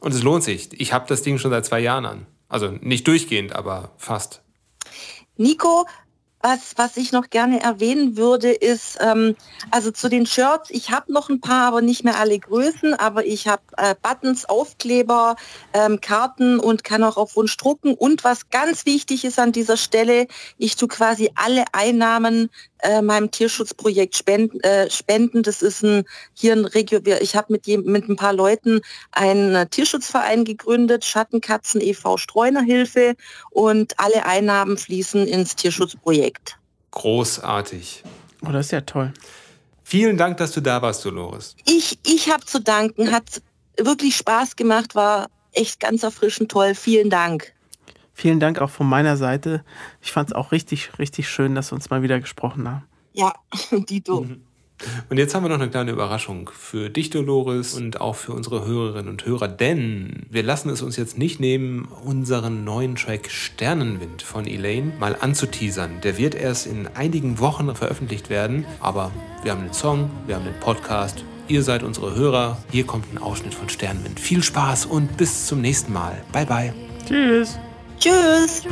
Und 0.00 0.12
es 0.12 0.22
lohnt 0.22 0.42
sich. 0.42 0.68
Ich 0.80 0.92
habe 0.92 1.06
das 1.08 1.22
Ding 1.22 1.38
schon 1.38 1.52
seit 1.52 1.64
zwei 1.64 1.80
Jahren 1.80 2.06
an. 2.06 2.26
Also 2.48 2.72
nicht 2.80 3.06
durchgehend, 3.06 3.54
aber 3.54 3.92
fast. 3.98 4.42
Nico, 5.36 5.86
was, 6.42 6.72
was 6.76 6.96
ich 6.96 7.12
noch 7.12 7.28
gerne 7.28 7.60
erwähnen 7.60 8.16
würde, 8.16 8.50
ist, 8.50 8.98
ähm, 9.00 9.36
also 9.70 9.90
zu 9.90 10.08
den 10.08 10.26
Shirts, 10.26 10.70
ich 10.70 10.90
habe 10.90 11.12
noch 11.12 11.28
ein 11.28 11.40
paar, 11.40 11.68
aber 11.68 11.82
nicht 11.82 12.02
mehr 12.02 12.18
alle 12.18 12.38
Größen, 12.38 12.94
aber 12.94 13.26
ich 13.26 13.46
habe 13.46 13.62
äh, 13.76 13.94
Buttons, 14.00 14.46
Aufkleber, 14.46 15.36
ähm, 15.74 16.00
Karten 16.00 16.58
und 16.58 16.82
kann 16.82 17.04
auch 17.04 17.18
auf 17.18 17.36
Wunsch 17.36 17.56
drucken. 17.56 17.94
Und 17.94 18.24
was 18.24 18.48
ganz 18.48 18.86
wichtig 18.86 19.24
ist 19.24 19.38
an 19.38 19.52
dieser 19.52 19.76
Stelle, 19.76 20.26
ich 20.56 20.76
tue 20.76 20.88
quasi 20.88 21.30
alle 21.34 21.64
Einnahmen 21.72 22.50
äh, 22.82 23.02
meinem 23.02 23.30
Tierschutzprojekt 23.30 24.16
spenden. 24.16 24.60
Äh, 24.60 24.90
spenden. 24.90 25.42
Das 25.42 25.62
ist 25.62 25.82
ein 25.82 26.04
hier 26.34 26.52
ein 26.52 26.64
Regio. 26.64 27.00
Ich 27.20 27.36
habe 27.36 27.52
mit, 27.52 27.66
mit 27.66 28.08
ein 28.08 28.16
paar 28.16 28.32
Leuten 28.32 28.80
einen 29.12 29.68
Tierschutzverein 29.70 30.44
gegründet, 30.44 31.04
Schattenkatzen 31.04 31.80
e.V. 31.80 32.16
Streunerhilfe 32.16 33.14
und 33.50 33.98
alle 33.98 34.24
Einnahmen 34.26 34.76
fließen 34.76 35.26
ins 35.26 35.56
Tierschutzprojekt. 35.56 36.58
Großartig. 36.90 38.02
Oh, 38.46 38.52
das 38.52 38.66
ist 38.66 38.72
ja 38.72 38.80
toll. 38.80 39.12
Vielen 39.84 40.16
Dank, 40.16 40.36
dass 40.36 40.52
du 40.52 40.60
da 40.60 40.80
warst, 40.82 41.04
Dolores. 41.04 41.56
Ich, 41.66 41.98
ich 42.06 42.30
habe 42.30 42.44
zu 42.44 42.60
danken. 42.60 43.10
Hat 43.10 43.42
wirklich 43.76 44.16
Spaß 44.16 44.56
gemacht, 44.56 44.94
war 44.94 45.28
echt 45.52 45.80
ganz 45.80 46.02
erfrischend 46.02 46.50
toll. 46.50 46.74
Vielen 46.74 47.10
Dank. 47.10 47.52
Vielen 48.20 48.38
Dank 48.38 48.58
auch 48.60 48.68
von 48.68 48.86
meiner 48.86 49.16
Seite. 49.16 49.64
Ich 50.02 50.12
fand 50.12 50.28
es 50.28 50.34
auch 50.34 50.52
richtig, 50.52 50.98
richtig 50.98 51.26
schön, 51.26 51.54
dass 51.54 51.72
wir 51.72 51.76
uns 51.76 51.88
mal 51.88 52.02
wieder 52.02 52.20
gesprochen 52.20 52.68
haben. 52.68 52.84
Ja, 53.14 53.32
Dito. 53.72 54.20
Mhm. 54.20 54.42
Und 55.08 55.16
jetzt 55.16 55.34
haben 55.34 55.42
wir 55.42 55.48
noch 55.48 55.58
eine 55.58 55.70
kleine 55.70 55.92
Überraschung 55.92 56.50
für 56.52 56.90
dich, 56.90 57.08
Dolores, 57.08 57.72
und 57.72 58.02
auch 58.02 58.16
für 58.16 58.32
unsere 58.32 58.66
Hörerinnen 58.66 59.08
und 59.08 59.24
Hörer, 59.24 59.48
denn 59.48 60.26
wir 60.28 60.42
lassen 60.42 60.68
es 60.68 60.82
uns 60.82 60.96
jetzt 60.96 61.16
nicht 61.16 61.40
nehmen, 61.40 61.88
unseren 62.04 62.62
neuen 62.62 62.94
Track 62.94 63.30
Sternenwind 63.30 64.20
von 64.20 64.46
Elaine 64.46 64.92
mal 65.00 65.16
anzuteasern. 65.18 66.02
Der 66.02 66.18
wird 66.18 66.34
erst 66.34 66.66
in 66.66 66.88
einigen 66.88 67.38
Wochen 67.38 67.74
veröffentlicht 67.74 68.28
werden, 68.28 68.66
aber 68.80 69.12
wir 69.42 69.52
haben 69.52 69.62
einen 69.62 69.72
Song, 69.72 70.10
wir 70.26 70.36
haben 70.36 70.44
einen 70.44 70.60
Podcast. 70.60 71.24
Ihr 71.48 71.62
seid 71.62 71.82
unsere 71.82 72.14
Hörer. 72.14 72.58
Hier 72.70 72.84
kommt 72.84 73.10
ein 73.14 73.18
Ausschnitt 73.18 73.54
von 73.54 73.70
Sternenwind. 73.70 74.20
Viel 74.20 74.42
Spaß 74.42 74.84
und 74.84 75.16
bis 75.16 75.46
zum 75.46 75.62
nächsten 75.62 75.94
Mal. 75.94 76.22
Bye 76.32 76.44
bye. 76.44 76.74
Tschüss. 77.08 77.58
Tschüss. 78.00 78.62